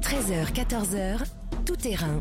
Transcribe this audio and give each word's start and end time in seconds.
13h, 0.00 0.52
14h, 0.54 1.18
tout 1.66 1.76
terrain. 1.76 2.18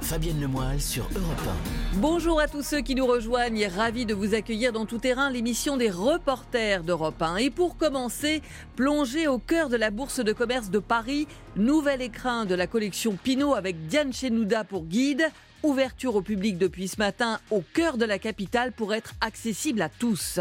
Fabienne 0.00 0.40
Lemoyle 0.40 0.80
sur 0.80 1.02
Europe 1.16 1.56
Bonjour 1.94 2.38
à 2.38 2.46
tous 2.46 2.62
ceux 2.62 2.80
qui 2.80 2.94
nous 2.94 3.06
rejoignent, 3.06 3.66
ravi 3.66 4.06
de 4.06 4.14
vous 4.14 4.34
accueillir 4.34 4.72
dans 4.72 4.86
Tout 4.86 4.98
Terrain, 4.98 5.28
l'émission 5.28 5.76
des 5.76 5.90
reporters 5.90 6.84
d'Europe 6.84 7.20
1. 7.20 7.38
Et 7.38 7.50
pour 7.50 7.76
commencer, 7.76 8.40
plongez 8.76 9.26
au 9.26 9.38
cœur 9.38 9.68
de 9.68 9.76
la 9.76 9.90
Bourse 9.90 10.20
de 10.20 10.32
commerce 10.32 10.70
de 10.70 10.78
Paris, 10.78 11.26
nouvel 11.56 12.02
écrin 12.02 12.44
de 12.44 12.54
la 12.54 12.68
collection 12.68 13.18
Pinot 13.20 13.54
avec 13.54 13.88
Diane 13.88 14.12
Chenouda 14.12 14.62
pour 14.62 14.84
guide, 14.84 15.28
Ouverture 15.62 16.14
au 16.14 16.22
public 16.22 16.58
depuis 16.58 16.86
ce 16.86 16.98
matin 16.98 17.40
au 17.50 17.62
cœur 17.74 17.96
de 17.96 18.04
la 18.04 18.18
capitale 18.18 18.72
pour 18.72 18.94
être 18.94 19.14
accessible 19.20 19.82
à 19.82 19.88
tous. 19.88 20.38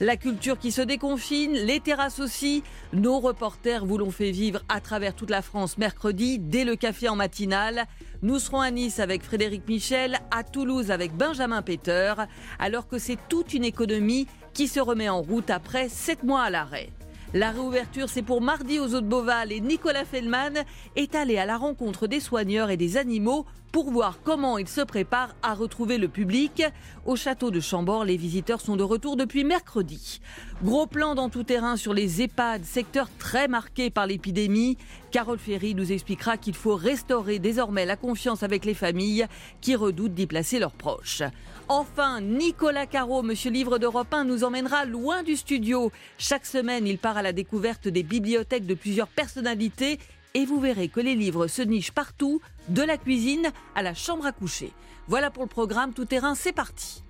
La 0.00 0.16
culture 0.16 0.58
qui 0.58 0.72
se 0.72 0.80
déconfine, 0.80 1.52
les 1.52 1.80
terrasses 1.80 2.18
aussi. 2.18 2.64
Nos 2.92 3.20
reporters 3.20 3.84
vous 3.84 3.98
l'ont 3.98 4.10
fait 4.10 4.30
vivre 4.30 4.62
à 4.68 4.80
travers 4.80 5.14
toute 5.14 5.30
la 5.30 5.42
France 5.42 5.78
mercredi, 5.78 6.38
dès 6.38 6.64
le 6.64 6.76
café 6.76 7.08
en 7.08 7.16
matinale. 7.16 7.84
Nous 8.22 8.38
serons 8.38 8.62
à 8.62 8.70
Nice 8.70 9.00
avec 9.00 9.22
Frédéric 9.22 9.68
Michel, 9.68 10.18
à 10.30 10.42
Toulouse 10.42 10.90
avec 10.90 11.12
Benjamin 11.14 11.62
Peter, 11.62 12.14
alors 12.58 12.88
que 12.88 12.98
c'est 12.98 13.18
toute 13.28 13.52
une 13.54 13.64
économie 13.64 14.26
qui 14.54 14.66
se 14.66 14.80
remet 14.80 15.08
en 15.08 15.20
route 15.20 15.50
après 15.50 15.88
sept 15.88 16.22
mois 16.22 16.42
à 16.42 16.50
l'arrêt. 16.50 16.90
La 17.34 17.50
réouverture, 17.50 18.08
c'est 18.08 18.22
pour 18.22 18.40
mardi 18.40 18.78
aux 18.78 18.94
eaux 18.94 19.00
de 19.00 19.08
Beauval 19.08 19.50
et 19.50 19.60
Nicolas 19.60 20.04
Fellman 20.04 20.62
est 20.94 21.16
allé 21.16 21.36
à 21.36 21.44
la 21.44 21.56
rencontre 21.56 22.06
des 22.06 22.20
soigneurs 22.20 22.70
et 22.70 22.76
des 22.76 22.96
animaux 22.96 23.44
pour 23.72 23.90
voir 23.90 24.20
comment 24.22 24.56
ils 24.56 24.68
se 24.68 24.82
préparent 24.82 25.34
à 25.42 25.52
retrouver 25.52 25.98
le 25.98 26.06
public. 26.06 26.62
Au 27.06 27.16
château 27.16 27.50
de 27.50 27.58
Chambord, 27.58 28.04
les 28.04 28.16
visiteurs 28.16 28.60
sont 28.60 28.76
de 28.76 28.84
retour 28.84 29.16
depuis 29.16 29.42
mercredi. 29.42 30.20
Gros 30.62 30.86
plan 30.86 31.16
dans 31.16 31.28
tout 31.28 31.42
terrain 31.42 31.76
sur 31.76 31.92
les 31.92 32.22
EHPAD, 32.22 32.64
secteur 32.64 33.08
très 33.18 33.48
marqué 33.48 33.90
par 33.90 34.06
l'épidémie. 34.06 34.78
Carole 35.10 35.40
Ferry 35.40 35.74
nous 35.74 35.90
expliquera 35.90 36.36
qu'il 36.36 36.54
faut 36.54 36.76
restaurer 36.76 37.40
désormais 37.40 37.84
la 37.84 37.96
confiance 37.96 38.44
avec 38.44 38.64
les 38.64 38.74
familles 38.74 39.26
qui 39.60 39.74
redoutent 39.74 40.14
d'y 40.14 40.28
placer 40.28 40.60
leurs 40.60 40.70
proches. 40.70 41.24
Enfin, 41.68 42.20
Nicolas 42.20 42.86
Caro, 42.86 43.22
monsieur 43.22 43.50
Livre 43.50 43.78
d'Europe 43.78 44.12
1, 44.12 44.24
nous 44.24 44.44
emmènera 44.44 44.84
loin 44.84 45.22
du 45.22 45.34
studio. 45.34 45.90
Chaque 46.18 46.44
semaine, 46.44 46.86
il 46.86 46.98
part 46.98 47.16
à 47.16 47.22
la 47.22 47.32
découverte 47.32 47.88
des 47.88 48.02
bibliothèques 48.02 48.66
de 48.66 48.74
plusieurs 48.74 49.08
personnalités 49.08 49.98
et 50.34 50.44
vous 50.44 50.60
verrez 50.60 50.88
que 50.88 51.00
les 51.00 51.14
livres 51.14 51.46
se 51.46 51.62
nichent 51.62 51.92
partout, 51.92 52.40
de 52.68 52.82
la 52.82 52.98
cuisine 52.98 53.50
à 53.74 53.82
la 53.82 53.94
chambre 53.94 54.26
à 54.26 54.32
coucher. 54.32 54.72
Voilà 55.08 55.30
pour 55.30 55.44
le 55.44 55.48
programme 55.48 55.94
Tout 55.94 56.04
Terrain, 56.04 56.34
c'est 56.34 56.52
parti. 56.52 57.02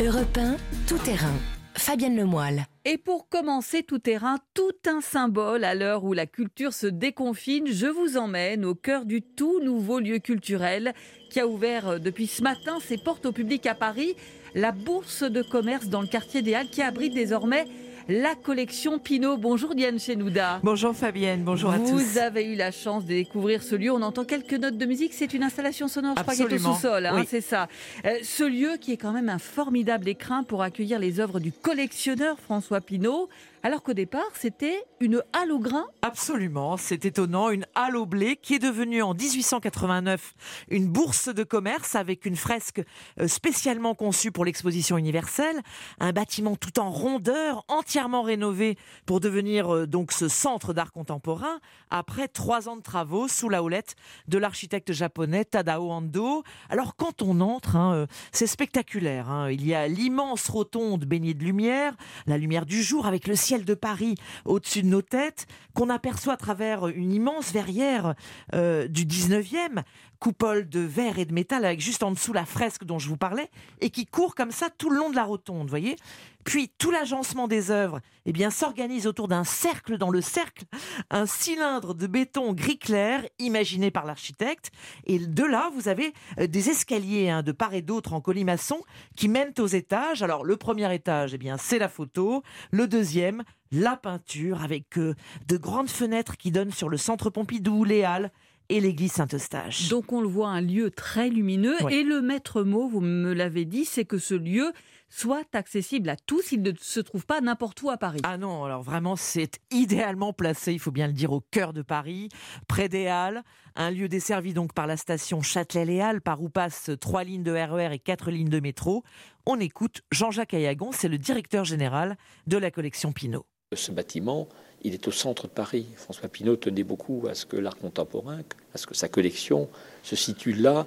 Europe 0.00 0.38
1, 0.38 0.56
tout 0.86 0.98
terrain. 0.98 1.34
Fabienne 1.74 2.16
Lemoyle. 2.16 2.66
Et 2.84 2.98
pour 2.98 3.28
commencer 3.28 3.82
tout 3.82 3.98
terrain, 3.98 4.38
tout 4.54 4.72
un 4.86 5.00
symbole 5.00 5.64
à 5.64 5.74
l'heure 5.74 6.04
où 6.04 6.12
la 6.12 6.26
culture 6.26 6.72
se 6.72 6.86
déconfine, 6.86 7.66
je 7.68 7.86
vous 7.86 8.16
emmène 8.16 8.64
au 8.64 8.74
cœur 8.74 9.04
du 9.04 9.22
tout 9.22 9.60
nouveau 9.60 10.00
lieu 10.00 10.18
culturel 10.18 10.94
qui 11.30 11.40
a 11.40 11.46
ouvert 11.46 11.88
euh, 11.88 11.98
depuis 11.98 12.26
ce 12.26 12.42
matin 12.42 12.78
ses 12.80 12.98
portes 12.98 13.26
au 13.26 13.32
public 13.32 13.66
à 13.66 13.74
Paris, 13.74 14.14
la 14.54 14.72
Bourse 14.72 15.22
de 15.22 15.42
commerce 15.42 15.88
dans 15.88 16.02
le 16.02 16.08
quartier 16.08 16.42
des 16.42 16.54
Halles 16.54 16.68
qui 16.68 16.82
abrite 16.82 17.14
désormais 17.14 17.66
la 18.08 18.34
collection 18.34 18.98
Pinot. 18.98 19.36
Bonjour 19.36 19.74
Diane 19.74 19.98
Chenouda. 19.98 20.60
Bonjour 20.62 20.94
Fabienne, 20.94 21.42
bonjour 21.42 21.70
à 21.70 21.78
tous. 21.78 21.90
Vous 21.90 22.18
avez 22.18 22.44
eu 22.44 22.54
la 22.54 22.70
chance 22.70 23.04
de 23.04 23.10
découvrir 23.10 23.62
ce 23.62 23.74
lieu. 23.74 23.92
On 23.92 24.02
entend 24.02 24.24
quelques 24.24 24.54
notes 24.54 24.78
de 24.78 24.86
musique. 24.86 25.12
C'est 25.14 25.34
une 25.34 25.42
installation 25.42 25.88
sonore, 25.88 26.14
je 26.16 26.22
crois, 26.22 26.34
qui 26.34 26.42
est 26.42 26.52
au 26.52 26.58
sous-sol. 26.58 27.06
Hein, 27.06 27.24
C'est 27.26 27.40
ça. 27.40 27.68
Euh, 28.04 28.14
ce 28.22 28.44
lieu 28.44 28.76
qui 28.80 28.92
est 28.92 28.96
quand 28.96 29.12
même 29.12 29.28
un 29.28 29.38
formidable 29.38 30.08
écrin 30.08 30.42
pour 30.42 30.62
accueillir 30.62 30.98
les 30.98 31.20
œuvres 31.20 31.40
du 31.40 31.52
collectionneur 31.52 32.38
François 32.38 32.80
Pinot 32.80 33.28
alors 33.64 33.82
qu'au 33.84 33.92
départ, 33.92 34.30
c'était 34.34 34.84
une 34.98 35.22
halle 35.32 35.52
au 35.52 35.60
grain 35.60 35.86
Absolument, 36.02 36.76
c'est 36.76 37.04
étonnant, 37.04 37.50
une 37.50 37.64
halle 37.76 37.96
au 37.96 38.06
blé 38.06 38.36
qui 38.36 38.54
est 38.54 38.58
devenue 38.58 39.02
en 39.02 39.14
1889 39.14 40.34
une 40.68 40.88
bourse 40.88 41.28
de 41.28 41.44
commerce 41.44 41.94
avec 41.94 42.26
une 42.26 42.34
fresque 42.34 42.82
euh, 43.20 43.28
spécialement 43.28 43.94
conçue 43.94 44.32
pour 44.32 44.44
l'exposition 44.44 44.98
universelle, 44.98 45.60
un 46.00 46.12
bâtiment 46.12 46.56
tout 46.56 46.80
en 46.80 46.90
rondeur, 46.90 47.64
entièrement 47.68 48.22
rénové 48.22 48.76
pour 49.06 49.20
devenir 49.20 49.72
euh, 49.72 49.86
donc 49.86 50.10
ce 50.10 50.26
centre 50.26 50.72
d'art 50.72 50.90
contemporain 50.90 51.60
après 51.90 52.26
trois 52.26 52.68
ans 52.68 52.76
de 52.76 52.82
travaux 52.82 53.28
sous 53.28 53.48
la 53.48 53.62
houlette 53.62 53.94
de 54.26 54.38
l'architecte 54.38 54.92
japonais 54.92 55.44
Tadao 55.44 55.90
Ando. 55.90 56.42
Alors 56.68 56.96
quand 56.96 57.22
on 57.22 57.40
entre, 57.40 57.76
hein, 57.76 57.94
euh, 57.94 58.06
c'est 58.32 58.48
spectaculaire. 58.48 59.30
Hein. 59.30 59.50
Il 59.50 59.64
y 59.64 59.74
a 59.74 59.86
l'immense 59.86 60.48
rotonde 60.48 61.04
baignée 61.04 61.34
de 61.34 61.44
lumière, 61.44 61.94
la 62.26 62.38
lumière 62.38 62.66
du 62.66 62.82
jour 62.82 63.06
avec 63.06 63.28
le 63.28 63.36
ciel 63.36 63.51
de 63.58 63.74
Paris 63.74 64.14
au-dessus 64.44 64.82
de 64.82 64.88
nos 64.88 65.02
têtes, 65.02 65.46
qu'on 65.74 65.90
aperçoit 65.90 66.34
à 66.34 66.36
travers 66.36 66.88
une 66.88 67.12
immense 67.12 67.52
verrière 67.52 68.14
euh, 68.54 68.88
du 68.88 69.04
19e, 69.04 69.82
coupole 70.22 70.68
de 70.68 70.78
verre 70.78 71.18
et 71.18 71.24
de 71.24 71.34
métal 71.34 71.64
avec 71.64 71.80
juste 71.80 72.04
en 72.04 72.12
dessous 72.12 72.32
la 72.32 72.44
fresque 72.44 72.84
dont 72.84 73.00
je 73.00 73.08
vous 73.08 73.16
parlais, 73.16 73.50
et 73.80 73.90
qui 73.90 74.06
court 74.06 74.36
comme 74.36 74.52
ça 74.52 74.70
tout 74.70 74.88
le 74.88 74.96
long 74.96 75.10
de 75.10 75.16
la 75.16 75.24
rotonde, 75.24 75.68
voyez. 75.68 75.96
Puis 76.44 76.70
tout 76.78 76.92
l'agencement 76.92 77.48
des 77.48 77.72
œuvres 77.72 78.00
eh 78.24 78.32
bien, 78.32 78.50
s'organise 78.50 79.08
autour 79.08 79.26
d'un 79.26 79.42
cercle 79.42 79.98
dans 79.98 80.10
le 80.10 80.20
cercle, 80.20 80.62
un 81.10 81.26
cylindre 81.26 81.92
de 81.92 82.06
béton 82.06 82.52
gris 82.52 82.78
clair 82.78 83.26
imaginé 83.40 83.90
par 83.90 84.06
l'architecte, 84.06 84.70
et 85.06 85.18
de 85.18 85.42
là, 85.42 85.72
vous 85.74 85.88
avez 85.88 86.14
euh, 86.38 86.46
des 86.46 86.70
escaliers 86.70 87.28
hein, 87.28 87.42
de 87.42 87.50
part 87.50 87.74
et 87.74 87.82
d'autre 87.82 88.12
en 88.12 88.20
colimaçon 88.20 88.80
qui 89.16 89.28
mènent 89.28 89.54
aux 89.58 89.66
étages. 89.66 90.22
Alors 90.22 90.44
le 90.44 90.56
premier 90.56 90.94
étage, 90.94 91.34
eh 91.34 91.38
bien, 91.38 91.56
c'est 91.58 91.80
la 91.80 91.88
photo, 91.88 92.44
le 92.70 92.86
deuxième, 92.86 93.42
la 93.72 93.96
peinture 93.96 94.62
avec 94.62 94.98
euh, 94.98 95.16
de 95.48 95.56
grandes 95.56 95.90
fenêtres 95.90 96.36
qui 96.36 96.52
donnent 96.52 96.70
sur 96.70 96.88
le 96.88 96.96
centre 96.96 97.28
Pompidou, 97.28 97.82
les 97.82 98.04
Halles 98.04 98.30
et 98.72 98.80
l'église 98.80 99.12
Saint-Eustache. 99.12 99.90
Donc 99.90 100.12
on 100.12 100.22
le 100.22 100.28
voit 100.28 100.48
un 100.48 100.62
lieu 100.62 100.90
très 100.90 101.28
lumineux 101.28 101.76
et 101.90 102.02
le 102.02 102.22
maître 102.22 102.62
mot, 102.62 102.88
vous 102.88 103.02
me 103.02 103.34
l'avez 103.34 103.66
dit, 103.66 103.84
c'est 103.84 104.06
que 104.06 104.16
ce 104.16 104.34
lieu 104.34 104.72
soit 105.10 105.44
accessible 105.52 106.08
à 106.08 106.16
tous, 106.16 106.52
il 106.52 106.62
ne 106.62 106.72
se 106.80 106.98
trouve 107.00 107.26
pas 107.26 107.42
n'importe 107.42 107.82
où 107.82 107.90
à 107.90 107.98
Paris. 107.98 108.20
Ah 108.22 108.38
non, 108.38 108.64
alors 108.64 108.82
vraiment 108.82 109.14
c'est 109.14 109.60
idéalement 109.70 110.32
placé, 110.32 110.72
il 110.72 110.78
faut 110.78 110.90
bien 110.90 111.06
le 111.06 111.12
dire, 111.12 111.32
au 111.32 111.42
cœur 111.50 111.74
de 111.74 111.82
Paris, 111.82 112.30
près 112.66 112.88
des 112.88 113.08
Halles, 113.08 113.42
un 113.76 113.90
lieu 113.90 114.08
desservi 114.08 114.54
donc 114.54 114.72
par 114.72 114.86
la 114.86 114.96
station 114.96 115.42
Châtelet-Les 115.42 116.00
Halles, 116.00 116.22
par 116.22 116.42
où 116.42 116.48
passent 116.48 116.90
trois 116.98 117.24
lignes 117.24 117.42
de 117.42 117.52
RER 117.52 117.90
e 117.90 117.92
et 117.92 117.98
quatre 117.98 118.30
lignes 118.30 118.48
de 118.48 118.60
métro. 118.60 119.02
On 119.44 119.60
écoute 119.60 120.00
Jean-Jacques 120.10 120.54
Ayagon, 120.54 120.92
c'est 120.92 121.08
le 121.08 121.18
directeur 121.18 121.66
général 121.66 122.16
de 122.46 122.56
la 122.56 122.70
collection 122.70 123.12
Pinot. 123.12 123.44
Ce 123.74 123.92
bâtiment, 123.92 124.48
il 124.82 124.94
est 124.94 125.08
au 125.08 125.12
centre 125.12 125.44
de 125.44 125.52
Paris. 125.52 125.86
François 125.96 126.28
Pinault 126.28 126.56
tenait 126.56 126.82
beaucoup 126.84 127.26
à 127.28 127.34
ce 127.34 127.46
que 127.46 127.56
l'art 127.56 127.76
contemporain, 127.76 128.40
à 128.74 128.78
ce 128.78 128.86
que 128.86 128.94
sa 128.94 129.08
collection 129.08 129.68
se 130.02 130.16
situe 130.16 130.52
là, 130.52 130.86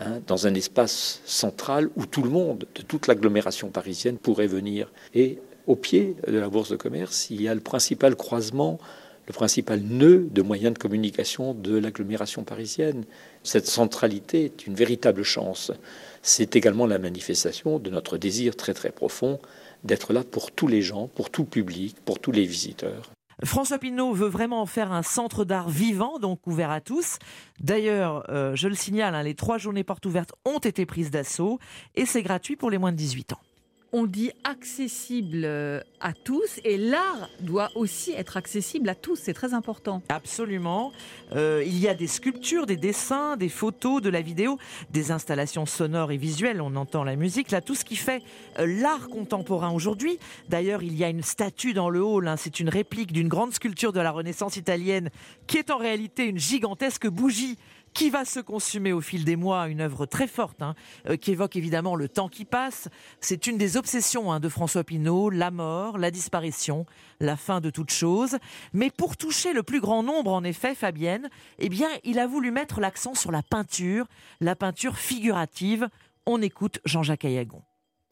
hein, 0.00 0.20
dans 0.26 0.46
un 0.46 0.54
espace 0.54 1.20
central 1.24 1.90
où 1.96 2.06
tout 2.06 2.22
le 2.22 2.30
monde, 2.30 2.66
de 2.74 2.82
toute 2.82 3.06
l'agglomération 3.06 3.68
parisienne, 3.68 4.16
pourrait 4.16 4.46
venir. 4.46 4.90
Et 5.14 5.38
au 5.66 5.76
pied 5.76 6.16
de 6.26 6.38
la 6.38 6.48
Bourse 6.48 6.70
de 6.70 6.76
commerce, 6.76 7.30
il 7.30 7.42
y 7.42 7.48
a 7.48 7.54
le 7.54 7.60
principal 7.60 8.16
croisement, 8.16 8.78
le 9.26 9.32
principal 9.32 9.80
nœud 9.80 10.28
de 10.30 10.42
moyens 10.42 10.74
de 10.74 10.78
communication 10.78 11.54
de 11.54 11.76
l'agglomération 11.76 12.42
parisienne. 12.42 13.04
Cette 13.44 13.66
centralité 13.66 14.46
est 14.46 14.66
une 14.66 14.74
véritable 14.74 15.22
chance. 15.22 15.70
C'est 16.22 16.56
également 16.56 16.86
la 16.86 16.98
manifestation 16.98 17.78
de 17.78 17.90
notre 17.90 18.18
désir 18.18 18.56
très 18.56 18.74
très 18.74 18.90
profond 18.90 19.40
d'être 19.84 20.12
là 20.12 20.22
pour 20.24 20.50
tous 20.50 20.68
les 20.68 20.82
gens, 20.82 21.08
pour 21.08 21.30
tout 21.30 21.44
public, 21.44 21.96
pour 22.04 22.18
tous 22.18 22.32
les 22.32 22.44
visiteurs. 22.44 23.10
François 23.44 23.78
Pinault 23.78 24.12
veut 24.12 24.28
vraiment 24.28 24.60
en 24.60 24.66
faire 24.66 24.92
un 24.92 25.02
centre 25.02 25.44
d'art 25.44 25.68
vivant, 25.68 26.18
donc 26.18 26.46
ouvert 26.46 26.70
à 26.70 26.80
tous. 26.80 27.18
D'ailleurs, 27.60 28.24
euh, 28.28 28.54
je 28.54 28.68
le 28.68 28.74
signale, 28.74 29.14
hein, 29.14 29.22
les 29.22 29.34
trois 29.34 29.58
journées 29.58 29.84
portes 29.84 30.06
ouvertes 30.06 30.32
ont 30.44 30.58
été 30.58 30.86
prises 30.86 31.10
d'assaut 31.10 31.58
et 31.94 32.06
c'est 32.06 32.22
gratuit 32.22 32.56
pour 32.56 32.70
les 32.70 32.78
moins 32.78 32.92
de 32.92 32.96
18 32.96 33.32
ans 33.32 33.40
on 33.94 34.06
dit 34.06 34.30
accessible 34.44 35.42
euh, 35.44 35.80
à 36.00 36.14
tous 36.14 36.60
et 36.64 36.78
l'art 36.78 37.28
doit 37.40 37.70
aussi 37.74 38.12
être 38.12 38.38
accessible 38.38 38.88
à 38.88 38.94
tous, 38.94 39.16
c'est 39.16 39.34
très 39.34 39.52
important. 39.52 40.02
Absolument. 40.08 40.92
Euh, 41.32 41.62
il 41.66 41.78
y 41.78 41.88
a 41.88 41.94
des 41.94 42.06
sculptures, 42.06 42.64
des 42.64 42.78
dessins, 42.78 43.36
des 43.36 43.50
photos, 43.50 44.00
de 44.00 44.08
la 44.08 44.22
vidéo, 44.22 44.58
des 44.90 45.10
installations 45.10 45.66
sonores 45.66 46.10
et 46.10 46.16
visuelles, 46.16 46.62
on 46.62 46.74
entend 46.74 47.04
la 47.04 47.16
musique, 47.16 47.50
là 47.50 47.60
tout 47.60 47.74
ce 47.74 47.84
qui 47.84 47.96
fait 47.96 48.22
euh, 48.58 48.66
l'art 48.80 49.08
contemporain 49.08 49.70
aujourd'hui. 49.70 50.18
D'ailleurs, 50.48 50.82
il 50.82 50.96
y 50.96 51.04
a 51.04 51.10
une 51.10 51.22
statue 51.22 51.74
dans 51.74 51.90
le 51.90 52.02
hall, 52.02 52.28
hein. 52.28 52.36
c'est 52.38 52.60
une 52.60 52.70
réplique 52.70 53.12
d'une 53.12 53.28
grande 53.28 53.52
sculpture 53.52 53.92
de 53.92 54.00
la 54.00 54.10
Renaissance 54.10 54.56
italienne 54.56 55.10
qui 55.46 55.58
est 55.58 55.70
en 55.70 55.76
réalité 55.76 56.24
une 56.24 56.38
gigantesque 56.38 57.08
bougie 57.08 57.58
qui 57.94 58.10
va 58.10 58.24
se 58.24 58.40
consumer 58.40 58.92
au 58.92 59.00
fil 59.00 59.24
des 59.24 59.36
mois, 59.36 59.68
une 59.68 59.80
œuvre 59.80 60.06
très 60.06 60.26
forte, 60.26 60.62
hein, 60.62 60.74
euh, 61.08 61.16
qui 61.16 61.32
évoque 61.32 61.56
évidemment 61.56 61.94
le 61.94 62.08
temps 62.08 62.28
qui 62.28 62.44
passe. 62.44 62.88
C'est 63.20 63.46
une 63.46 63.58
des 63.58 63.76
obsessions 63.76 64.32
hein, 64.32 64.40
de 64.40 64.48
François 64.48 64.84
Pinault, 64.84 65.30
la 65.30 65.50
mort, 65.50 65.98
la 65.98 66.10
disparition, 66.10 66.86
la 67.20 67.36
fin 67.36 67.60
de 67.60 67.70
toute 67.70 67.90
chose. 67.90 68.38
Mais 68.72 68.90
pour 68.90 69.16
toucher 69.16 69.52
le 69.52 69.62
plus 69.62 69.80
grand 69.80 70.02
nombre, 70.02 70.32
en 70.32 70.44
effet, 70.44 70.74
Fabienne, 70.74 71.28
eh 71.58 71.68
bien, 71.68 71.88
il 72.04 72.18
a 72.18 72.26
voulu 72.26 72.50
mettre 72.50 72.80
l'accent 72.80 73.14
sur 73.14 73.32
la 73.32 73.42
peinture, 73.42 74.06
la 74.40 74.56
peinture 74.56 74.96
figurative. 74.96 75.88
On 76.26 76.40
écoute 76.40 76.80
Jean-Jacques 76.84 77.24
Ayagon. 77.24 77.62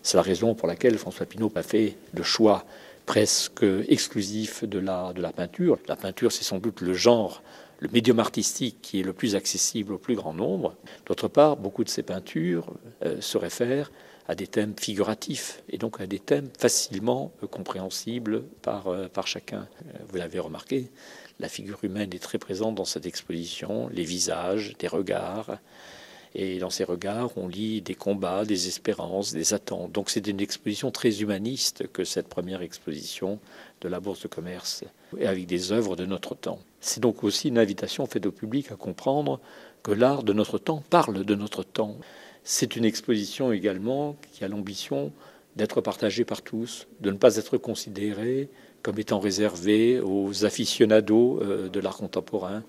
C'est 0.03 0.17
la 0.17 0.23
raison 0.23 0.55
pour 0.55 0.67
laquelle 0.67 0.97
François 0.99 1.26
Pinault 1.26 1.53
a 1.55 1.62
fait 1.62 1.97
le 2.15 2.23
choix 2.23 2.65
presque 3.06 3.65
exclusif 3.88 4.65
de 4.65 4.79
la, 4.79 5.12
de 5.12 5.21
la 5.21 5.33
peinture. 5.33 5.79
La 5.88 5.97
peinture, 5.97 6.33
c'est 6.33 6.44
sans 6.44 6.59
doute 6.59 6.81
le 6.81 6.94
genre 6.94 7.43
le 7.81 7.88
médium 7.88 8.21
artistique 8.21 8.79
qui 8.82 9.00
est 9.00 9.03
le 9.03 9.12
plus 9.12 9.35
accessible 9.35 9.94
au 9.94 9.99
plus 9.99 10.15
grand 10.15 10.35
nombre. 10.35 10.77
D'autre 11.06 11.29
part, 11.29 11.56
beaucoup 11.56 11.82
de 11.82 11.88
ces 11.88 12.03
peintures 12.03 12.73
euh, 13.05 13.21
se 13.21 13.38
réfèrent 13.38 13.91
à 14.29 14.35
des 14.35 14.47
thèmes 14.47 14.75
figuratifs 14.79 15.62
et 15.69 15.79
donc 15.79 16.00
à 16.00 16.06
des 16.06 16.21
thèmes 16.21 16.50
facilement 16.59 17.32
euh, 17.43 17.47
compréhensibles 17.47 18.44
par, 18.62 18.88
euh, 18.88 19.09
par 19.09 19.27
chacun. 19.27 19.67
Vous 20.09 20.17
l'avez 20.17 20.38
remarqué, 20.38 20.91
la 21.41 21.49
figure 21.49 21.79
humaine 21.82 22.11
est 22.15 22.23
très 22.23 22.38
présente 22.38 22.75
dans 22.75 22.85
cette 22.85 23.06
exposition, 23.06 23.88
les 23.88 24.05
visages, 24.05 24.76
des 24.79 24.88
regards. 24.88 25.59
Et 26.35 26.59
dans 26.59 26.71
ces 26.71 26.85
regards, 26.85 27.37
on 27.37 27.49
lit 27.49 27.81
des 27.81 27.97
combats, 27.97 28.44
des 28.44 28.69
espérances, 28.69 29.33
des 29.33 29.53
attentes. 29.53 29.91
Donc 29.91 30.11
c'est 30.11 30.29
une 30.29 30.41
exposition 30.41 30.91
très 30.93 31.23
humaniste 31.23 31.88
que 31.93 32.05
cette 32.05 32.29
première 32.29 32.62
exposition 32.62 33.41
de 33.81 33.88
la 33.88 34.00
Bourse 34.00 34.23
de 34.23 34.29
commerce, 34.29 34.85
et 35.19 35.27
avec 35.27 35.47
des 35.47 35.73
œuvres 35.73 35.97
de 35.97 36.06
notre 36.06 36.35
temps. 36.35 36.61
C'est 36.81 37.00
donc 37.00 37.25
aussi 37.25 37.49
une 37.49 37.59
invitation 37.59 38.06
faite 38.06 38.27
au 38.27 38.32
public 38.32 38.71
à 38.73 38.77
comprendre 38.77 39.41
que 39.82 39.93
l'art 39.93 40.23
de 40.23 40.32
notre 40.32 40.59
temps 40.59 40.82
parle 40.91 41.25
de 41.25 41.35
notre 41.35 41.62
temps. 41.62 41.97
C'est 42.44 42.77
une 42.77 42.85
exposition 42.85 43.53
également 43.53 44.17
qui 44.32 44.44
a 44.44 44.49
l'ambition 44.49 45.12
d'être 45.56 45.81
partagée 45.81 46.25
par 46.25 46.43
tous, 46.43 46.87
de 47.00 47.11
ne 47.11 47.17
pas 47.17 47.37
être 47.37 47.56
considérée 47.59 48.49
comme 48.82 48.99
étant 48.99 49.21
réservée 49.21 50.00
aux 50.00 50.44
aficionados 50.44 51.41
euh, 51.43 51.69
de 51.69 51.81
l'art 51.81 51.97
contemporain. 51.97 52.62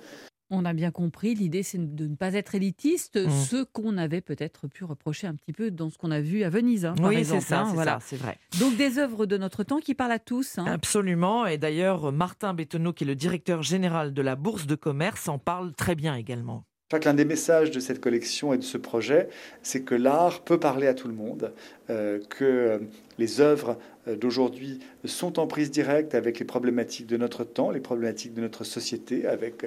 On 0.53 0.65
a 0.65 0.73
bien 0.73 0.91
compris, 0.91 1.33
l'idée 1.33 1.63
c'est 1.63 1.95
de 1.95 2.07
ne 2.07 2.15
pas 2.15 2.33
être 2.33 2.55
élitiste, 2.55 3.15
mmh. 3.15 3.29
ce 3.29 3.63
qu'on 3.63 3.97
avait 3.97 4.21
peut-être 4.21 4.67
pu 4.67 4.83
reprocher 4.83 5.25
un 5.25 5.33
petit 5.33 5.53
peu 5.53 5.71
dans 5.71 5.89
ce 5.89 5.97
qu'on 5.97 6.11
a 6.11 6.19
vu 6.19 6.43
à 6.43 6.49
Venise. 6.49 6.85
Hein, 6.85 6.95
oui, 7.01 7.23
c'est 7.23 7.39
ça, 7.39 7.61
hein, 7.61 7.71
voilà. 7.73 7.99
c'est 8.01 8.17
vrai. 8.17 8.37
Donc 8.59 8.75
des 8.75 8.99
œuvres 8.99 9.25
de 9.25 9.37
notre 9.37 9.63
temps 9.63 9.79
qui 9.79 9.95
parlent 9.95 10.11
à 10.11 10.19
tous. 10.19 10.57
Hein. 10.57 10.65
Absolument, 10.65 11.45
et 11.45 11.57
d'ailleurs 11.57 12.11
Martin 12.11 12.53
Bétonneau, 12.53 12.91
qui 12.93 13.05
est 13.05 13.07
le 13.07 13.15
directeur 13.15 13.63
général 13.63 14.13
de 14.13 14.21
la 14.21 14.35
Bourse 14.35 14.67
de 14.67 14.75
commerce, 14.75 15.29
en 15.29 15.39
parle 15.39 15.73
très 15.73 15.95
bien 15.95 16.15
également. 16.15 16.65
Que 16.99 17.05
l'un 17.05 17.13
des 17.13 17.25
messages 17.25 17.71
de 17.71 17.79
cette 17.79 18.01
collection 18.01 18.53
et 18.53 18.57
de 18.57 18.63
ce 18.63 18.77
projet, 18.77 19.29
c'est 19.63 19.81
que 19.81 19.95
l'art 19.95 20.41
peut 20.41 20.59
parler 20.59 20.87
à 20.87 20.93
tout 20.93 21.07
le 21.07 21.13
monde, 21.13 21.53
euh, 21.89 22.19
que 22.29 22.81
les 23.17 23.39
œuvres 23.39 23.77
euh, 24.09 24.17
d'aujourd'hui 24.17 24.79
sont 25.05 25.39
en 25.39 25.47
prise 25.47 25.71
directe 25.71 26.15
avec 26.15 26.37
les 26.37 26.45
problématiques 26.45 27.07
de 27.07 27.15
notre 27.15 27.45
temps, 27.45 27.71
les 27.71 27.79
problématiques 27.79 28.33
de 28.33 28.41
notre 28.41 28.65
société, 28.65 29.25
avec 29.25 29.65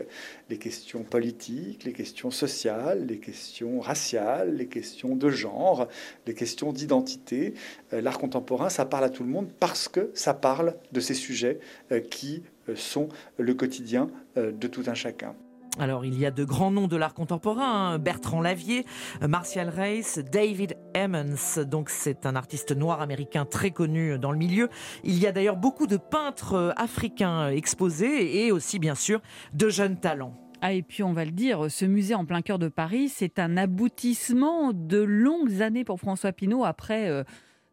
les 0.50 0.58
questions 0.58 1.02
politiques, 1.02 1.84
les 1.84 1.94
questions 1.94 2.30
sociales, 2.30 3.06
les 3.06 3.18
questions 3.18 3.80
raciales, 3.80 4.56
les 4.56 4.66
questions 4.66 5.16
de 5.16 5.30
genre, 5.30 5.88
les 6.26 6.34
questions 6.34 6.74
d'identité. 6.74 7.54
Euh, 7.94 8.02
l'art 8.02 8.18
contemporain, 8.18 8.68
ça 8.68 8.84
parle 8.84 9.04
à 9.04 9.10
tout 9.10 9.24
le 9.24 9.30
monde 9.30 9.48
parce 9.60 9.88
que 9.88 10.10
ça 10.12 10.34
parle 10.34 10.76
de 10.92 11.00
ces 11.00 11.14
sujets 11.14 11.58
qui 12.10 12.42
sont 12.74 13.08
le 13.38 13.54
quotidien 13.54 14.10
de 14.36 14.66
tout 14.66 14.84
un 14.86 14.94
chacun. 14.94 15.34
Alors, 15.78 16.04
il 16.04 16.16
y 16.18 16.24
a 16.24 16.30
de 16.30 16.44
grands 16.44 16.70
noms 16.70 16.86
de 16.86 16.96
l'art 16.96 17.14
contemporain, 17.14 17.94
hein. 17.94 17.98
Bertrand 17.98 18.40
Lavier, 18.40 18.84
Martial 19.20 19.68
Reis, 19.68 20.22
David 20.30 20.76
Emmons, 20.96 21.64
donc 21.66 21.90
c'est 21.90 22.26
un 22.26 22.36
artiste 22.36 22.70
noir 22.76 23.00
américain 23.00 23.44
très 23.44 23.72
connu 23.72 24.16
dans 24.18 24.30
le 24.30 24.38
milieu. 24.38 24.68
Il 25.02 25.18
y 25.18 25.26
a 25.26 25.32
d'ailleurs 25.32 25.56
beaucoup 25.56 25.88
de 25.88 25.96
peintres 25.96 26.72
africains 26.76 27.48
exposés 27.48 28.44
et 28.44 28.52
aussi, 28.52 28.78
bien 28.78 28.94
sûr, 28.94 29.20
de 29.52 29.68
jeunes 29.68 29.98
talents. 29.98 30.34
Ah, 30.60 30.72
et 30.72 30.82
puis 30.82 31.02
on 31.02 31.12
va 31.12 31.24
le 31.24 31.32
dire, 31.32 31.70
ce 31.70 31.84
musée 31.84 32.14
en 32.14 32.24
plein 32.24 32.40
cœur 32.40 32.58
de 32.58 32.68
Paris, 32.68 33.08
c'est 33.08 33.38
un 33.38 33.56
aboutissement 33.56 34.72
de 34.72 34.98
longues 34.98 35.60
années 35.60 35.84
pour 35.84 35.98
François 35.98 36.32
Pinault 36.32 36.64
après 36.64 37.10
euh, 37.10 37.24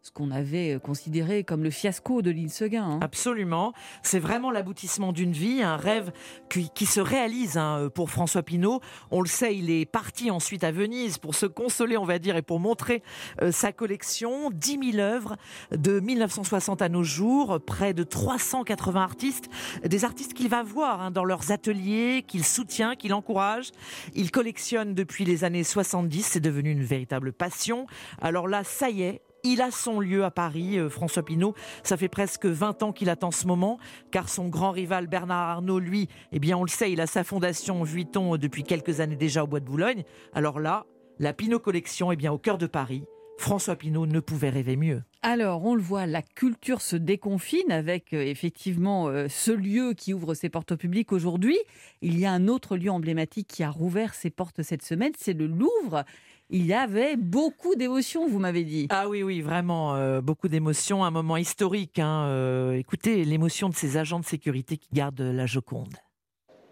ce 0.03 0.09
qu'on 0.09 0.31
avait 0.31 0.79
considéré 0.83 1.43
comme 1.43 1.63
le 1.63 1.69
fiasco 1.69 2.23
de 2.23 2.31
l'île 2.31 2.49
Seguin. 2.49 2.83
Hein. 2.83 2.99
Absolument. 3.03 3.71
C'est 4.01 4.17
vraiment 4.17 4.49
l'aboutissement 4.49 5.13
d'une 5.13 5.31
vie, 5.31 5.61
un 5.61 5.77
rêve 5.77 6.11
qui, 6.49 6.85
se 6.87 6.99
réalise 6.99 7.55
hein, 7.55 7.89
pour 7.93 8.09
François 8.09 8.41
Pinault. 8.41 8.81
On 9.11 9.21
le 9.21 9.27
sait, 9.27 9.55
il 9.55 9.69
est 9.69 9.85
parti 9.85 10.31
ensuite 10.31 10.63
à 10.63 10.71
Venise 10.71 11.19
pour 11.19 11.35
se 11.35 11.45
consoler, 11.45 11.97
on 11.97 12.05
va 12.05 12.17
dire, 12.17 12.35
et 12.35 12.41
pour 12.41 12.59
montrer 12.59 13.03
euh, 13.43 13.51
sa 13.51 13.71
collection. 13.71 14.49
10 14.49 14.93
000 14.93 14.97
œuvres 14.97 15.37
de 15.69 15.99
1960 15.99 16.81
à 16.81 16.89
nos 16.89 17.03
jours, 17.03 17.59
près 17.63 17.93
de 17.93 18.01
380 18.01 19.03
artistes, 19.03 19.49
des 19.85 20.03
artistes 20.03 20.33
qu'il 20.33 20.49
va 20.49 20.63
voir 20.63 21.01
hein, 21.01 21.11
dans 21.11 21.25
leurs 21.25 21.51
ateliers, 21.51 22.25
qu'il 22.27 22.43
soutient, 22.43 22.95
qu'il 22.95 23.13
encourage. 23.13 23.69
Il 24.15 24.31
collectionne 24.31 24.95
depuis 24.95 25.25
les 25.25 25.43
années 25.43 25.63
70, 25.63 26.23
c'est 26.23 26.39
devenu 26.39 26.71
une 26.71 26.83
véritable 26.83 27.33
passion. 27.33 27.85
Alors 28.19 28.47
là, 28.47 28.63
ça 28.63 28.89
y 28.89 29.03
est, 29.03 29.21
il 29.43 29.61
a 29.61 29.71
son 29.71 29.99
lieu 29.99 30.23
à 30.23 30.31
Paris, 30.31 30.77
euh, 30.77 30.89
François 30.89 31.23
Pinault. 31.23 31.55
Ça 31.83 31.97
fait 31.97 32.09
presque 32.09 32.45
20 32.45 32.83
ans 32.83 32.91
qu'il 32.91 33.09
attend 33.09 33.31
ce 33.31 33.47
moment, 33.47 33.79
car 34.11 34.29
son 34.29 34.47
grand 34.47 34.71
rival 34.71 35.07
Bernard 35.07 35.49
Arnault, 35.49 35.79
lui, 35.79 36.07
eh 36.31 36.39
bien, 36.39 36.57
on 36.57 36.63
le 36.63 36.69
sait, 36.69 36.91
il 36.91 37.01
a 37.01 37.07
sa 37.07 37.23
fondation 37.23 37.83
Vuitton 37.83 38.37
depuis 38.37 38.63
quelques 38.63 38.99
années 38.99 39.15
déjà 39.15 39.43
au 39.43 39.47
Bois 39.47 39.59
de 39.59 39.65
Boulogne. 39.65 40.03
Alors 40.33 40.59
là, 40.59 40.85
la 41.19 41.33
Pinault 41.33 41.59
Collection, 41.59 42.11
eh 42.11 42.15
bien, 42.15 42.31
au 42.31 42.37
cœur 42.37 42.57
de 42.57 42.67
Paris. 42.67 43.03
François 43.41 43.75
Pinault 43.75 44.05
ne 44.05 44.19
pouvait 44.19 44.51
rêver 44.51 44.75
mieux. 44.75 45.01
Alors, 45.23 45.65
on 45.65 45.73
le 45.73 45.81
voit, 45.81 46.05
la 46.05 46.21
culture 46.21 46.79
se 46.79 46.95
déconfine 46.95 47.71
avec 47.71 48.13
euh, 48.13 48.21
effectivement 48.21 49.07
euh, 49.07 49.27
ce 49.29 49.51
lieu 49.51 49.93
qui 49.95 50.13
ouvre 50.13 50.35
ses 50.35 50.49
portes 50.49 50.73
au 50.73 50.77
public 50.77 51.11
aujourd'hui. 51.11 51.57
Il 52.01 52.19
y 52.19 52.25
a 52.27 52.31
un 52.31 52.47
autre 52.47 52.77
lieu 52.77 52.91
emblématique 52.91 53.47
qui 53.47 53.63
a 53.63 53.71
rouvert 53.71 54.13
ses 54.13 54.29
portes 54.29 54.61
cette 54.61 54.83
semaine, 54.83 55.11
c'est 55.17 55.33
le 55.33 55.47
Louvre 55.47 56.05
il 56.51 56.65
y 56.65 56.73
avait 56.73 57.15
beaucoup 57.15 57.75
d'émotions, 57.75 58.27
vous 58.27 58.39
m'avez 58.39 58.63
dit. 58.63 58.87
Ah 58.89 59.07
oui, 59.07 59.23
oui, 59.23 59.41
vraiment, 59.41 59.95
euh, 59.95 60.19
beaucoup 60.19 60.49
d'émotions, 60.49 61.03
un 61.03 61.11
moment 61.11 61.37
historique. 61.37 61.97
Hein, 61.97 62.25
euh, 62.27 62.73
écoutez, 62.73 63.23
l'émotion 63.23 63.69
de 63.69 63.75
ces 63.75 63.95
agents 63.95 64.19
de 64.19 64.25
sécurité 64.25 64.75
qui 64.75 64.89
gardent 64.93 65.21
la 65.21 65.45
Joconde. 65.45 65.95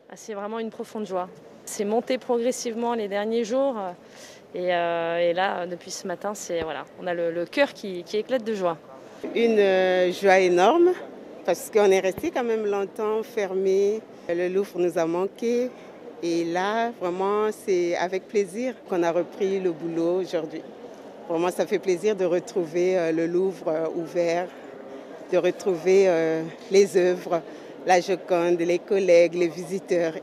Ah, 0.09 0.15
c'est 0.15 0.33
vraiment 0.33 0.59
une 0.59 0.69
profonde 0.69 1.07
joie. 1.07 1.29
C'est 1.63 1.85
monté 1.85 2.17
progressivement 2.17 2.93
les 2.93 3.07
derniers 3.07 3.45
jours. 3.45 3.77
Et, 4.53 4.73
euh, 4.73 5.33
là, 5.33 5.65
depuis 5.65 5.91
ce 5.91 6.07
matin, 6.07 6.33
c'est 6.33 6.61
voilà, 6.61 6.83
on 7.01 7.07
a 7.07 7.13
le, 7.13 7.45
cœur 7.45 7.73
qui, 7.73 8.03
qui, 8.03 8.17
éclate 8.17 8.43
de 8.43 8.53
joie. 8.53 8.77
Une 9.35 10.11
joie 10.11 10.39
énorme 10.39 10.89
parce 11.45 11.69
qu'on 11.69 11.89
est 11.91 11.99
resté 11.99 12.31
quand 12.31 12.43
même 12.43 12.65
longtemps 12.65 13.23
fermé. 13.23 14.01
Le 14.27 14.49
Louvre 14.49 14.77
nous 14.77 14.97
a 14.97 15.05
manqué. 15.05 15.69
Et 16.21 16.43
là, 16.43 16.91
vraiment, 16.99 17.49
c'est 17.51 17.95
avec 17.95 18.27
plaisir 18.27 18.73
qu'on 18.89 19.03
a 19.03 19.11
repris 19.11 19.59
le 19.59 19.71
boulot 19.71 20.19
aujourd'hui. 20.21 20.61
Vraiment, 21.29 21.49
ça 21.49 21.65
fait 21.65 21.79
plaisir 21.79 22.15
de 22.15 22.25
retrouver 22.25 22.97
euh, 22.97 23.11
le 23.13 23.25
Louvre 23.25 23.67
euh, 23.69 23.85
ouvert, 23.95 24.47
de 25.31 25.37
retrouver 25.37 26.05
euh, 26.07 26.43
les 26.71 26.97
œuvres, 26.97 27.41
la 27.85 28.01
Joconde, 28.01 28.59
les 28.59 28.79
collègues, 28.79 29.35
les 29.35 29.47
visiteurs. 29.47 30.13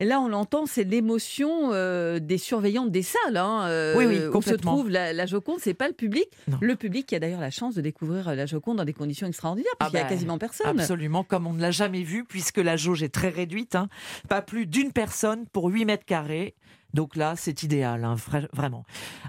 Et 0.00 0.04
là, 0.04 0.20
on 0.20 0.28
l'entend, 0.28 0.66
c'est 0.66 0.84
l'émotion 0.84 1.70
euh, 1.72 2.18
des 2.18 2.38
surveillantes 2.38 2.90
des 2.90 3.02
salles. 3.02 3.36
Hein, 3.36 3.66
euh, 3.66 3.94
oui, 3.96 4.06
oui, 4.06 4.26
où 4.26 4.42
se 4.42 4.54
trouve 4.54 4.90
la, 4.90 5.12
la 5.12 5.26
Joconde, 5.26 5.58
c'est 5.60 5.74
pas 5.74 5.88
le 5.88 5.94
public. 5.94 6.26
Le 6.60 6.76
public 6.76 7.06
qui 7.06 7.14
a 7.14 7.20
d'ailleurs 7.20 7.40
la 7.40 7.50
chance 7.50 7.74
de 7.74 7.80
découvrir 7.80 8.28
euh, 8.28 8.34
la 8.34 8.46
Joconde 8.46 8.78
dans 8.78 8.84
des 8.84 8.92
conditions 8.92 9.26
extraordinaires, 9.26 9.72
parce 9.78 9.90
qu'il 9.90 9.98
n'y 9.98 10.02
a 10.02 10.06
ah 10.06 10.08
bah, 10.08 10.14
quasiment 10.14 10.38
personne. 10.38 10.80
Absolument, 10.80 11.24
comme 11.24 11.46
on 11.46 11.52
ne 11.52 11.60
l'a 11.60 11.70
jamais 11.70 12.02
vu, 12.02 12.24
puisque 12.24 12.58
la 12.58 12.76
jauge 12.76 13.02
est 13.02 13.14
très 13.14 13.28
réduite. 13.28 13.74
Hein. 13.76 13.88
Pas 14.28 14.42
plus 14.42 14.66
d'une 14.66 14.92
personne 14.92 15.46
pour 15.52 15.68
8 15.68 15.84
mètres 15.84 16.04
carrés. 16.04 16.54
Donc 16.92 17.16
là, 17.16 17.34
c'est 17.36 17.64
idéal, 17.64 18.04
hein, 18.04 18.14
vraiment. 18.52 18.84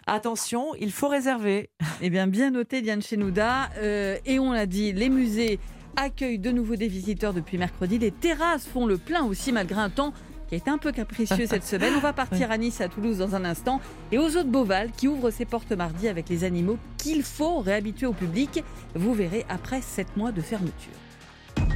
Attention, 0.05 0.75
il 0.79 0.91
faut 0.91 1.07
réserver. 1.07 1.71
Eh 2.01 2.11
bien, 2.11 2.27
bien 2.27 2.51
noté, 2.51 2.81
Diane 2.83 3.01
Chenouda. 3.01 3.69
et 3.81 4.37
on 4.37 4.51
l'a 4.51 4.67
dit, 4.67 4.93
les 4.93 5.09
musées 5.09 5.59
accueillent 5.95 6.39
de 6.39 6.51
nouveau 6.51 6.75
des 6.75 6.87
visiteurs 6.87 7.33
depuis 7.33 7.57
mercredi. 7.57 7.97
Les 7.97 8.11
terrasses 8.11 8.67
font 8.67 8.85
le 8.85 8.97
plein 8.97 9.23
aussi, 9.23 9.51
malgré 9.51 9.79
un 9.79 9.89
temps 9.89 10.13
qui 10.47 10.55
est 10.55 10.67
un 10.67 10.77
peu 10.77 10.91
capricieux 10.91 11.47
cette 11.47 11.65
semaine. 11.65 11.93
On 11.95 11.99
va 11.99 12.13
partir 12.13 12.51
à 12.51 12.57
Nice, 12.57 12.81
à 12.81 12.87
Toulouse 12.87 13.17
dans 13.17 13.35
un 13.35 13.45
instant. 13.45 13.81
Et 14.11 14.17
aux 14.17 14.37
eaux 14.37 14.43
de 14.43 14.49
Beauval, 14.49 14.91
qui 14.91 15.07
ouvre 15.07 15.31
ses 15.31 15.45
portes 15.45 15.71
mardi 15.71 16.07
avec 16.07 16.29
les 16.29 16.43
animaux 16.43 16.77
qu'il 16.97 17.23
faut 17.23 17.59
réhabituer 17.59 18.05
au 18.07 18.13
public. 18.13 18.63
Vous 18.95 19.13
verrez 19.13 19.45
après 19.49 19.81
7 19.81 20.17
mois 20.17 20.31
de 20.31 20.41
fermeture. 20.41 20.93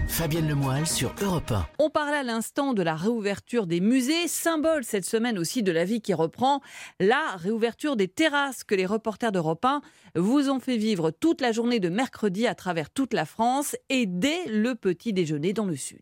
Fabienne 0.10 0.50
Lemoyle 0.50 0.88
sur 0.88 1.14
Europe 1.22 1.52
1. 1.52 1.66
On 1.78 1.90
parlait 1.90 2.18
à 2.18 2.24
l'instant 2.24 2.74
de 2.74 2.82
la 2.82 2.96
réouverture 2.96 3.68
des 3.68 3.80
musées, 3.80 4.28
symbole 4.28 4.84
cette 4.84 5.06
semaine 5.06 5.38
aussi 5.38 5.64
de 5.64 5.72
la 5.72 5.86
vie 5.86 6.02
qui 6.02 6.14
reprend, 6.14 6.62
la 7.00 7.36
réouverture 7.38 7.96
des 7.96 8.10
terrasses 8.10 8.66
que 8.66 8.76
les 8.76 8.86
reporters 8.86 9.32
d'Europe 9.32 9.64
1 9.64 9.82
vous 10.16 10.50
ont 10.50 10.60
fait 10.60 10.78
vivre 10.78 11.12
toute 11.12 11.42
la 11.42 11.52
journée 11.52 11.80
de 11.80 11.90
mercredi 11.90 12.48
à 12.48 12.56
travers 12.56 12.90
toute 12.90 13.14
la 13.14 13.26
France 13.26 13.76
et 13.90 14.06
dès 14.06 14.46
le 14.48 14.76
petit 14.76 15.14
déjeuner 15.14 15.54
dans 15.54 15.66
le 15.66 15.76
sud. 15.76 16.02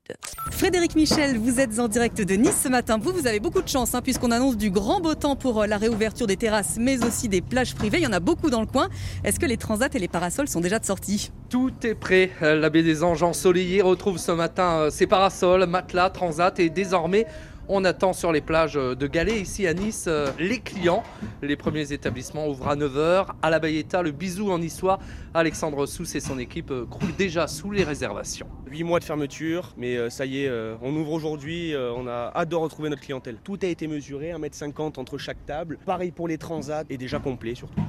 Frédéric 0.52 0.96
Michel, 0.96 1.38
vous 1.38 1.60
êtes 1.60 1.80
en 1.80 1.88
direct 1.88 2.22
de 2.22 2.36
Nice 2.36 2.62
ce 2.64 2.70
matin. 2.70 2.98
Vous, 2.98 3.12
vous 3.12 3.28
avez 3.28 3.40
beaucoup 3.40 3.62
de 3.62 3.68
chance 3.68 3.94
hein, 3.96 4.02
puisqu'on 4.02 4.32
annonce 4.32 4.58
du 4.58 4.72
grand 4.72 5.00
beau 5.00 5.16
temps 5.16 5.36
pour 5.36 5.62
euh, 5.62 5.68
la 5.68 5.78
réouverture 5.78 6.28
des 6.28 6.38
terrasses 6.38 6.78
mais 6.80 7.04
aussi 7.06 7.30
des 7.30 7.42
plages 7.42 7.76
privées. 7.76 7.98
Il 7.98 8.04
y 8.04 8.08
en 8.08 8.14
a 8.14 8.20
beaucoup 8.20 8.50
dans 8.50 8.62
le 8.62 8.68
coin. 8.68 8.90
Est-ce 9.24 9.40
que 9.40 9.46
les 9.46 9.58
transats 9.58 9.90
et 9.94 10.00
les 10.00 10.08
parasols 10.08 10.48
sont 10.48 10.62
déjà 10.62 10.80
de 10.80 10.86
sortie? 10.86 11.32
Tout 11.50 11.72
est 11.84 11.96
prêt. 11.96 12.32
Euh, 12.42 12.56
la 12.56 12.70
baie 12.70 12.84
des 12.84 13.04
Anges 13.04 13.24
ensoleillée 13.24 13.82
retrouve 13.82 14.18
ce 14.18 14.32
matin 14.32 14.80
euh, 14.80 14.90
ses 14.90 15.08
parasols, 15.08 15.66
matelas, 15.66 16.10
transat 16.10 16.60
et 16.60 16.70
désormais 16.70 17.26
On 17.70 17.84
attend 17.84 18.14
sur 18.14 18.32
les 18.32 18.40
plages 18.40 18.76
de 18.76 19.08
Galets, 19.08 19.42
ici 19.42 19.68
à 19.68 19.74
Nice, 19.74 20.06
euh, 20.08 20.32
les 20.40 20.60
clients. 20.60 21.04
Les 21.42 21.58
premiers 21.58 21.92
établissements 21.92 22.48
ouvrent 22.48 22.70
à 22.70 22.78
9h. 22.78 23.28
À 23.42 23.50
la 23.50 23.60
Bayeta, 23.60 24.02
le 24.02 24.12
bisou 24.12 24.52
en 24.52 24.60
niçois. 24.60 25.00
Alexandre 25.34 25.86
Sousse 25.86 26.16
et 26.16 26.22
son 26.22 26.40
équipe 26.40 26.72
euh, 26.72 26.86
croulent 26.86 27.12
déjà 27.18 27.46
sous 27.46 27.72
les 27.72 27.84
réservations. 27.84 28.48
8 28.68 28.84
mois 28.86 29.00
de 29.00 29.04
fermeture, 29.04 29.74
mais 29.76 29.98
euh, 29.98 30.10
ça 30.10 30.26
y 30.26 30.46
est, 30.46 30.52
on 30.82 30.96
ouvre 30.96 31.12
aujourd'hui. 31.12 31.74
on 31.76 32.08
a 32.08 32.32
hâte 32.34 32.48
de 32.48 32.56
retrouver 32.56 32.90
notre 32.90 33.02
clientèle. 33.02 33.38
Tout 33.44 33.60
a 33.62 33.66
été 33.66 33.88
mesuré, 33.88 34.32
1m50 34.32 34.98
entre 34.98 35.18
chaque 35.18 35.46
table. 35.46 35.78
Pareil 35.86 36.12
pour 36.12 36.30
les 36.30 36.38
transats 36.38 36.86
et 36.90 36.98
déjà 36.98 37.20
complet 37.20 37.54
surtout. 37.54 37.82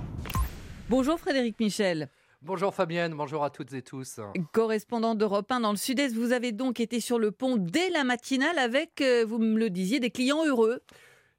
Bonjour 0.89 1.21
Frédéric 1.21 1.61
Michel. 1.61 2.09
Bonjour 2.43 2.73
Fabienne, 2.73 3.15
bonjour 3.15 3.43
à 3.43 3.51
toutes 3.51 3.73
et 3.73 3.83
tous. 3.83 4.21
Correspondant 4.53 5.17
d'Europe 5.17 5.51
1 5.51 5.59
dans 5.59 5.73
le 5.73 5.77
Sud-Est, 5.77 6.15
vous 6.15 6.31
avez 6.31 6.53
donc 6.53 6.79
été 6.79 7.01
sur 7.01 7.19
le 7.19 7.33
pont 7.33 7.57
dès 7.57 7.91
la 7.91 8.05
matinale 8.05 8.61
avec, 8.61 9.01
euh, 9.01 9.25
vous 9.27 9.39
me 9.39 9.59
le 9.59 9.71
disiez, 9.71 9.99
des 9.99 10.13
clients 10.13 10.47
heureux. 10.47 10.81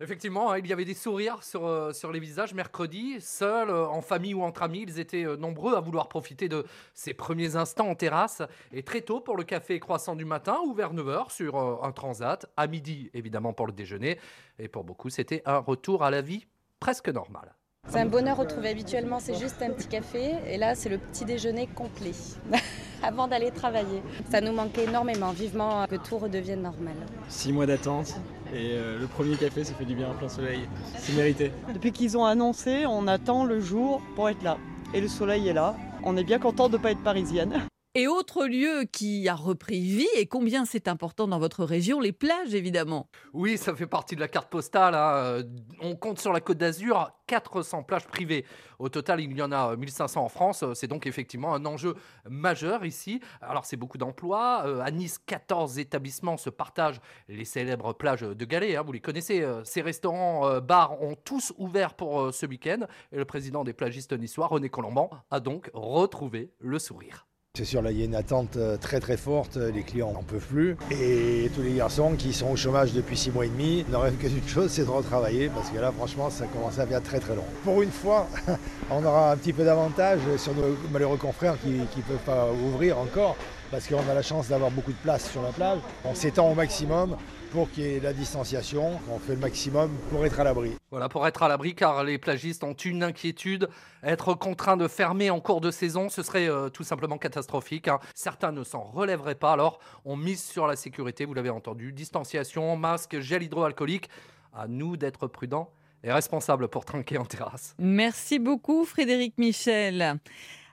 Effectivement, 0.02 0.52
hein, 0.52 0.58
il 0.58 0.68
y 0.68 0.74
avait 0.74 0.84
des 0.84 0.94
sourires 0.94 1.42
sur, 1.42 1.66
euh, 1.66 1.94
sur 1.94 2.12
les 2.12 2.20
visages 2.20 2.54
mercredi. 2.54 3.16
Seuls, 3.22 3.70
euh, 3.70 3.88
en 3.88 4.02
famille 4.02 4.34
ou 4.34 4.42
entre 4.42 4.62
amis, 4.62 4.84
ils 4.86 5.00
étaient 5.00 5.24
nombreux 5.38 5.76
à 5.76 5.80
vouloir 5.80 6.10
profiter 6.10 6.50
de 6.50 6.66
ces 6.94 7.14
premiers 7.14 7.56
instants 7.56 7.88
en 7.88 7.96
terrasse. 7.96 8.42
Et 8.74 8.84
très 8.84 9.00
tôt 9.00 9.22
pour 9.22 9.38
le 9.38 9.46
café 9.46 9.80
croissant 9.80 10.18
du 10.18 10.26
matin, 10.26 10.60
ouvert 10.66 10.94
9h 10.94 11.32
sur 11.32 11.56
un 11.82 11.92
transat. 11.94 12.46
À 12.58 12.68
midi, 12.68 13.10
évidemment, 13.14 13.54
pour 13.54 13.68
le 13.68 13.74
déjeuner. 13.74 14.20
Et 14.60 14.68
pour 14.68 14.84
beaucoup, 14.84 15.10
c'était 15.10 15.44
un 15.46 15.60
retour 15.60 16.04
à 16.04 16.12
la 16.12 16.22
vie 16.22 16.46
presque 16.82 17.08
normale. 17.08 17.56
C'est 17.92 18.00
un 18.00 18.06
bonheur 18.06 18.38
retrouvé 18.38 18.70
habituellement, 18.70 19.20
c'est 19.20 19.34
juste 19.34 19.64
un 19.64 19.72
petit 19.72 19.88
café 19.88 20.36
et 20.48 20.58
là 20.58 20.76
c'est 20.76 20.90
le 20.90 21.00
petit 21.00 21.26
déjeuner 21.26 21.66
complet 21.66 22.12
avant 23.04 23.28
d'aller 23.28 23.50
travailler. 23.50 24.04
Ça 24.30 24.42
nous 24.42 24.52
manquait 24.52 24.84
énormément, 24.84 25.32
vivement 25.32 25.88
que 25.88 25.96
tout 25.96 26.20
redevienne 26.20 26.62
normal. 26.62 26.94
Six 27.30 27.52
mois 27.52 27.66
d'attente 27.66 28.14
et 28.54 28.74
euh, 28.74 29.00
le 29.00 29.08
premier 29.08 29.36
café 29.38 29.64
ça 29.64 29.74
fait 29.74 29.86
du 29.86 29.96
bien 29.96 30.10
en 30.10 30.14
plein 30.14 30.30
soleil, 30.30 30.70
c'est 31.00 31.14
mérité. 31.14 31.52
Depuis 31.74 31.92
qu'ils 31.92 32.16
ont 32.16 32.26
annoncé, 32.26 32.86
on 32.86 33.08
attend 33.08 33.44
le 33.44 33.60
jour 33.60 34.04
pour 34.16 34.30
être 34.30 34.44
là 34.44 34.58
et 34.94 35.02
le 35.02 35.08
soleil 35.08 35.48
est 35.48 35.54
là. 35.54 35.76
On 36.04 36.16
est 36.16 36.24
bien 36.24 36.38
content 36.38 36.70
de 36.70 36.78
ne 36.78 36.82
pas 36.84 36.92
être 36.92 37.04
parisienne. 37.04 37.60
Et 37.96 38.08
autre 38.08 38.46
lieu 38.46 38.84
qui 38.84 39.28
a 39.28 39.34
repris 39.34 39.82
vie, 39.82 40.08
et 40.16 40.28
combien 40.28 40.64
c'est 40.64 40.88
important 40.88 41.28
dans 41.28 41.40
votre 41.40 41.64
région, 41.64 42.00
les 42.00 42.12
plages 42.12 42.54
évidemment. 42.54 43.10
Oui, 43.34 43.58
ça 43.58 43.76
fait 43.76 43.88
partie 43.88 44.16
de 44.16 44.20
la 44.20 44.28
carte 44.28 44.48
postale. 44.52 44.94
Hein. 44.94 45.44
On 45.82 45.96
compte 45.96 46.20
sur 46.20 46.32
la 46.32 46.40
côte 46.40 46.60
d'Azur 46.60 47.12
400 47.26 47.82
plages 47.82 48.06
privées. 48.06 48.46
Au 48.78 48.90
total, 48.90 49.22
il 49.22 49.36
y 49.36 49.42
en 49.42 49.52
a 49.52 49.76
1500 49.76 50.24
en 50.24 50.30
France. 50.30 50.64
C'est 50.76 50.88
donc 50.88 51.08
effectivement 51.08 51.56
un 51.56 51.66
enjeu 51.66 51.96
majeur 52.30 52.86
ici. 52.86 53.22
Alors 53.42 53.66
c'est 53.66 53.76
beaucoup 53.76 53.98
d'emplois. 53.98 54.64
Euh, 54.68 54.82
à 54.82 54.92
Nice, 54.92 55.18
14 55.26 55.80
établissements 55.80 56.38
se 56.38 56.52
partagent 56.52 57.02
les 57.28 57.46
célèbres 57.46 57.94
plages 57.94 58.22
de 58.22 58.46
Galets. 58.46 58.76
Hein. 58.76 58.84
Vous 58.86 58.92
les 58.92 59.00
connaissez. 59.00 59.42
Euh, 59.42 59.64
ces 59.64 59.82
restaurants, 59.82 60.48
euh, 60.48 60.60
bars 60.60 61.02
ont 61.02 61.16
tous 61.16 61.54
ouvert 61.58 61.96
pour 61.96 62.32
ce 62.34 62.46
week-end. 62.46 62.86
Et 63.12 63.18
le 63.18 63.26
président 63.26 63.64
des 63.64 63.74
plagistes 63.74 64.14
niçois, 64.14 64.46
René 64.46 64.70
Colomban, 64.70 65.10
a 65.32 65.40
donc 65.40 65.72
retrouvé 65.74 66.52
le 66.60 66.78
sourire. 66.78 67.29
C'est 67.58 67.66
sûr, 67.66 67.82
là, 67.82 67.92
il 67.92 67.98
y 67.98 68.04
a 68.04 68.06
une 68.06 68.16
attente 68.16 68.58
euh, 68.58 68.78
très 68.78 69.00
très 69.00 69.18
forte, 69.18 69.58
les 69.58 69.82
clients 69.82 70.14
n'en 70.14 70.22
peuvent 70.22 70.46
plus. 70.46 70.78
Et 70.92 71.50
tous 71.56 71.62
les 71.62 71.74
garçons 71.74 72.14
qui 72.16 72.32
sont 72.32 72.52
au 72.52 72.56
chômage 72.56 72.94
depuis 72.94 73.18
six 73.18 73.32
mois 73.32 73.48
et 73.48 73.50
demi 73.50 73.84
ne 73.90 73.96
rêvent 73.98 74.18
qu'une 74.18 74.48
chose, 74.48 74.70
c'est 74.72 74.86
de 74.86 74.90
retravailler, 74.90 75.50
parce 75.50 75.70
que 75.70 75.80
là, 75.80 75.92
franchement, 75.92 76.30
ça 76.30 76.46
commence 76.46 76.78
à 76.78 76.86
faire 76.86 77.02
très 77.02 77.20
très 77.20 77.36
long. 77.36 77.44
Pour 77.64 77.82
une 77.82 77.92
fois, 77.92 78.28
on 78.92 79.04
aura 79.04 79.32
un 79.32 79.36
petit 79.36 79.52
peu 79.52 79.66
d'avantage 79.66 80.20
sur 80.38 80.54
nos 80.54 80.78
malheureux 80.92 81.18
confrères 81.18 81.60
qui 81.62 81.70
ne 81.72 82.04
peuvent 82.04 82.24
pas 82.26 82.48
ouvrir 82.50 83.00
encore, 83.00 83.36
parce 83.72 83.88
qu'on 83.88 84.08
a 84.10 84.14
la 84.14 84.22
chance 84.22 84.48
d'avoir 84.48 84.70
beaucoup 84.72 84.94
de 84.94 84.98
place 84.98 85.30
sur 85.30 85.42
la 85.42 85.50
plage. 85.50 85.80
On 86.06 86.14
s'étend 86.14 86.50
au 86.52 86.56
maximum 86.56 87.18
pour 87.52 87.70
qu'il 87.72 87.84
y 87.84 87.96
ait 87.96 88.00
la 88.00 88.14
distanciation. 88.14 89.00
On 89.10 89.20
fait 89.20 89.34
le 89.34 89.40
maximum 89.40 89.92
pour 90.12 90.26
être 90.26 90.40
à 90.40 90.44
l'abri. 90.44 90.72
Voilà, 90.92 91.10
pour 91.10 91.26
être 91.28 91.44
à 91.44 91.48
l'abri, 91.48 91.76
car 91.76 92.04
les 92.04 92.18
plagistes 92.18 92.64
ont 92.64 92.74
une 92.74 93.04
inquiétude. 93.04 93.70
Être 94.04 94.34
contraints 94.34 94.78
de 94.78 94.88
fermer 94.88 95.30
en 95.30 95.40
cours 95.40 95.62
de 95.62 95.72
saison, 95.72 96.10
ce 96.10 96.24
serait 96.24 96.50
euh, 96.50 96.70
tout 96.70 96.84
simplement 96.84 97.18
catastrophique. 97.18 97.88
Hein. 97.88 98.00
Certains 98.16 98.52
ne 98.52 98.64
s'en 98.64 98.84
relèveraient 98.84 99.36
pas, 99.36 99.54
alors 99.54 99.80
on 100.06 100.16
mise 100.16 100.44
sur 100.44 100.68
la 100.68 100.76
sécurité, 100.76 101.26
vous 101.26 101.34
l'avez 101.34 101.50
entendu. 101.50 101.92
Distanciation, 101.92 102.76
masque, 102.76 103.20
gel 103.20 103.44
hydroalcoolique. 103.44 104.10
À 104.54 104.68
nous 104.68 104.98
d'être 104.98 105.28
prudents 105.28 105.72
et 106.04 106.12
responsables 106.12 106.68
pour 106.68 106.86
trinquer 106.86 107.18
en 107.18 107.26
terrasse. 107.26 107.76
Merci 107.78 108.40
beaucoup 108.40 108.86
Frédéric 108.86 109.38
Michel. 109.38 110.20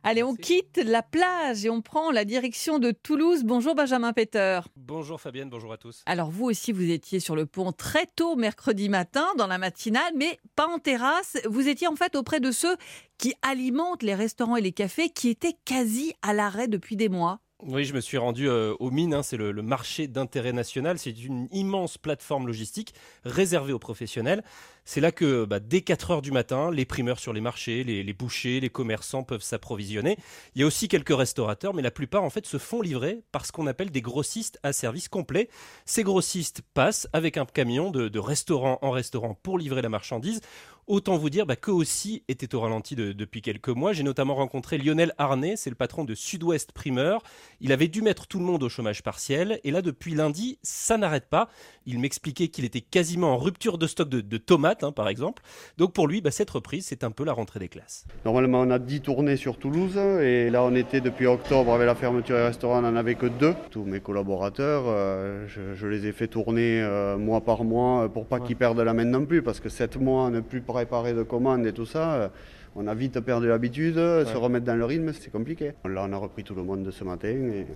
Allez, 0.09 0.23
on 0.23 0.37
quitte 0.37 0.77
la 0.77 1.03
plage 1.03 1.65
et 1.65 1.69
on 1.69 1.83
prend 1.83 2.13
la 2.13 2.25
direction 2.25 2.79
de 2.79 2.93
Toulouse. 2.93 3.43
Bonjour 3.43 3.75
Benjamin 3.75 4.13
Peter. 4.13 4.61
Bonjour 4.77 5.21
Fabienne, 5.21 5.51
bonjour 5.51 5.73
à 5.73 5.79
tous. 5.79 6.05
Alors 6.07 6.31
vous 6.31 6.45
aussi, 6.45 6.71
vous 6.71 6.89
étiez 6.89 7.19
sur 7.19 7.35
le 7.35 7.45
pont 7.45 7.73
très 7.73 8.07
tôt 8.15 8.37
mercredi 8.37 8.89
matin, 8.89 9.27
dans 9.37 9.49
la 9.49 9.59
matinale, 9.59 10.13
mais 10.15 10.39
pas 10.55 10.69
en 10.69 10.79
terrasse. 10.79 11.39
Vous 11.51 11.67
étiez 11.67 11.89
en 11.89 11.97
fait 11.97 12.15
auprès 12.15 12.39
de 12.39 12.53
ceux 12.53 12.77
qui 13.19 13.35
alimentent 13.43 14.05
les 14.05 14.15
restaurants 14.15 14.55
et 14.55 14.61
les 14.61 14.71
cafés 14.71 15.09
qui 15.09 15.29
étaient 15.29 15.57
quasi 15.65 16.15
à 16.23 16.35
l'arrêt 16.35 16.69
depuis 16.69 16.95
des 16.95 17.09
mois. 17.09 17.41
Oui, 17.63 17.85
je 17.85 17.95
me 17.95 18.01
suis 18.01 18.19
rendu 18.19 18.49
euh, 18.49 18.75
aux 18.81 18.91
mines, 18.91 19.15
hein, 19.15 19.23
c'est 19.23 19.39
le, 19.39 19.53
marché 19.63 20.09
d'intérêt 20.09 20.53
national, 20.53 20.99
c'est 20.99 21.11
une 21.25 21.49
immense 21.53 21.97
plateforme 21.97 22.47
logistique 22.47 22.93
réservée 23.25 23.73
aux 23.73 23.79
professionnels. 23.79 24.45
C'est 24.87 25.01
là 25.01 25.11
que 25.11 25.45
bah, 25.45 25.59
dès 25.59 25.81
4 25.81 26.13
heures 26.13 26.23
du 26.23 26.31
matin, 26.31 26.71
les 26.71 26.85
primeurs 26.85 27.19
sur 27.19 27.33
les 27.33 27.41
marchés, 27.41 27.83
les, 27.83 28.13
bouchers, 28.13 28.61
les 28.61 28.71
commerçants 28.71 29.25
peuvent 29.25 29.43
s'approvisionner. 29.43 30.17
Il 30.55 30.61
y 30.61 30.65
a 30.65 30.67
aussi 30.67 30.87
quelques 30.87 31.15
restaurateurs, 31.15 31.75
mais 31.75 31.83
la 31.83 31.91
plupart 31.91 32.23
en 32.23 32.31
fait 32.31 32.47
se 32.47 32.57
font 32.57 32.81
livrer 32.81 33.23
par 33.33 33.45
ce 33.45 33.53
qu'on 33.53 33.67
appelle 33.67 33.91
des 33.91 34.01
grossistes 34.01 34.61
à 34.63 34.73
service 34.73 35.09
complet. 35.09 35.51
Ces 35.87 36.05
grossistes 36.05 36.63
passent 36.73 37.09
avec 37.13 37.37
un 37.37 37.45
camion 37.47 37.91
de, 37.91 38.19
restaurant 38.19 38.79
en 38.81 38.93
restaurant 38.93 39.35
pour 39.35 39.59
livrer 39.59 39.83
la 39.83 39.89
marchandise. 39.89 40.41
Autant 40.89 41.17
vous 41.17 41.31
dire 41.31 41.47
bah, 41.47 41.57
qu'eux 41.57 41.73
aussi 41.73 42.23
étaient 42.29 42.55
au 42.55 42.61
ralenti 42.61 42.95
depuis 42.95 43.43
quelques 43.43 43.71
mois. 43.71 43.93
J'ai 43.93 44.05
notamment 44.05 44.37
rencontré 44.37 44.79
Lionel 44.79 45.13
Arnay, 45.19 45.57
c'est 45.57 45.69
le 45.69 45.75
patron 45.75 46.05
de 46.05 46.15
Sud-Ouest 46.15 46.71
Primeur. 46.71 47.25
Il 47.61 47.73
avait 47.73 47.89
dû 47.89 48.03
mettre 48.03 48.29
tout 48.29 48.39
le 48.39 48.45
monde 48.45 48.63
au 48.63 48.69
chômage 48.69 49.03
partiel. 49.03 49.59
Et 49.65 49.73
là, 49.73 49.83
depuis 49.83 50.15
lundi, 50.15 50.61
ça 50.63 50.97
n'arrête 50.97 51.29
pas. 51.29 51.49
Il 51.87 51.99
m'expliquait 51.99 52.47
qu'il 52.49 52.65
était 52.65 52.83
quasiment 52.83 53.33
en 53.33 53.37
rupture 53.37 53.79
de 53.79 53.89
stock 53.89 54.09
de, 54.09 54.37
tomates, 54.39 54.85
hein, 54.85 54.93
par 54.93 55.09
exemple. 55.09 55.43
Donc 55.77 55.93
pour 55.93 56.07
lui, 56.07 56.21
bah, 56.21 56.31
cette 56.31 56.51
reprise, 56.51 56.87
c'est 56.87 57.03
un 57.03 57.11
peu 57.11 57.25
la 57.25 57.33
rentrée 57.33 57.59
des 57.59 57.69
classes. 57.69 58.07
Normalement, 58.25 58.61
on 58.61 58.71
a 58.71 58.79
10 58.79 59.01
tournées 59.01 59.37
sur 59.37 59.59
Toulouse. 59.59 59.97
Et 59.97 60.51
là, 60.51 60.63
on 60.63 60.77
était 60.77 61.01
depuis 61.01 61.27
octobre 61.27 61.75
avec 61.75 61.87
la 61.87 61.97
fermeture 61.97 62.37
des 62.37 62.45
restaurants, 62.45 62.79
on 62.79 62.83
n'en 62.83 62.95
avait 62.95 63.17
que 63.17 63.27
deux. 63.27 63.55
Tous 63.73 63.83
mes 63.83 63.99
collaborateurs, 63.99 64.85
euh, 64.87 65.49
je, 65.49 65.87
les 65.89 66.07
ai 66.07 66.13
fait 66.13 66.29
tourner 66.29 66.81
euh, 66.81 67.17
mois 67.17 67.41
par 67.41 67.65
mois 67.65 68.09
pour 68.09 68.27
pas 68.27 68.39
qu'ils 68.39 68.55
perdent 68.55 68.79
la 68.79 68.95
main 68.95 69.05
non 69.05 69.27
plus. 69.27 69.43
Parce 69.43 69.59
que 69.59 69.69
7 69.69 69.97
mois, 69.97 70.31
ne 70.31 70.39
plus 70.39 70.61
préparer 70.77 71.15
de 71.15 71.23
commandes 71.23 71.67
et 71.67 71.73
tout 71.73 71.87
ça, 71.87 72.15
euh, 72.15 72.29
on 72.75 72.87
a 72.87 72.95
vite 72.95 73.21
perdu 73.21 73.49
l'habitude, 73.49 73.95
se 73.95 74.37
remettre 74.37 74.67
dans 74.67 74.77
le 74.77 74.85
rythme, 74.85 75.11
c'est 75.15 75.33
compliqué. 75.33 75.73
Là, 75.87 76.05
on 76.07 76.13
a 76.13 76.17
repris 76.19 76.45
tout 76.45 76.55
le 76.55 76.63
monde 76.63 76.83
de 76.83 76.91
ce 76.91 77.03
matin 77.03 77.29
et 77.29 77.67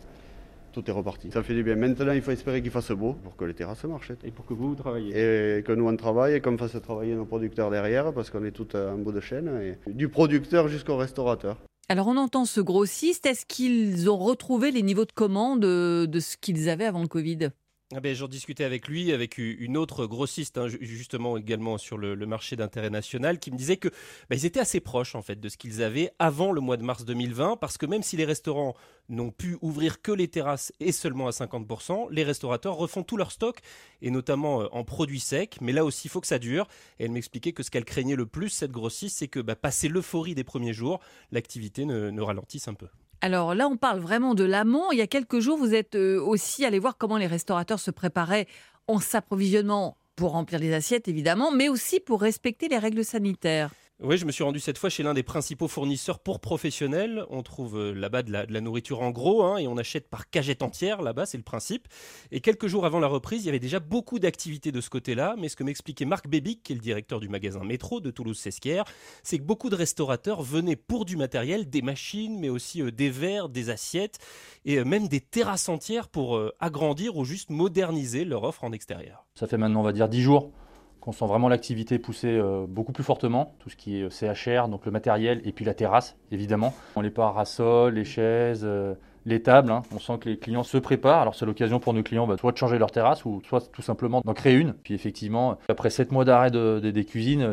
tout 0.73 0.85
est 0.87 0.92
reparti. 0.92 1.30
Ça 1.30 1.42
fait 1.42 1.54
du 1.54 1.62
bien. 1.62 1.76
Maintenant, 1.76 2.12
il 2.12 2.21
faut 2.21 2.30
espérer 2.30 2.61
qu'il 2.61 2.71
fasse 2.71 2.92
beau 2.92 3.14
pour 3.25 3.37
que 3.37 3.47
les 3.47 3.54
terrasses 3.54 3.85
marchent. 3.85 4.12
Et 4.23 4.30
pour 4.30 4.45
que 4.45 4.52
vous, 4.52 4.75
travaillez. 4.75 5.59
Et 5.59 5.62
que 5.62 5.73
nous, 5.73 5.88
on 5.88 5.97
travaille 5.97 6.35
et 6.35 6.40
qu'on 6.42 6.59
fasse 6.59 6.76
travailler 6.83 7.14
nos 7.14 7.25
producteurs 7.25 7.71
derrière 7.71 8.12
parce 8.12 8.28
qu'on 8.28 8.45
est 8.45 8.50
tout 8.50 8.76
en 8.76 8.99
bout 8.99 9.12
de 9.12 9.21
chaîne, 9.21 9.49
et 9.62 9.90
du 9.90 10.11
producteur 10.11 10.69
jusqu'au 10.69 10.99
restaurateur. 10.99 11.57
Alors 11.88 12.07
on 12.07 12.19
entend 12.19 12.45
ce 12.45 12.61
grossiste, 12.61 13.25
est-ce 13.25 13.47
qu'ils 13.47 14.11
ont 14.11 14.19
retrouvé 14.19 14.71
les 14.71 14.83
niveaux 14.83 15.07
de 15.07 15.12
commande 15.12 15.61
de 15.62 16.21
ce 16.21 16.37
qu'ils 16.37 16.69
avaient 16.69 16.85
avant 16.85 17.00
le 17.00 17.09
Covid? 17.09 17.49
Ah 17.93 17.99
ben, 17.99 18.15
J'en 18.15 18.29
discutais 18.29 18.63
avec 18.63 18.87
lui, 18.87 19.11
avec 19.13 19.37
une 19.39 19.77
autre 19.77 20.07
grossiste, 20.07 20.59
hein, 20.59 20.69
justement 20.69 21.37
également 21.37 21.77
sur 21.77 21.99
le, 21.99 22.15
marché 22.25 22.55
d'intérêt 22.55 22.91
national, 22.91 23.41
qui 23.41 23.51
me 23.51 23.57
disait 23.57 23.79
que 23.79 23.89
bah, 23.89 24.37
ils 24.37 24.47
étaient 24.47 24.61
assez 24.61 24.79
proches 24.79 25.17
en 25.17 25.23
fait 25.23 25.41
de 25.41 25.49
ce 25.49 25.57
qu'ils 25.57 25.83
avaient 25.83 26.13
avant 26.21 26.53
le 26.53 26.61
mois 26.61 26.77
de 26.77 26.85
mars 26.85 27.05
2020, 27.05 27.57
parce 27.57 27.79
que 27.79 27.87
même 27.87 28.05
si 28.05 28.17
les 28.17 28.25
restaurants 28.25 28.77
n'ont 29.09 29.33
pu 29.33 29.59
ouvrir 29.61 30.03
que 30.03 30.13
les 30.13 30.29
terrasses 30.29 30.73
et 30.79 30.93
seulement 30.93 31.27
à 31.27 31.31
50%, 31.31 32.07
les 32.13 32.23
restaurateurs 32.23 32.77
refont 32.77 33.03
tout 33.03 33.17
leur 33.17 33.33
stock, 33.33 33.59
et 34.03 34.13
notamment 34.13 34.63
euh, 34.63 34.67
en 34.71 34.85
produits 34.85 35.19
secs, 35.19 35.57
mais 35.61 35.73
là 35.73 35.85
aussi 35.85 36.07
il 36.07 36.11
faut 36.11 36.21
que 36.21 36.29
ça 36.29 36.39
dure. 36.39 36.69
Et 37.01 37.07
elle 37.07 37.11
m'expliquait 37.11 37.53
que 37.53 37.65
ce 37.65 37.73
qu'elle 37.73 37.85
craignait 37.85 38.15
le 38.15 38.27
plus, 38.27 38.51
cette 38.51 38.71
grossiste, 38.71 39.19
c'est 39.19 39.29
que 39.29 39.41
bah, 39.41 39.57
passé 39.57 39.89
l'euphorie 39.89 40.37
des 40.37 40.45
premiers 40.45 40.75
jours, 40.75 41.01
l'activité 41.33 41.85
ne 41.85 42.21
ralentisse 42.21 42.69
un 42.69 42.75
peu. 42.75 42.87
Alors 43.23 43.55
là, 43.55 43.69
on 43.69 43.77
parle 43.77 44.00
vraiment 44.00 44.35
de 44.35 44.45
l'amont. 44.45 44.93
Il 44.93 44.99
y 44.99 45.03
a 45.03 45.07
quelques 45.07 45.41
jours, 45.41 45.59
vous 45.59 45.75
êtes 45.75 45.95
euh, 45.95 46.21
aussi 46.21 46.65
allé 46.65 46.79
voir 46.79 46.97
comment 46.97 47.19
les 47.19 47.27
restaurateurs 47.27 47.81
se 47.81 47.91
préparaient 47.91 48.47
en 48.87 48.99
s'approvisionnement 48.99 49.99
pour 50.17 50.33
remplir 50.33 50.59
les 50.59 50.73
assiettes, 50.73 51.09
évidemment, 51.09 51.50
mais 51.50 51.69
aussi 51.69 52.00
pour 52.00 52.23
respecter 52.23 52.69
les 52.69 52.79
règles 52.79 53.05
sanitaires. 53.05 53.71
Oui, 54.02 54.16
je 54.16 54.25
me 54.25 54.33
suis 54.33 54.42
rendu 54.42 54.61
cette 54.61 54.78
fois 54.78 54.88
chez 54.88 55.02
l'un 55.02 55.12
des 55.12 55.23
principaux 55.23 55.69
fournisseurs 55.69 56.21
pour 56.21 56.40
professionnels. 56.40 57.26
On 57.28 57.42
trouve 57.42 57.78
euh, 57.78 57.92
là-bas 57.92 58.23
de 58.23 58.33
la, 58.33 58.61
nourriture 58.62 59.02
en 59.02 59.11
gros 59.11 59.42
hein, 59.42 59.59
et 59.59 59.69
on 59.69 59.76
achète 59.76 60.09
par 60.09 60.30
cagette 60.30 60.62
entière 60.62 61.02
là-bas, 61.02 61.26
c'est 61.26 61.37
le 61.37 61.42
principe. 61.42 61.87
Et 62.30 62.40
quelques 62.40 62.66
jours 62.66 62.87
avant 62.87 62.99
la 62.99 63.09
reprise, 63.09 63.42
il 63.42 63.47
y 63.47 63.49
avait 63.50 63.59
déjà 63.59 63.78
beaucoup 63.78 64.19
d'activités 64.19 64.73
de 64.73 64.80
ce 64.80 64.88
côté-là. 64.88 65.35
Mais 65.37 65.50
ce 65.50 65.57
que 65.57 65.64
m'expliquait 65.64 66.07
Marc 66.07 66.28
Bébic, 66.28 66.62
qui 66.62 66.73
est 66.73 66.76
le 66.76 66.80
directeur 66.80 67.21
du 67.21 67.28
magasin 67.28 67.62
Métro 67.62 68.00
de 68.00 68.11
Toulouse-Sesquière, 68.11 68.85
c'est 69.23 69.37
que 69.37 69.45
beaucoup 69.45 69.69
de 69.69 69.76
restaurateurs 69.76 70.40
venaient 70.40 70.76
pour 70.76 71.04
du 71.04 71.19
matériel, 71.19 71.69
des 71.69 71.83
machines, 71.83 72.40
mais 72.40 72.49
aussi 72.49 72.80
euh, 72.80 72.90
des 72.90 73.11
verres, 73.11 73.50
des 73.50 73.69
assiettes 73.69 74.19
et 74.64 74.78
euh, 74.78 74.85
même 74.87 75.09
des 75.09 75.21
terrasses 75.21 75.69
entières 75.69 76.09
pour 76.09 76.40
agrandir 76.59 77.19
ou 77.19 77.26
juste 77.26 77.50
moderniser 77.50 78.25
leur 78.25 78.45
offre 78.45 78.64
en 78.64 78.73
extérieur. 78.73 79.26
Ça 79.35 79.47
fait 79.47 79.59
maintenant, 79.59 79.80
on 79.80 79.85
va 79.85 79.92
dire, 79.92 80.09
10 80.09 80.23
jours 80.23 80.52
qu'on 81.00 81.12
sent 81.12 81.26
vraiment 81.26 81.49
l'activité 81.49 81.99
pousser 81.99 82.28
euh, 82.28 82.66
beaucoup 82.69 82.92
plus 82.92 83.04
fortement, 83.04 83.54
tout 83.59 83.71
ce 83.71 83.76
qui 83.76 84.00
est 84.00 84.02
euh, 84.02 84.11
CHR, 84.11 84.69
donc 84.69 84.85
le 84.85 84.92
matériel, 84.92 85.40
et 85.45 85.52
puis 85.52 85.64
la 85.64 85.75
terrasse, 85.75 86.16
évidemment. 86.30 86.75
On 86.97 87.00
les 87.00 87.11
parasols, 87.11 87.95
les 87.95 88.04
chaises, 88.04 88.62
euh, 88.64 88.95
les 89.26 89.42
tables, 89.42 89.71
hein. 89.71 89.83
on 89.95 89.99
sent 89.99 90.19
que 90.21 90.28
les 90.28 90.38
clients 90.38 90.62
se 90.62 90.78
préparent. 90.78 91.23
Alors 91.23 91.35
c'est 91.35 91.47
l'occasion 91.47 91.80
pour 91.80 91.95
nos 91.95 92.02
clients 92.02 92.26
bah, 92.26 92.37
soit 92.38 92.52
de 92.52 92.57
changer 92.57 92.78
leur 92.78 92.90
terrasse, 92.90 93.25
ou 93.25 93.40
soit 93.49 93.71
tout 93.73 93.83
simplement 93.83 94.21
d'en 94.25 94.35
créer 94.35 94.54
une. 94.54 94.75
Puis 94.75 94.95
effectivement, 94.95 95.59
après 95.69 95.90
7 95.90 96.12
mois 96.12 96.25
d'arrêt 96.25 96.50
de, 96.50 96.80
de- 96.83 96.90
des 96.90 97.04
cuisines, 97.04 97.47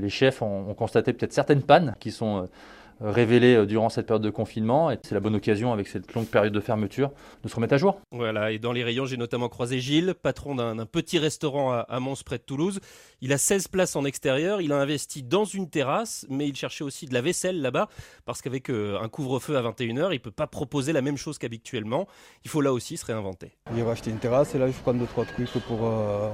les 0.00 0.08
chefs 0.10 0.42
ont, 0.42 0.74
constaté 0.74 1.12
peut-être 1.12 1.32
certaines 1.32 1.62
pannes 1.62 1.94
qui 2.00 2.10
sont... 2.10 2.48
révélées 3.00 3.54
euh, 3.54 3.66
durant 3.66 3.88
cette 3.88 4.06
période 4.06 4.22
de 4.22 4.30
confinement 4.30 4.90
et 4.90 4.98
c'est 5.02 5.14
la 5.14 5.20
bonne 5.20 5.36
occasion 5.36 5.72
avec 5.72 5.88
cette 5.88 6.12
longue 6.14 6.26
période 6.26 6.52
de 6.52 6.60
fermeture 6.60 7.10
de 7.42 7.48
se 7.48 7.54
remettre 7.54 7.74
à 7.74 7.78
jour. 7.78 8.00
Voilà, 8.10 8.52
et 8.52 8.58
dans 8.58 8.72
les 8.72 8.84
rayons, 8.84 9.06
j'ai 9.06 9.16
notamment 9.16 9.48
croisé 9.48 9.80
Gilles, 9.80 10.14
patron 10.20 10.54
d'un 10.54 10.86
petit 10.86 11.18
restaurant 11.18 11.72
à, 11.72 11.80
à 11.80 12.00
Mons 12.00 12.22
près 12.24 12.38
de 12.38 12.42
Toulouse. 12.42 12.80
Il 13.20 13.32
a 13.32 13.38
16 13.38 13.68
places 13.68 13.96
en 13.96 14.04
extérieur, 14.04 14.60
il 14.60 14.72
a 14.72 14.76
investi 14.76 15.22
dans 15.22 15.44
une 15.44 15.68
terrasse, 15.68 16.26
mais 16.28 16.48
il 16.48 16.54
cherchait 16.54 16.84
aussi 16.84 17.06
de 17.06 17.14
la 17.14 17.20
vaisselle 17.20 17.60
là-bas, 17.60 17.88
parce 18.24 18.42
qu'avec 18.42 18.70
euh, 18.70 18.98
un 19.00 19.08
couvre-feu 19.08 19.56
à 19.56 19.62
21h, 19.62 20.08
il 20.10 20.14
ne 20.14 20.18
peut 20.18 20.30
pas 20.30 20.46
proposer 20.46 20.92
la 20.92 21.02
même 21.02 21.16
chose 21.16 21.38
qu'habituellement. 21.38 22.06
Il 22.44 22.50
faut 22.50 22.60
là 22.60 22.72
aussi 22.72 22.96
se 22.96 23.04
réinventer. 23.04 23.52
J'ai 23.74 23.82
racheté 23.82 24.10
une 24.10 24.18
terrasse 24.18 24.54
et 24.54 24.58
là 24.58 24.68
je 24.68 24.72
prends 24.80 24.94
deux 24.94 25.06
trois 25.06 25.24
trucs 25.24 25.50
pour, 25.66 25.80
euh, 25.82 26.30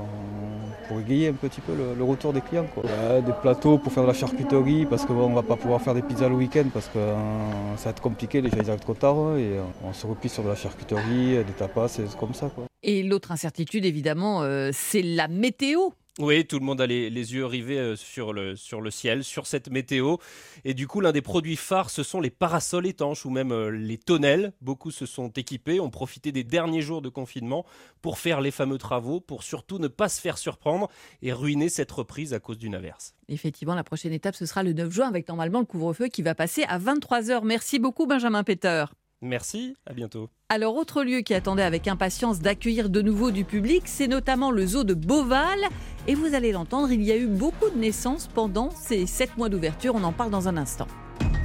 pour 0.89 1.01
égayer 1.01 1.29
un 1.29 1.35
petit 1.35 1.61
peu 1.61 1.75
le, 1.75 1.95
le 1.95 2.05
retour 2.05 2.33
des 2.33 2.41
clients. 2.41 2.67
Quoi. 2.75 2.85
Ouais, 2.85 3.23
des 3.23 3.33
plateaux 3.41 3.79
pour 3.79 3.93
faire 3.93 4.03
de 4.03 4.09
la 4.09 4.15
charcuterie 4.15 4.87
parce 4.87 5.05
qu'on 5.07 5.31
ne 5.31 5.35
va 5.35 5.43
pas 5.43 5.57
pouvoir 5.57 5.81
faire 5.81 5.95
des 5.95 6.03
pizzas 6.03 6.29
le 6.29 6.37
parce 6.63 6.87
que 6.89 6.99
euh, 6.99 7.77
ça 7.77 7.85
va 7.85 7.91
être 7.91 8.01
compliqué, 8.01 8.41
les 8.41 8.49
gens 8.49 8.59
ils 8.63 8.71
arrivent 8.71 8.81
trop 8.81 8.95
tard 8.95 9.17
hein, 9.17 9.37
et 9.37 9.59
euh, 9.59 9.63
on 9.83 9.93
se 9.93 10.07
replie 10.07 10.29
sur 10.29 10.45
de 10.45 10.49
la 10.49 10.55
charcuterie, 10.55 11.37
euh, 11.37 11.43
des 11.43 11.53
tapas, 11.53 11.89
c'est 11.89 12.17
comme 12.17 12.35
ça. 12.35 12.49
Quoi. 12.55 12.65
Et 12.83 13.03
l'autre 13.03 13.33
incertitude, 13.33 13.85
évidemment, 13.85 14.43
c'est 14.73 15.01
la 15.01 15.27
météo. 15.27 15.89
Oui, 16.21 16.47
tout 16.47 16.61
le 16.61 16.65
monde 16.65 16.81
a 16.81 16.87
les, 16.87 17.11
yeux 17.11 17.45
rivés 17.45 17.79
euh, 17.79 17.97
sur 17.97 18.33
le, 18.33 18.55
sur 18.55 18.81
le 18.81 18.93
ciel, 18.93 19.25
sur 19.25 19.49
cette 19.49 19.69
météo. 19.69 20.19
Et 20.65 20.73
du 20.73 20.87
coup, 20.87 21.01
l'un 21.01 21.11
des 21.11 21.23
produits 21.23 21.57
phares, 21.57 21.91
ce 21.91 22.05
sont 22.05 22.21
les 22.21 22.31
parasols 22.31 22.87
étanches 22.87 23.27
ou 23.27 23.31
même 23.31 23.51
euh, 23.51 23.69
les 23.71 23.99
tonnelles. 23.99 24.53
Beaucoup 24.61 24.93
se 24.93 25.07
sont 25.07 25.31
équipés, 25.31 25.81
ont 25.81 25.91
profité 25.91 26.31
des 26.31 26.45
derniers 26.45 26.83
jours 26.83 27.03
de 27.03 27.09
confinement 27.09 27.67
pour 28.01 28.19
faire 28.19 28.41
les 28.41 28.53
fameux 28.53 28.79
travaux, 28.79 29.19
pour 29.19 29.43
surtout 29.43 29.81
ne 29.81 29.89
pas 29.89 30.09
se 30.09 30.21
faire 30.21 30.39
surprendre 30.39 30.89
et 31.21 31.33
ruiner 31.33 31.69
cette 31.69 31.91
reprise 31.91 32.33
à 32.33 32.39
cause 32.39 32.59
d'une 32.59 32.77
averse. 32.77 33.17
Effectivement, 33.29 33.75
la 33.75 33.83
prochaine 33.83 34.13
étape, 34.13 34.37
ce 34.37 34.47
sera 34.47 34.63
le 34.63 34.73
9 34.73 34.93
juin, 34.93 35.09
avec 35.09 35.27
normalement 35.27 35.59
le 35.59 35.67
couvre-feu 35.67 36.07
qui 36.07 36.23
va 36.23 36.37
passer 36.37 36.63
à 36.69 36.79
23h. 36.79 37.45
Merci 37.45 37.81
beaucoup, 37.81 38.07
Benjamin 38.07 38.45
Peter. 38.45 38.85
Merci, 39.25 39.75
à 39.87 39.95
bientôt. 39.95 40.29
Alors, 40.51 40.77
autre 40.77 41.03
lieu 41.03 41.21
qui 41.21 41.33
attendait 41.33 41.63
avec 41.63 41.89
impatience 41.89 42.41
d'accueillir 42.41 42.91
de 42.91 43.01
nouveau 43.01 43.31
du 43.31 43.47
public, 43.47 43.85
c'est 43.87 44.07
notamment 44.07 44.51
le 44.51 44.67
zoo 44.67 44.85
de 44.85 44.93
Beauval. 44.93 45.59
Et 46.07 46.15
vous 46.15 46.35
allez 46.35 46.53
l'entendre, 46.53 46.93
il 46.93 47.03
y 47.03 47.11
a 47.11 47.17
eu 47.17 47.27
beaucoup 47.27 47.71
de 47.71 47.79
naissances 47.79 48.29
pendant 48.29 48.71
ces 48.71 49.07
7 49.07 49.39
mois 49.39 49.49
d'ouverture. 49.49 49.95
On 49.95 50.05
en 50.05 50.13
parle 50.13 50.31
dans 50.31 50.47
un 50.47 50.59
instant. 50.59 50.87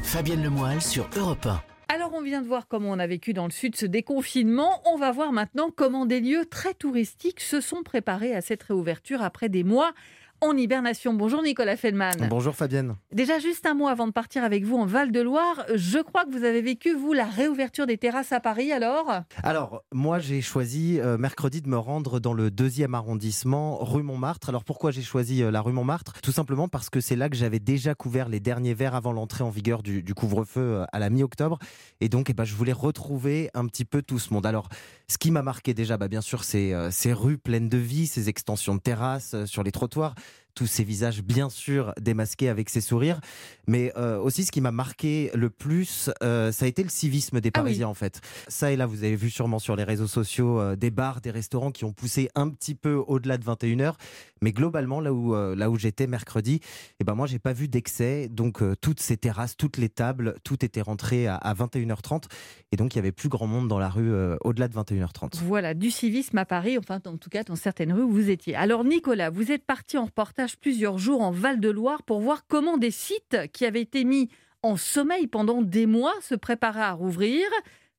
Fabienne 0.04 0.44
Lemoyle 0.44 0.82
sur 0.82 1.10
Europe 1.16 1.46
1. 1.46 1.62
Alors, 1.88 2.12
on 2.14 2.22
vient 2.22 2.42
de 2.42 2.48
voir 2.48 2.68
comment 2.68 2.92
on 2.92 3.00
a 3.00 3.08
vécu 3.08 3.32
dans 3.32 3.46
le 3.46 3.52
sud 3.52 3.78
ce 3.78 3.86
déconfinement. 3.86 4.82
On 4.86 4.98
va 4.98 5.14
voir 5.14 5.32
maintenant 5.32 5.72
comment 5.74 6.06
des 6.06 6.20
lieux 6.20 6.46
très 6.46 6.74
touristiques 6.74 7.40
se 7.40 7.62
sont 7.62 7.82
préparés 7.84 8.36
à 8.36 8.42
cette 8.42 8.62
réouverture 8.64 9.22
après 9.22 9.48
des 9.48 9.64
mois 9.64 9.94
en 10.42 10.56
hibernation. 10.56 11.14
Bonjour 11.14 11.42
Nicolas 11.44 11.76
Feldman. 11.76 12.28
Bonjour 12.30 12.56
Fabienne. 12.56 12.96
Déjà, 13.12 13.40
juste 13.40 13.66
un 13.66 13.74
mot 13.74 13.88
avant 13.88 14.08
de 14.08 14.12
partir 14.12 14.44
avec 14.44 14.64
vous 14.64 14.78
en 14.78 14.86
Val-de-Loire. 14.86 15.66
Je 15.76 16.00
crois 16.00 16.26
que 16.26 16.32
vous 16.32 16.44
avez 16.44 16.62
vécu, 16.62 16.94
vous, 16.94 17.14
la 17.14 17.26
réouverture 17.26 17.86
des 17.86 17.98
terrasses 17.98 18.32
à 18.32 18.40
Paris, 18.40 18.72
alors? 18.72 19.22
Alors, 19.44 19.84
moi, 19.92 20.20
j'ai 20.20 20.42
choisi 20.42 21.00
euh, 21.00 21.18
mercredi 21.18 21.62
de 21.62 21.68
me 21.68 21.78
rendre 21.78 22.20
dans 22.20 22.34
le 22.34 22.52
deuxième 22.52 22.96
arrondissement, 22.96 23.78
rue 23.84 24.04
Montmartre. 24.04 24.50
Alors, 24.50 24.64
pourquoi 24.64 24.92
j'ai 24.92 25.02
choisi 25.02 25.44
euh, 25.44 25.52
la 25.52 25.62
rue 25.62 25.74
Montmartre? 25.74 26.14
Tout 26.22 26.32
simplement 26.32 26.68
parce 26.68 26.90
que 26.90 27.02
c'est 27.02 27.16
là 27.16 27.30
que 27.30 27.36
j'avais 27.36 27.60
déjà 27.60 27.96
couvert 27.96 28.30
les 28.30 28.40
derniers 28.40 28.74
verres 28.74 28.96
avant 28.96 29.12
l'entrée 29.12 29.44
en 29.44 29.50
vigueur 29.50 29.84
du, 29.84 30.04
du 30.04 30.14
couvre-feu 30.14 30.62
euh, 30.62 30.86
à 30.92 31.00
la 31.00 31.10
mi-octobre. 31.10 31.60
Et 32.02 32.10
donc, 32.10 32.30
eh 32.30 32.34
ben, 32.34 32.46
je 32.46 32.56
voulais 32.56 32.74
retrouver 32.74 33.50
un 33.54 33.66
petit 33.68 33.86
peu 33.86 34.02
tout 34.02 34.20
ce 34.20 34.34
monde. 34.34 34.46
Alors, 34.46 34.70
ce 35.08 35.18
qui 35.18 35.32
m'a 35.32 35.42
marqué 35.42 35.74
déjà, 35.74 35.98
bah, 35.98 36.08
bien 36.08 36.22
sûr, 36.22 36.44
c'est 36.44 36.74
euh, 36.74 36.92
ces 36.92 37.14
rues 37.14 37.38
pleines 37.38 37.70
de 37.70 37.78
vie, 37.78 38.08
ces 38.08 38.30
extensions 38.30 38.76
de 38.76 38.80
terrasses 38.80 39.36
sur 39.46 39.64
les 39.64 39.72
trottoirs 39.72 40.16
tous 40.56 40.68
ces 40.68 40.84
visages 40.84 41.22
bien 41.24 41.50
sûr 41.50 41.94
démasqués 42.00 42.50
avec 42.50 42.70
ces 42.70 42.82
sourires, 42.82 43.20
mais 43.68 43.94
euh, 43.98 44.20
aussi 44.20 44.44
ce 44.44 44.52
qui 44.52 44.62
m'a 44.62 44.72
marqué 44.72 45.32
le 45.34 45.50
plus, 45.50 46.10
euh, 46.24 46.52
ça 46.52 46.66
a 46.66 46.68
été 46.68 46.84
le 46.84 46.90
civisme 46.90 47.40
des 47.40 47.50
Ah 47.54 47.60
oui. 47.60 47.64
Parisiens 47.64 47.88
en 47.88 47.94
fait. 47.94 48.22
Ça 48.48 48.72
et 48.72 48.76
là, 48.76 48.86
vous 48.86 49.04
avez 49.04 49.16
vu 49.16 49.30
sûrement 49.30 49.60
sur 49.60 49.76
les 49.76 49.84
réseaux 49.84 50.08
sociaux 50.08 50.60
euh, 50.60 50.76
des 50.76 50.92
bars, 50.92 51.22
des 51.22 51.32
restaurants 51.32 51.72
qui 51.72 51.86
ont 51.86 51.94
poussé 51.94 52.30
un 52.36 52.50
petit 52.50 52.76
peu 52.76 52.96
au-delà 52.96 53.38
de 53.38 53.46
21h, 53.46 53.94
mais 54.42 54.52
globalement 54.52 55.02
là 55.02 55.14
où 55.14 55.36
là 55.36 55.70
où 55.70 55.78
j'étais 55.78 56.08
mercredi, 56.08 56.60
et 57.00 57.04
ben 57.04 57.14
moi 57.14 57.28
j'ai 57.28 57.40
pas 57.40 57.54
vu 57.54 57.68
d'excès, 57.68 58.28
donc 58.30 58.64
toutes 58.82 59.00
ces 59.00 59.18
terrasses, 59.18 59.56
toutes 59.58 59.78
les 59.78 59.90
tables, 59.90 60.36
tout 60.44 60.64
était 60.64 60.82
rentré 60.82 61.28
à, 61.28 61.36
à 61.36 61.54
21h30, 61.54 62.24
et 62.72 62.78
donc 62.78 62.96
il 62.96 62.98
y 62.98 63.00
avait 63.00 63.12
plus 63.12 63.30
grand 63.30 63.48
monde 63.48 63.68
dans 63.68 63.80
la 63.80 63.90
rue 63.90 64.12
au-delà 64.44 64.68
de 64.70 64.76
21h30. 64.76 65.40
Voilà, 65.44 65.74
du 65.74 65.92
civisme 65.92 66.38
à 66.38 66.46
Paris, 66.46 66.78
enfin 66.78 67.02
en 67.06 67.18
tout 67.18 67.30
cas 67.30 67.44
dans 67.44 67.56
certaines 67.58 67.92
rues 67.92 68.04
où 68.04 68.12
vous 68.12 68.30
étiez. 68.30 68.56
Alors 68.56 68.84
Nicolas, 68.86 69.30
vous 69.30 69.52
êtes 69.52 69.66
parti 69.66 69.98
en 69.98 70.06
reportage 70.06 70.39
plusieurs 70.48 70.98
jours 70.98 71.22
en 71.22 71.32
Val-de-Loire 71.32 72.04
pour 72.04 72.22
voir 72.22 72.46
comment 72.48 72.78
des 72.78 72.92
sites 72.92 73.38
qui 73.52 73.66
avaient 73.66 73.82
été 73.82 74.04
mis 74.04 74.30
en 74.64 74.78
sommeil 74.78 75.28
pendant 75.28 75.62
des 75.62 75.86
mois 75.86 76.14
se 76.22 76.36
préparaient 76.36 76.82
à 76.82 76.94
rouvrir. 76.94 77.46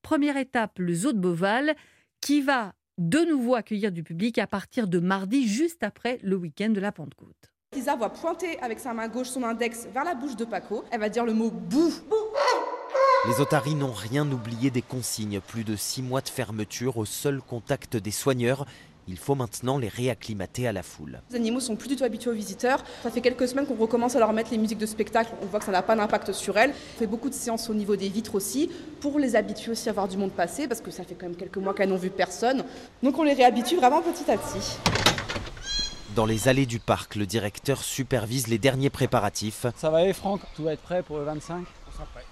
Première 0.03 0.37
étape, 0.37 0.79
le 0.79 0.95
zoo 0.95 1.13
de 1.13 1.19
Beauval, 1.19 1.75
qui 2.21 2.41
va 2.41 2.75
de 2.99 3.21
nouveau 3.21 3.55
accueillir 3.55 3.93
du 3.93 4.03
public 4.03 4.39
à 4.39 4.47
partir 4.47 4.89
de 4.89 4.99
mardi, 4.99 5.49
juste 5.49 5.83
après 5.83 6.19
le 6.23 6.37
week-end 6.37 6.71
de 6.71 6.81
la 6.81 6.93
Pentecôte. 6.93 7.51
Lisa 7.75 7.97
va 7.97 8.09
pointer 8.09 8.59
avec 8.61 8.81
sa 8.81 8.93
main 8.93 9.09
gauche 9.09 9.29
son 9.29 9.45
index 9.45 9.87
vers 9.95 10.05
la 10.05 10.15
bouche 10.15 10.37
de 10.37 10.45
Paco. 10.45 10.85
Elle 10.91 11.01
va 11.01 11.09
dire 11.09 11.25
le 11.25 11.33
mot 11.33 11.51
bouh. 11.51 11.93
Les 13.29 13.41
otaries 13.41 13.75
n'ont 13.75 13.93
rien 13.93 14.31
oublié 14.31 14.71
des 14.71 14.83
consignes. 14.83 15.41
Plus 15.41 15.63
de 15.63 15.77
six 15.77 16.03
mois 16.03 16.21
de 16.21 16.29
fermeture 16.29 16.97
au 16.97 17.05
seul 17.05 17.41
contact 17.41 17.97
des 17.97 18.11
soigneurs. 18.11 18.67
Il 19.11 19.19
faut 19.19 19.35
maintenant 19.35 19.77
les 19.77 19.89
réacclimater 19.89 20.69
à 20.69 20.73
la 20.73 20.85
foule. 20.85 21.21
Les 21.31 21.37
animaux 21.37 21.59
sont 21.59 21.75
plus 21.75 21.89
du 21.89 21.97
tout 21.97 22.05
habitués 22.05 22.31
aux 22.31 22.35
visiteurs. 22.35 22.85
Ça 23.03 23.11
fait 23.11 23.21
quelques 23.21 23.49
semaines 23.49 23.67
qu'on 23.67 23.75
recommence 23.75 24.15
à 24.15 24.21
leur 24.21 24.33
mettre 24.33 24.53
les 24.53 24.57
musiques 24.57 24.79
de 24.79 24.87
spectacle. 24.87 25.33
On 25.43 25.47
voit 25.47 25.59
que 25.59 25.65
ça 25.65 25.73
n'a 25.73 25.83
pas 25.83 25.97
d'impact 25.97 26.31
sur 26.31 26.57
elles. 26.57 26.71
On 26.71 26.99
fait 27.01 27.09
beaucoup 27.09 27.29
de 27.29 27.35
séances 27.35 27.69
au 27.69 27.75
niveau 27.75 27.97
des 27.97 28.09
vitres 28.09 28.37
aussi 28.37 28.71
pour 29.01 29.19
les 29.19 29.35
habituer 29.35 29.73
aussi 29.73 29.89
à 29.89 29.93
voir 29.93 30.07
du 30.07 30.17
monde 30.17 30.31
passer 30.31 30.69
parce 30.69 30.81
que 30.81 30.93
ça 30.93 31.03
fait 31.03 31.17
quand 31.17 31.27
même 31.27 31.35
quelques 31.35 31.57
mois 31.57 31.75
qu'elles 31.75 31.89
n'ont 31.89 31.97
vu 31.97 32.11
personne. 32.11 32.63
Donc 33.03 33.19
on 33.19 33.25
les 33.25 33.33
réhabitue 33.33 33.75
vraiment 33.75 34.01
petit 34.01 34.31
à 34.31 34.37
petit. 34.39 34.79
Dans 36.15 36.27
les 36.27 36.47
allées 36.47 36.67
du 36.67 36.79
parc, 36.79 37.17
le 37.17 37.27
directeur 37.27 37.83
supervise 37.83 38.47
les 38.47 38.59
derniers 38.59 38.91
préparatifs. 38.91 39.67
Ça 39.75 39.91
va 39.91 39.99
aller 39.99 40.13
Franck? 40.13 40.41
Tout 40.55 40.63
va 40.63 40.75
être 40.75 40.83
prêt 40.83 41.03
pour 41.03 41.19
le 41.19 41.25
25 41.25 41.65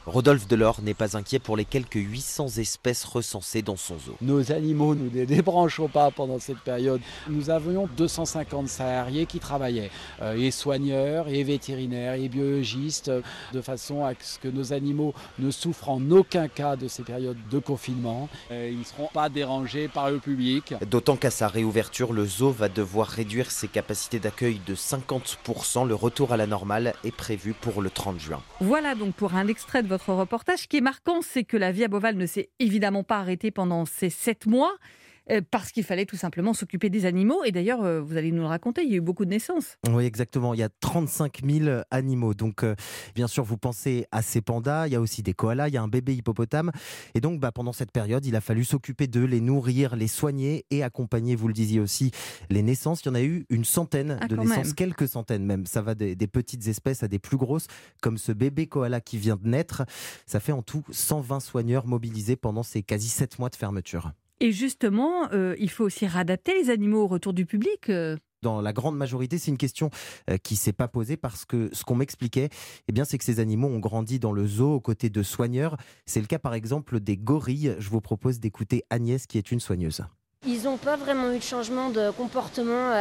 Rodolphe 0.06 0.48
Delors 0.48 0.80
n'est 0.82 0.94
pas 0.94 1.16
inquiet 1.16 1.38
pour 1.38 1.56
les 1.56 1.64
quelques 1.64 1.94
800 1.96 2.58
espèces 2.58 3.04
recensées 3.04 3.62
dans 3.62 3.76
son 3.76 3.98
zoo. 3.98 4.16
Nos 4.22 4.52
animaux 4.52 4.94
ne 4.94 5.10
les 5.10 5.26
débrancheront 5.26 5.88
pas 5.88 6.10
pendant 6.10 6.38
cette 6.38 6.60
période. 6.60 7.00
Nous 7.28 7.50
avions 7.50 7.88
250 7.96 8.68
salariés 8.68 9.26
qui 9.26 9.38
travaillaient, 9.38 9.90
euh, 10.22 10.34
et 10.34 10.50
soigneurs, 10.50 11.28
et 11.28 11.42
vétérinaires, 11.44 12.14
et 12.14 12.28
biologistes, 12.28 13.08
euh, 13.08 13.20
de 13.52 13.60
façon 13.60 14.04
à 14.04 14.12
ce 14.18 14.38
que 14.38 14.48
nos 14.48 14.72
animaux 14.72 15.12
ne 15.38 15.50
souffrent 15.50 15.90
en 15.90 16.10
aucun 16.10 16.48
cas 16.48 16.76
de 16.76 16.88
ces 16.88 17.02
périodes 17.02 17.36
de 17.50 17.58
confinement. 17.58 18.28
Euh, 18.50 18.70
ils 18.72 18.78
ne 18.78 18.84
seront 18.84 19.10
pas 19.12 19.28
dérangés 19.28 19.88
par 19.88 20.10
le 20.10 20.18
public. 20.18 20.74
D'autant 20.86 21.16
qu'à 21.16 21.30
sa 21.30 21.48
réouverture, 21.48 22.12
le 22.12 22.24
zoo 22.24 22.50
va 22.50 22.68
devoir 22.68 23.08
réduire 23.08 23.50
ses 23.50 23.68
capacités 23.68 24.18
d'accueil 24.18 24.60
de 24.66 24.74
50%. 24.74 25.86
Le 25.86 25.94
retour 25.94 26.32
à 26.32 26.36
la 26.36 26.46
normale 26.46 26.94
est 27.04 27.14
prévu 27.14 27.52
pour 27.52 27.82
le 27.82 27.90
30 27.90 28.18
juin. 28.18 28.40
Voilà 28.60 28.94
donc 28.94 29.14
pour 29.14 29.34
un 29.34 29.44
extrait 29.58 29.82
de 29.82 29.88
votre 29.88 30.12
reportage. 30.12 30.60
Ce 30.60 30.68
qui 30.68 30.76
est 30.76 30.80
marquant, 30.80 31.20
c'est 31.20 31.42
que 31.42 31.56
la 31.56 31.70
à 31.70 31.88
Beauval 31.88 32.16
ne 32.16 32.26
s'est 32.26 32.48
évidemment 32.60 33.02
pas 33.02 33.18
arrêtée 33.18 33.50
pendant 33.50 33.86
ces 33.86 34.08
sept 34.08 34.46
mois. 34.46 34.72
Euh, 35.30 35.40
parce 35.50 35.72
qu'il 35.72 35.84
fallait 35.84 36.06
tout 36.06 36.16
simplement 36.16 36.54
s'occuper 36.54 36.90
des 36.90 37.06
animaux. 37.06 37.44
Et 37.44 37.52
d'ailleurs, 37.52 37.82
euh, 37.84 38.00
vous 38.00 38.16
allez 38.16 38.32
nous 38.32 38.42
le 38.42 38.48
raconter, 38.48 38.82
il 38.82 38.90
y 38.90 38.94
a 38.94 38.96
eu 38.96 39.00
beaucoup 39.00 39.24
de 39.24 39.30
naissances. 39.30 39.76
Oui, 39.88 40.04
exactement. 40.04 40.54
Il 40.54 40.60
y 40.60 40.62
a 40.62 40.68
35 40.68 41.40
000 41.44 41.82
animaux. 41.90 42.34
Donc, 42.34 42.62
euh, 42.62 42.74
bien 43.14 43.26
sûr, 43.26 43.44
vous 43.44 43.58
pensez 43.58 44.06
à 44.12 44.22
ces 44.22 44.40
pandas. 44.40 44.86
Il 44.86 44.92
y 44.92 44.96
a 44.96 45.00
aussi 45.00 45.22
des 45.22 45.34
koalas. 45.34 45.68
Il 45.68 45.74
y 45.74 45.76
a 45.76 45.82
un 45.82 45.88
bébé 45.88 46.14
hippopotame. 46.14 46.70
Et 47.14 47.20
donc, 47.20 47.40
bah, 47.40 47.52
pendant 47.52 47.72
cette 47.72 47.92
période, 47.92 48.24
il 48.26 48.36
a 48.36 48.40
fallu 48.40 48.64
s'occuper 48.64 49.06
d'eux, 49.06 49.24
les 49.24 49.40
nourrir, 49.40 49.96
les 49.96 50.08
soigner 50.08 50.64
et 50.70 50.82
accompagner, 50.82 51.36
vous 51.36 51.48
le 51.48 51.54
disiez 51.54 51.80
aussi, 51.80 52.10
les 52.50 52.62
naissances. 52.62 53.02
Il 53.02 53.08
y 53.08 53.10
en 53.10 53.14
a 53.14 53.22
eu 53.22 53.44
une 53.50 53.64
centaine 53.64 54.18
Ah, 54.20 54.26
de 54.28 54.36
naissances, 54.36 54.56
même. 54.66 54.74
quelques 54.74 55.08
centaines 55.08 55.44
même. 55.44 55.66
Ça 55.66 55.82
va 55.82 55.94
des, 55.94 56.14
des 56.14 56.26
petites 56.26 56.66
espèces 56.68 57.02
à 57.02 57.08
des 57.08 57.18
plus 57.18 57.36
grosses, 57.36 57.66
comme 58.02 58.18
ce 58.18 58.32
bébé 58.32 58.66
koala 58.66 59.00
qui 59.00 59.18
vient 59.18 59.36
de 59.36 59.48
naître. 59.48 59.82
Ça 60.26 60.40
fait 60.40 60.52
en 60.52 60.62
tout 60.62 60.84
120 60.90 61.40
soigneurs 61.40 61.86
mobilisés 61.86 62.36
pendant 62.36 62.62
ces 62.62 62.82
quasi 62.82 63.08
7 63.08 63.38
mois 63.38 63.48
de 63.50 63.56
fermeture. 63.56 64.12
Et 64.40 64.52
justement, 64.52 65.30
euh, 65.32 65.54
il 65.58 65.70
faut 65.70 65.84
aussi 65.84 66.06
réadapter 66.06 66.54
les 66.54 66.70
animaux 66.70 67.02
au 67.02 67.06
retour 67.08 67.32
du 67.32 67.44
public. 67.46 67.90
euh. 67.90 68.16
dans 68.42 68.60
la 68.60 68.72
grande 68.72 68.96
majorité, 68.96 69.38
c'est 69.38 69.50
une 69.50 69.58
question 69.58 69.90
euh, 70.30 70.36
qui 70.38 70.54
s'est 70.54 70.72
pas 70.72 70.86
posée 70.86 71.16
parce 71.16 71.44
que 71.44 71.70
ce 71.72 71.84
qu'on 71.84 71.96
m'expliquait, 71.96 72.50
eh 72.86 73.04
c'est 73.04 73.18
que 73.18 73.24
ces 73.24 73.40
animaux 73.40 73.68
ont 73.68 73.80
grandi 73.80 74.20
dans 74.20 74.32
le 74.32 74.46
zoo 74.46 74.74
aux 74.74 74.80
côtés 74.80 75.10
de 75.10 75.22
soigneurs. 75.22 75.76
C'est 76.06 76.20
le 76.20 76.26
cas, 76.26 76.38
par 76.38 76.54
exemple, 76.54 77.00
des 77.00 77.16
gorilles. 77.16 77.74
Je 77.78 77.90
vous 77.90 78.00
propose 78.00 78.38
d'écouter 78.38 78.84
Agnès, 78.90 79.26
qui 79.26 79.38
est 79.38 79.50
une 79.50 79.60
soigneuse. 79.60 80.02
Ils 80.46 80.62
n'ont 80.62 80.78
pas 80.78 80.96
vraiment 80.96 81.30
eu 81.32 81.38
de 81.38 81.42
changement 81.42 81.90
de 81.90 82.10
comportement 82.10 82.94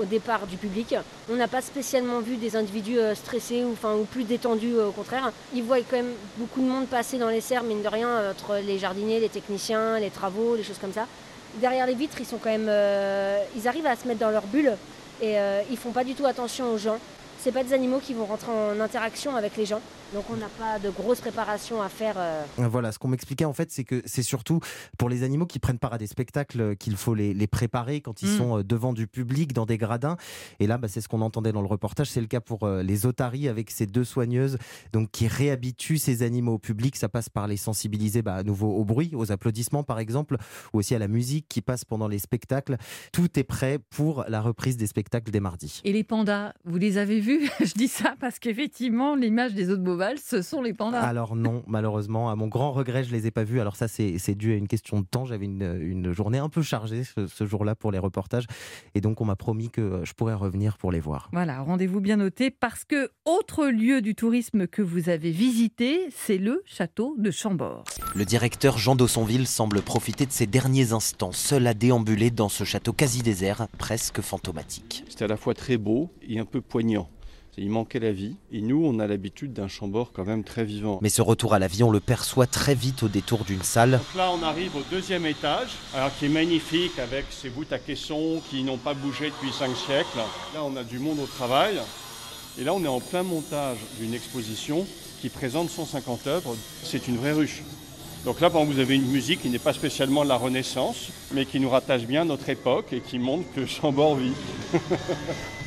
au 0.00 0.04
départ 0.06 0.46
du 0.46 0.56
public. 0.56 0.94
On 1.30 1.36
n'a 1.36 1.48
pas 1.48 1.60
spécialement 1.60 2.20
vu 2.20 2.36
des 2.36 2.56
individus 2.56 2.98
euh, 2.98 3.14
stressés 3.14 3.62
ou, 3.62 4.04
plus 4.04 4.24
détendus, 4.24 4.74
euh, 4.74 4.88
au 4.88 4.90
contraire. 4.90 5.30
Ils 5.54 5.62
voient 5.62 5.80
quand 5.80 5.96
même 5.96 6.14
beaucoup 6.38 6.62
de 6.62 6.66
monde 6.66 6.86
passer 6.86 7.18
dans 7.18 7.28
les 7.28 7.42
serres, 7.42 7.62
mine 7.62 7.82
de 7.82 7.88
rien, 7.88 8.08
euh, 8.08 8.30
entre 8.30 8.56
les 8.56 8.78
jardiniers, 8.78 9.20
les 9.20 9.28
techniciens, 9.28 9.98
les 9.98 10.08
travaux, 10.08 10.56
les 10.56 10.62
choses 10.62 10.78
comme 10.78 10.94
ça. 10.94 11.06
Derrière 11.60 11.86
les 11.86 11.94
vitres, 11.94 12.16
ils 12.20 12.26
sont 12.26 12.38
quand 12.38 12.50
même, 12.50 12.70
ils 13.54 13.68
arrivent 13.68 13.86
à 13.86 13.94
se 13.94 14.08
mettre 14.08 14.20
dans 14.20 14.30
leur 14.30 14.46
bulle 14.46 14.72
et 15.20 15.38
euh, 15.38 15.62
ils 15.70 15.76
font 15.76 15.92
pas 15.92 16.04
du 16.04 16.14
tout 16.14 16.26
attention 16.26 16.72
aux 16.72 16.78
gens. 16.78 16.98
C'est 17.38 17.52
pas 17.52 17.62
des 17.62 17.72
animaux 17.72 18.00
qui 18.00 18.14
vont 18.14 18.24
rentrer 18.24 18.50
en 18.50 18.80
interaction 18.80 19.36
avec 19.36 19.56
les 19.56 19.66
gens, 19.66 19.80
donc 20.14 20.24
on 20.30 20.36
n'a 20.36 20.48
pas 20.48 20.78
de 20.78 20.90
grosse 20.90 21.20
préparation 21.20 21.82
à 21.82 21.88
faire. 21.88 22.14
euh, 22.16 22.44
Voilà, 22.56 22.92
ce 22.92 22.98
qu'on 23.00 23.08
m'expliquait 23.08 23.44
en 23.44 23.52
fait, 23.52 23.70
c'est 23.72 23.82
que 23.84 24.00
c'est 24.06 24.22
surtout 24.22 24.60
pour 24.96 25.08
les 25.08 25.24
animaux 25.24 25.44
qui 25.46 25.58
prennent 25.58 25.78
part 25.80 25.92
à 25.92 25.98
des 25.98 26.06
spectacles 26.06 26.60
euh, 26.60 26.74
qu'il 26.76 26.96
faut 26.96 27.14
les, 27.14 27.34
les 27.34 27.46
préparer 27.48 28.00
quand 28.00 28.22
ils 28.22 28.28
Mm. 28.28 28.38
sont 28.38 28.58
euh, 28.58 28.62
devant 28.64 28.92
du 28.92 29.06
public, 29.08 29.52
dans 29.52 29.66
des 29.66 29.76
gradins. 29.76 30.16
Et 30.60 30.66
là, 30.66 30.78
bah, 30.78 30.86
c'est 30.88 31.00
ce 31.00 31.08
qu'on 31.08 31.20
entendait 31.20 31.50
dans 31.52 31.60
le 31.62 31.66
reportage. 31.66 32.08
C'est 32.10 32.20
le 32.20 32.26
cas 32.28 32.40
pour 32.40 32.66
les 32.68 33.06
otaries 33.06 33.48
avec 33.48 33.70
ces 33.70 33.86
deux 33.86 34.04
soigneuses 34.04 34.56
donc, 34.92 35.10
qui 35.10 35.26
réhabituent 35.26 35.98
ces 35.98 36.22
animaux 36.22 36.54
au 36.54 36.58
public. 36.58 36.96
Ça 36.96 37.08
passe 37.08 37.28
par 37.28 37.46
les 37.48 37.56
sensibiliser 37.56 38.22
bah, 38.22 38.34
à 38.36 38.42
nouveau 38.44 38.68
au 38.74 38.84
bruit, 38.84 39.10
aux 39.14 39.32
applaudissements 39.32 39.82
par 39.82 39.98
exemple, 39.98 40.36
ou 40.72 40.78
aussi 40.78 40.94
à 40.94 40.98
la 40.98 41.08
musique 41.08 41.46
qui 41.48 41.60
passe 41.60 41.84
pendant 41.84 42.06
les 42.08 42.18
spectacles. 42.20 42.76
Tout 43.12 43.38
est 43.38 43.44
prêt 43.44 43.78
pour 43.90 44.24
la 44.28 44.40
reprise 44.40 44.76
des 44.76 44.86
spectacles 44.86 45.30
dès 45.30 45.40
mardi. 45.40 45.80
Et 45.84 45.92
les 45.92 46.04
pandas, 46.04 46.52
vous 46.64 46.78
les 46.78 46.98
avez 46.98 47.20
vus? 47.20 47.50
Je 47.60 47.72
dis 47.74 47.88
ça 47.88 48.14
parce 48.20 48.38
qu'effectivement, 48.38 49.14
l'image 49.16 49.54
des 49.54 49.70
eaux 49.70 49.76
de 49.76 49.82
Ce 50.22 50.42
sont 50.42 50.62
les 50.62 50.74
pandas. 50.74 51.00
Alors 51.00 51.36
non, 51.36 51.62
malheureusement, 51.66 52.30
à 52.30 52.36
mon 52.36 52.48
grand 52.48 52.72
regret, 52.72 53.04
je 53.04 53.12
les 53.12 53.26
ai 53.26 53.30
pas 53.30 53.44
vus. 53.44 53.60
Alors 53.60 53.76
ça, 53.76 53.88
c'est 53.88 54.34
dû 54.34 54.52
à 54.52 54.56
une 54.56 54.68
question 54.68 55.00
de 55.00 55.06
temps. 55.06 55.24
J'avais 55.24 55.46
une, 55.46 55.78
une 55.80 56.12
journée 56.12 56.38
un 56.38 56.48
peu 56.48 56.62
chargée 56.62 57.04
ce, 57.04 57.26
ce 57.26 57.46
jour-là 57.46 57.74
pour 57.74 57.92
les 57.92 57.98
reportages, 57.98 58.46
et 58.94 59.00
donc 59.00 59.20
on 59.20 59.24
m'a 59.24 59.36
promis 59.36 59.70
que 59.70 59.80
euh, 59.80 60.04
je 60.04 60.12
pourrais 60.14 60.34
revenir 60.34 60.78
pour 60.78 60.92
les 60.92 61.00
voir. 61.00 61.28
Voilà, 61.32 61.60
rendez-vous 61.60 62.00
bien 62.00 62.16
noté 62.16 62.50
parce 62.50 62.84
que 62.84 63.10
autre 63.24 63.66
lieu 63.66 64.00
du 64.02 64.14
tourisme 64.14 64.66
que 64.66 64.82
vous 64.82 65.08
avez 65.08 65.30
visité, 65.30 66.08
c'est 66.14 66.38
le 66.38 66.62
château 66.66 67.14
de 67.18 67.30
Chambord. 67.30 67.84
Le 68.14 68.24
directeur 68.24 68.78
Jean 68.78 68.96
Dossonville 68.96 69.46
semble 69.46 69.82
profiter 69.82 70.26
de 70.26 70.32
ses 70.32 70.46
derniers 70.46 70.92
instants, 70.92 71.32
seul 71.32 71.66
à 71.66 71.74
déambuler 71.74 72.30
dans 72.30 72.48
ce 72.48 72.64
château 72.64 72.92
quasi 72.92 73.22
désert, 73.22 73.66
presque 73.78 74.20
fantomatique. 74.20 75.04
C'était 75.08 75.24
à 75.24 75.28
la 75.28 75.36
fois 75.36 75.54
très 75.54 75.76
beau 75.76 76.10
et 76.22 76.38
un 76.38 76.44
peu 76.44 76.60
poignant. 76.60 77.08
Il 77.56 77.70
manquait 77.70 78.00
la 78.00 78.12
vie. 78.12 78.36
Et 78.52 78.60
nous, 78.60 78.84
on 78.84 78.98
a 78.98 79.06
l'habitude 79.06 79.52
d'un 79.52 79.68
Chambord 79.68 80.10
quand 80.12 80.24
même 80.24 80.42
très 80.44 80.64
vivant. 80.64 80.98
Mais 81.02 81.08
ce 81.08 81.22
retour 81.22 81.54
à 81.54 81.58
la 81.58 81.68
vie, 81.68 81.82
on 81.82 81.90
le 81.90 82.00
perçoit 82.00 82.46
très 82.46 82.74
vite 82.74 83.02
au 83.02 83.08
détour 83.08 83.44
d'une 83.44 83.62
salle. 83.62 83.92
Donc 83.92 84.14
là, 84.16 84.30
on 84.32 84.42
arrive 84.42 84.74
au 84.76 84.82
deuxième 84.90 85.26
étage, 85.26 85.70
alors 85.94 86.10
qui 86.18 86.26
est 86.26 86.30
magnifique 86.30 86.98
avec 86.98 87.26
ses 87.30 87.48
voûtes 87.48 87.72
à 87.72 87.78
caissons 87.78 88.42
qui 88.50 88.64
n'ont 88.64 88.78
pas 88.78 88.94
bougé 88.94 89.26
depuis 89.26 89.52
cinq 89.52 89.76
siècles. 89.76 90.18
Là, 90.54 90.62
on 90.64 90.76
a 90.76 90.84
du 90.84 90.98
monde 90.98 91.20
au 91.20 91.26
travail. 91.26 91.76
Et 92.58 92.64
là, 92.64 92.74
on 92.74 92.82
est 92.84 92.88
en 92.88 93.00
plein 93.00 93.22
montage 93.22 93.78
d'une 94.00 94.14
exposition 94.14 94.86
qui 95.20 95.28
présente 95.28 95.70
150 95.70 96.26
œuvres. 96.26 96.56
C'est 96.82 97.08
une 97.08 97.16
vraie 97.16 97.32
ruche. 97.32 97.62
Donc 98.24 98.40
là, 98.40 98.48
vous 98.48 98.78
avez 98.78 98.94
une 98.94 99.10
musique 99.10 99.42
qui 99.42 99.50
n'est 99.50 99.58
pas 99.58 99.74
spécialement 99.74 100.24
de 100.24 100.28
la 100.28 100.36
Renaissance, 100.36 101.08
mais 101.32 101.44
qui 101.44 101.60
nous 101.60 101.68
rattache 101.68 102.02
bien 102.02 102.22
à 102.22 102.24
notre 102.24 102.48
époque 102.48 102.92
et 102.92 103.00
qui 103.00 103.18
montre 103.18 103.44
que 103.54 103.66
Chambord 103.66 104.16
vit. 104.16 104.32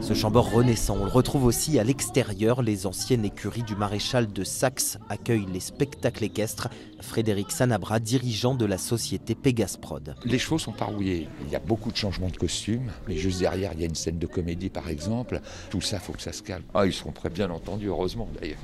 Ce 0.00 0.14
chambord 0.14 0.52
renaissant, 0.52 0.96
on 1.00 1.04
le 1.04 1.10
retrouve 1.10 1.44
aussi 1.44 1.78
à 1.78 1.84
l'extérieur. 1.84 2.62
Les 2.62 2.86
anciennes 2.86 3.24
écuries 3.24 3.62
du 3.62 3.74
maréchal 3.74 4.32
de 4.32 4.44
Saxe 4.44 4.98
accueillent 5.08 5.46
les 5.52 5.60
spectacles 5.60 6.24
équestres. 6.24 6.68
Frédéric 7.00 7.50
Sanabra, 7.50 7.98
dirigeant 7.98 8.54
de 8.54 8.64
la 8.64 8.78
société 8.78 9.34
Pégasprod. 9.34 10.14
Les 10.24 10.38
chevaux 10.38 10.58
sont 10.58 10.72
pas 10.72 10.84
rouillés. 10.84 11.28
Il 11.46 11.50
y 11.50 11.56
a 11.56 11.60
beaucoup 11.60 11.90
de 11.90 11.96
changements 11.96 12.28
de 12.28 12.36
costumes. 12.36 12.90
Mais 13.08 13.16
juste 13.16 13.40
derrière, 13.40 13.72
il 13.74 13.80
y 13.80 13.84
a 13.84 13.86
une 13.86 13.94
scène 13.94 14.18
de 14.18 14.26
comédie, 14.26 14.70
par 14.70 14.88
exemple. 14.88 15.40
Tout 15.70 15.80
ça, 15.80 15.98
faut 15.98 16.12
que 16.12 16.22
ça 16.22 16.32
se 16.32 16.42
calme. 16.42 16.64
Ah, 16.74 16.86
ils 16.86 16.92
seront 16.92 17.12
très 17.12 17.30
bien 17.30 17.50
entendus, 17.50 17.88
heureusement 17.88 18.28
d'ailleurs. 18.40 18.58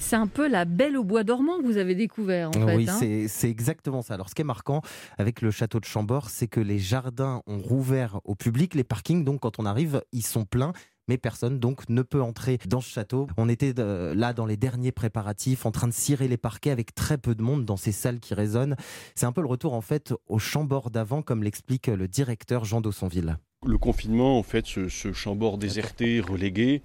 C'est 0.00 0.16
un 0.16 0.26
peu 0.26 0.48
la 0.48 0.64
belle 0.64 0.96
au 0.96 1.04
bois 1.04 1.22
dormant 1.24 1.58
que 1.60 1.64
vous 1.64 1.76
avez 1.76 1.94
découvert 1.94 2.48
en 2.56 2.74
oui, 2.74 2.86
fait. 2.86 2.90
hein. 2.90 2.96
c'est- 2.98 3.28
c'est 3.28 3.50
exactement 3.50 4.02
ça. 4.02 4.14
Alors, 4.14 4.28
ce 4.28 4.34
qui 4.34 4.40
est 4.42 4.44
marquant 4.44 4.82
avec 5.18 5.40
le 5.42 5.50
château 5.50 5.78
de 5.78 5.84
Chambord, 5.84 6.30
c'est 6.30 6.48
que 6.48 6.58
les 6.60 6.78
jardins 6.78 7.42
ont 7.46 7.58
rouvert 7.58 8.18
au 8.24 8.34
public. 8.34 8.74
Les 8.74 8.82
parkings, 8.84 9.24
donc, 9.24 9.40
quand 9.40 9.58
on 9.60 9.66
arrive, 9.66 10.02
ils 10.12 10.24
sont 10.26 10.44
pleins. 10.44 10.72
Mais 11.08 11.18
personne 11.18 11.58
donc 11.58 11.88
ne 11.88 12.02
peut 12.02 12.22
entrer 12.22 12.58
dans 12.68 12.80
ce 12.80 12.88
château. 12.88 13.26
On 13.36 13.48
était 13.48 13.74
euh, 13.80 14.14
là 14.14 14.32
dans 14.32 14.46
les 14.46 14.56
derniers 14.56 14.92
préparatifs, 14.92 15.66
en 15.66 15.72
train 15.72 15.88
de 15.88 15.92
cirer 15.92 16.28
les 16.28 16.36
parquets 16.36 16.70
avec 16.70 16.94
très 16.94 17.18
peu 17.18 17.34
de 17.34 17.42
monde 17.42 17.64
dans 17.64 17.76
ces 17.76 17.90
salles 17.90 18.20
qui 18.20 18.32
résonnent. 18.32 18.76
C'est 19.16 19.26
un 19.26 19.32
peu 19.32 19.40
le 19.40 19.48
retour 19.48 19.74
en 19.74 19.80
fait 19.80 20.14
au 20.28 20.38
Chambord 20.38 20.90
d'avant, 20.90 21.22
comme 21.22 21.42
l'explique 21.42 21.88
le 21.88 22.06
directeur 22.06 22.64
Jean 22.64 22.80
Dossonville. 22.80 23.38
Le 23.66 23.76
confinement, 23.76 24.38
en 24.38 24.44
fait, 24.44 24.66
ce, 24.66 24.88
ce 24.88 25.12
Chambord 25.12 25.58
déserté, 25.58 26.20
relégué, 26.20 26.80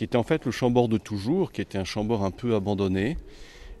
qui 0.00 0.04
était 0.04 0.16
en 0.16 0.22
fait 0.22 0.46
le 0.46 0.50
Chambord 0.50 0.88
de 0.88 0.96
toujours, 0.96 1.52
qui 1.52 1.60
était 1.60 1.76
un 1.76 1.84
Chambord 1.84 2.24
un 2.24 2.30
peu 2.30 2.54
abandonné 2.54 3.18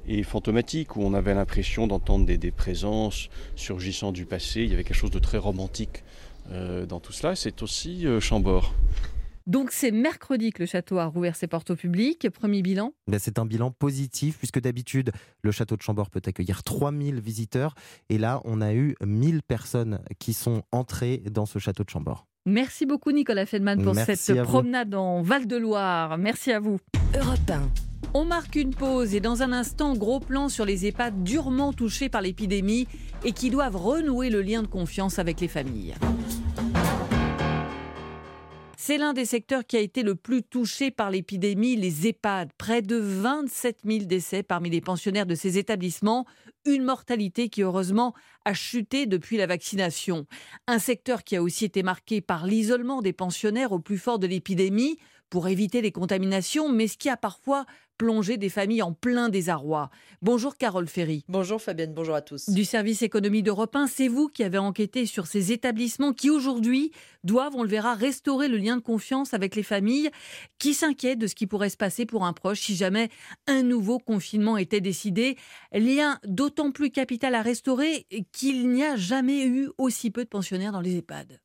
et 0.06 0.22
fantomatique, 0.22 0.96
où 0.96 1.00
on 1.00 1.14
avait 1.14 1.32
l'impression 1.32 1.86
d'entendre 1.86 2.26
des, 2.26 2.36
des 2.36 2.50
présences 2.50 3.30
surgissant 3.56 4.12
du 4.12 4.26
passé. 4.26 4.60
Il 4.60 4.68
y 4.68 4.74
avait 4.74 4.84
quelque 4.84 4.98
chose 4.98 5.10
de 5.10 5.18
très 5.18 5.38
romantique 5.38 6.04
euh, 6.50 6.84
dans 6.84 7.00
tout 7.00 7.14
cela. 7.14 7.34
C'est 7.36 7.62
aussi 7.62 8.06
euh, 8.06 8.20
Chambord. 8.20 8.74
Donc 9.46 9.70
c'est 9.70 9.92
mercredi 9.92 10.50
que 10.50 10.62
le 10.62 10.66
château 10.66 10.98
a 10.98 11.06
rouvert 11.06 11.34
ses 11.36 11.46
portes 11.46 11.70
au 11.70 11.76
public. 11.76 12.28
Premier 12.28 12.60
bilan? 12.60 12.92
Ben, 13.08 13.18
C'est 13.18 13.38
un 13.38 13.46
bilan 13.46 13.70
positif 13.70 14.36
puisque 14.36 14.60
d'habitude, 14.60 15.12
le 15.40 15.52
château 15.52 15.74
de 15.78 15.80
Chambord 15.80 16.10
peut 16.10 16.20
accueillir 16.26 16.62
3000 16.62 17.18
visiteurs. 17.18 17.74
Et 18.10 18.18
là, 18.18 18.42
on 18.44 18.60
a 18.60 18.74
eu 18.74 18.94
1000 19.02 19.42
personnes 19.42 20.00
qui 20.18 20.34
sont 20.34 20.64
entrées 20.70 21.22
dans 21.30 21.46
ce 21.46 21.58
château 21.58 21.82
de 21.82 21.88
Chambord. 21.88 22.26
Merci 22.46 22.86
beaucoup 22.86 23.12
Nicolas 23.12 23.44
Feldman 23.44 23.82
pour 23.82 23.94
Merci 23.94 24.16
cette 24.16 24.42
promenade 24.44 24.94
en 24.94 25.20
Val-de-Loire. 25.20 26.16
Merci 26.16 26.52
à 26.52 26.60
vous. 26.60 26.78
Europe 27.14 27.38
1. 27.50 27.60
On 28.14 28.24
marque 28.24 28.56
une 28.56 28.74
pause 28.74 29.14
et 29.14 29.20
dans 29.20 29.42
un 29.42 29.52
instant, 29.52 29.94
gros 29.94 30.20
plan 30.20 30.48
sur 30.48 30.64
les 30.64 30.86
EHPAD 30.86 31.22
durement 31.22 31.72
touchés 31.72 32.08
par 32.08 32.22
l'épidémie 32.22 32.88
et 33.24 33.32
qui 33.32 33.50
doivent 33.50 33.76
renouer 33.76 34.30
le 34.30 34.40
lien 34.40 34.62
de 34.62 34.66
confiance 34.66 35.18
avec 35.18 35.40
les 35.40 35.48
familles. 35.48 35.94
C'est 38.82 38.96
l'un 38.96 39.12
des 39.12 39.26
secteurs 39.26 39.66
qui 39.66 39.76
a 39.76 39.80
été 39.80 40.02
le 40.02 40.14
plus 40.14 40.42
touché 40.42 40.90
par 40.90 41.10
l'épidémie, 41.10 41.76
les 41.76 42.06
EHPAD. 42.06 42.50
Près 42.56 42.80
de 42.80 42.96
27 42.96 43.80
000 43.84 44.04
décès 44.06 44.42
parmi 44.42 44.70
les 44.70 44.80
pensionnaires 44.80 45.26
de 45.26 45.34
ces 45.34 45.58
établissements, 45.58 46.24
une 46.64 46.84
mortalité 46.84 47.50
qui 47.50 47.60
heureusement 47.60 48.14
a 48.46 48.54
chuté 48.54 49.04
depuis 49.04 49.36
la 49.36 49.46
vaccination. 49.46 50.24
Un 50.66 50.78
secteur 50.78 51.24
qui 51.24 51.36
a 51.36 51.42
aussi 51.42 51.66
été 51.66 51.82
marqué 51.82 52.22
par 52.22 52.46
l'isolement 52.46 53.02
des 53.02 53.12
pensionnaires 53.12 53.72
au 53.72 53.80
plus 53.80 53.98
fort 53.98 54.18
de 54.18 54.26
l'épidémie 54.26 54.96
pour 55.28 55.48
éviter 55.48 55.82
les 55.82 55.92
contaminations, 55.92 56.72
mais 56.72 56.88
ce 56.88 56.96
qui 56.96 57.10
a 57.10 57.18
parfois 57.18 57.66
plongé 58.00 58.38
des 58.38 58.48
familles 58.48 58.80
en 58.80 58.94
plein 58.94 59.28
désarroi. 59.28 59.90
Bonjour 60.22 60.56
Carole 60.56 60.88
Ferry. 60.88 61.22
Bonjour 61.28 61.60
Fabienne, 61.60 61.92
bonjour 61.92 62.14
à 62.14 62.22
tous. 62.22 62.48
Du 62.48 62.64
service 62.64 63.02
économie 63.02 63.42
d'Europe 63.42 63.76
1, 63.76 63.88
c'est 63.88 64.08
vous 64.08 64.28
qui 64.28 64.42
avez 64.42 64.56
enquêté 64.56 65.04
sur 65.04 65.26
ces 65.26 65.52
établissements 65.52 66.14
qui 66.14 66.30
aujourd'hui 66.30 66.92
doivent, 67.24 67.54
on 67.56 67.62
le 67.62 67.68
verra, 67.68 67.92
restaurer 67.92 68.48
le 68.48 68.56
lien 68.56 68.78
de 68.78 68.80
confiance 68.80 69.34
avec 69.34 69.54
les 69.54 69.62
familles 69.62 70.08
qui 70.58 70.72
s'inquiètent 70.72 71.18
de 71.18 71.26
ce 71.26 71.34
qui 71.34 71.46
pourrait 71.46 71.68
se 71.68 71.76
passer 71.76 72.06
pour 72.06 72.24
un 72.24 72.32
proche 72.32 72.60
si 72.60 72.74
jamais 72.74 73.10
un 73.46 73.62
nouveau 73.62 73.98
confinement 73.98 74.56
était 74.56 74.80
décidé. 74.80 75.36
Lien 75.70 76.18
d'autant 76.24 76.70
plus 76.70 76.90
capital 76.90 77.34
à 77.34 77.42
restaurer 77.42 78.06
qu'il 78.32 78.70
n'y 78.70 78.82
a 78.82 78.96
jamais 78.96 79.44
eu 79.44 79.68
aussi 79.76 80.10
peu 80.10 80.24
de 80.24 80.30
pensionnaires 80.30 80.72
dans 80.72 80.80
les 80.80 80.96
EHPAD. 80.96 81.38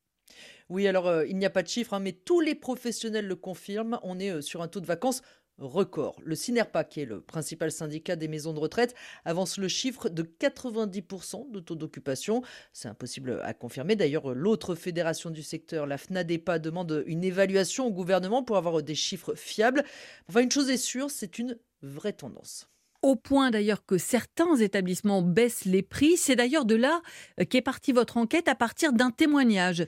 Oui, 0.70 0.88
alors 0.88 1.08
euh, 1.08 1.28
il 1.28 1.38
n'y 1.38 1.46
a 1.46 1.52
pas 1.52 1.62
de 1.62 1.68
chiffres, 1.68 1.94
hein, 1.94 2.00
mais 2.00 2.14
tous 2.14 2.42
les 2.42 2.56
professionnels 2.56 3.28
le 3.28 3.36
confirment. 3.36 4.00
On 4.02 4.20
est 4.20 4.32
euh, 4.32 4.42
sur 4.42 4.62
un 4.64 4.68
taux 4.68 4.80
de 4.80 4.88
vacances 4.88 5.22
record. 5.58 6.16
Le 6.24 6.36
CINERPA, 6.36 6.84
qui 6.84 7.02
est 7.02 7.06
le 7.06 7.22
principal 7.22 7.72
syndicat 7.72 8.16
des 8.16 8.28
maisons 8.28 8.54
de 8.54 8.60
retraite, 8.60 8.96
avance 9.24 9.58
le 9.58 9.68
chiffre 9.68 10.10
de 10.10 10.24
90% 10.24 11.52
de 11.52 11.60
taux 11.60 11.76
d'occupation. 11.76 12.42
C'est 12.74 12.88
impossible 12.88 13.40
à 13.44 13.54
confirmer. 13.54 13.96
D'ailleurs, 13.96 14.34
l'autre 14.34 14.76
fédération 14.76 15.30
du 15.30 15.44
secteur, 15.44 15.88
la 15.88 15.98
FNADEPA, 15.98 16.60
demande 16.60 17.04
une 17.06 17.24
évaluation 17.24 17.88
au 17.88 17.92
gouvernement 17.92 18.44
pour 18.44 18.58
avoir 18.58 18.82
des 18.84 18.96
chiffres 18.96 19.36
fiables. 19.36 19.84
Enfin, 20.30 20.42
une 20.42 20.52
chose 20.52 20.70
est 20.70 20.78
sûre, 20.78 21.10
c'est 21.10 21.40
une 21.40 21.58
vraie 21.82 22.14
tendance 22.14 22.70
au 23.02 23.16
point 23.16 23.52
d'ailleurs 23.52 23.86
que 23.86 24.00
certains 24.00 24.56
établissements 24.56 25.22
baissent 25.22 25.66
les 25.66 25.84
prix. 25.84 26.18
C'est 26.18 26.36
d'ailleurs 26.36 26.66
de 26.66 26.74
là 26.74 27.04
qu'est 27.50 27.62
partie 27.62 27.92
votre 27.92 28.18
enquête 28.18 28.48
à 28.48 28.56
partir 28.56 28.94
d'un 28.94 29.12
témoignage. 29.12 29.86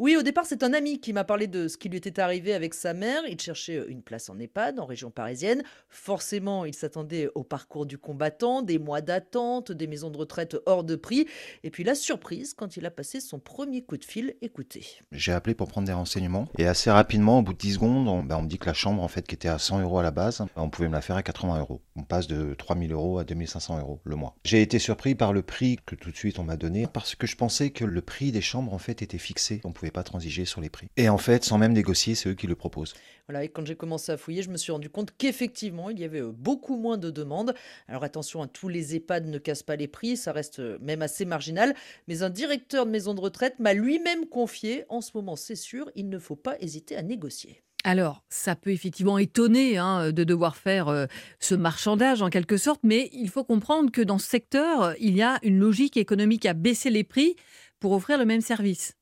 Oui, 0.00 0.16
au 0.16 0.22
départ, 0.22 0.46
c'est 0.46 0.62
un 0.62 0.72
ami 0.72 0.98
qui 0.98 1.12
m'a 1.12 1.24
parlé 1.24 1.46
de 1.46 1.68
ce 1.68 1.76
qui 1.76 1.90
lui 1.90 1.98
était 1.98 2.20
arrivé 2.20 2.54
avec 2.54 2.72
sa 2.72 2.94
mère. 2.94 3.20
Il 3.28 3.38
cherchait 3.38 3.76
euh, 3.76 3.90
une 3.90 4.00
place 4.00 4.30
en 4.30 4.38
EHPAD 4.38 4.80
en 4.80 4.86
région 4.86 5.10
parisienne. 5.10 5.62
Forcément, 5.90 6.64
il 6.64 6.72
s'attendait 6.72 7.28
au 7.34 7.44
parcours 7.44 7.84
du 7.84 7.98
combattant, 7.98 8.62
des 8.62 8.78
mois 8.78 9.02
d'attente, 9.02 9.72
des 9.72 9.86
maisons 9.86 10.08
de 10.08 10.16
retraite 10.16 10.56
hors 10.64 10.84
de 10.84 10.96
prix. 10.96 11.26
Et 11.64 11.70
puis 11.70 11.84
la 11.84 11.94
surprise 11.94 12.54
quand 12.54 12.78
il 12.78 12.86
a 12.86 12.90
passé 12.90 13.20
son 13.20 13.38
premier 13.38 13.82
coup 13.82 13.98
de 13.98 14.04
fil. 14.06 14.36
Écoutez. 14.40 14.86
J'ai 15.12 15.32
appelé 15.32 15.54
pour 15.54 15.68
prendre 15.68 15.86
des 15.86 15.92
renseignements. 15.92 16.48
Et 16.56 16.66
assez 16.66 16.90
rapidement, 16.90 17.40
au 17.40 17.42
bout 17.42 17.52
de 17.52 17.58
10 17.58 17.74
secondes, 17.74 18.08
on, 18.08 18.22
ben, 18.22 18.38
on 18.38 18.42
me 18.44 18.48
dit 18.48 18.56
que 18.56 18.64
la 18.68 18.72
chambre, 18.72 19.02
en 19.02 19.08
fait, 19.08 19.26
qui 19.26 19.34
était 19.34 19.48
à 19.48 19.58
100 19.58 19.82
euros 19.82 19.98
à 19.98 20.02
la 20.02 20.12
base, 20.12 20.42
on 20.56 20.70
pouvait 20.70 20.88
me 20.88 20.94
la 20.94 21.02
faire 21.02 21.16
à 21.16 21.22
80 21.22 21.60
euros. 21.60 21.82
On 21.96 22.04
passe 22.04 22.26
de 22.26 22.54
3000 22.54 22.90
euros 22.92 23.18
à 23.18 23.24
2500 23.24 23.78
euros 23.80 24.00
le 24.04 24.16
mois. 24.16 24.34
J'ai 24.46 24.62
été 24.62 24.78
surpris 24.78 25.14
par 25.14 25.34
le 25.34 25.42
prix 25.42 25.76
que 25.84 25.94
tout 25.94 26.10
de 26.10 26.16
suite 26.16 26.38
on 26.38 26.44
m'a 26.44 26.56
donné 26.56 26.86
parce 26.90 27.14
que 27.14 27.26
je 27.26 27.36
pensais 27.36 27.68
que 27.68 27.84
le 27.84 28.00
prix 28.00 28.32
des 28.32 28.40
chambres, 28.40 28.72
en 28.72 28.78
fait, 28.78 29.02
était 29.02 29.18
fixé. 29.18 29.60
On 29.64 29.72
pouvait 29.72 29.89
pas 29.90 30.02
transiger 30.02 30.44
sur 30.44 30.60
les 30.60 30.70
prix. 30.70 30.88
Et 30.96 31.08
en 31.08 31.18
fait, 31.18 31.44
sans 31.44 31.58
même 31.58 31.72
négocier, 31.72 32.14
c'est 32.14 32.30
eux 32.30 32.34
qui 32.34 32.46
le 32.46 32.54
proposent. 32.54 32.94
Voilà, 33.28 33.44
et 33.44 33.48
quand 33.48 33.64
j'ai 33.64 33.76
commencé 33.76 34.10
à 34.10 34.16
fouiller, 34.16 34.42
je 34.42 34.50
me 34.50 34.56
suis 34.56 34.72
rendu 34.72 34.90
compte 34.90 35.12
qu'effectivement, 35.16 35.90
il 35.90 36.00
y 36.00 36.04
avait 36.04 36.20
euh, 36.20 36.32
beaucoup 36.32 36.76
moins 36.76 36.98
de 36.98 37.10
demandes. 37.10 37.54
Alors 37.86 38.02
attention, 38.02 38.42
à 38.42 38.46
hein, 38.46 38.50
tous 38.52 38.68
les 38.68 38.96
EHPAD 38.96 39.26
ne 39.26 39.38
cassent 39.38 39.62
pas 39.62 39.76
les 39.76 39.88
prix, 39.88 40.16
ça 40.16 40.32
reste 40.32 40.58
euh, 40.58 40.78
même 40.80 41.02
assez 41.02 41.24
marginal. 41.24 41.74
Mais 42.08 42.22
un 42.22 42.30
directeur 42.30 42.86
de 42.86 42.90
maison 42.90 43.14
de 43.14 43.20
retraite 43.20 43.58
m'a 43.60 43.72
lui-même 43.72 44.26
confié, 44.26 44.84
en 44.88 45.00
ce 45.00 45.12
moment 45.14 45.36
c'est 45.36 45.54
sûr, 45.54 45.90
il 45.94 46.08
ne 46.08 46.18
faut 46.18 46.36
pas 46.36 46.56
hésiter 46.60 46.96
à 46.96 47.02
négocier. 47.02 47.62
Alors, 47.84 48.22
ça 48.28 48.56
peut 48.56 48.70
effectivement 48.70 49.16
étonner 49.16 49.78
hein, 49.78 50.12
de 50.12 50.24
devoir 50.24 50.56
faire 50.56 50.88
euh, 50.88 51.06
ce 51.38 51.54
marchandage 51.54 52.20
en 52.20 52.28
quelque 52.28 52.56
sorte, 52.56 52.80
mais 52.82 53.08
il 53.12 53.30
faut 53.30 53.44
comprendre 53.44 53.90
que 53.90 54.02
dans 54.02 54.18
ce 54.18 54.26
secteur, 54.26 54.94
il 55.00 55.16
y 55.16 55.22
a 55.22 55.38
une 55.42 55.58
logique 55.58 55.96
économique 55.96 56.44
à 56.46 56.52
baisser 56.52 56.90
les 56.90 57.04
prix 57.04 57.36
pour 57.78 57.92
offrir 57.92 58.18
le 58.18 58.26
même 58.26 58.42
service. 58.42 58.96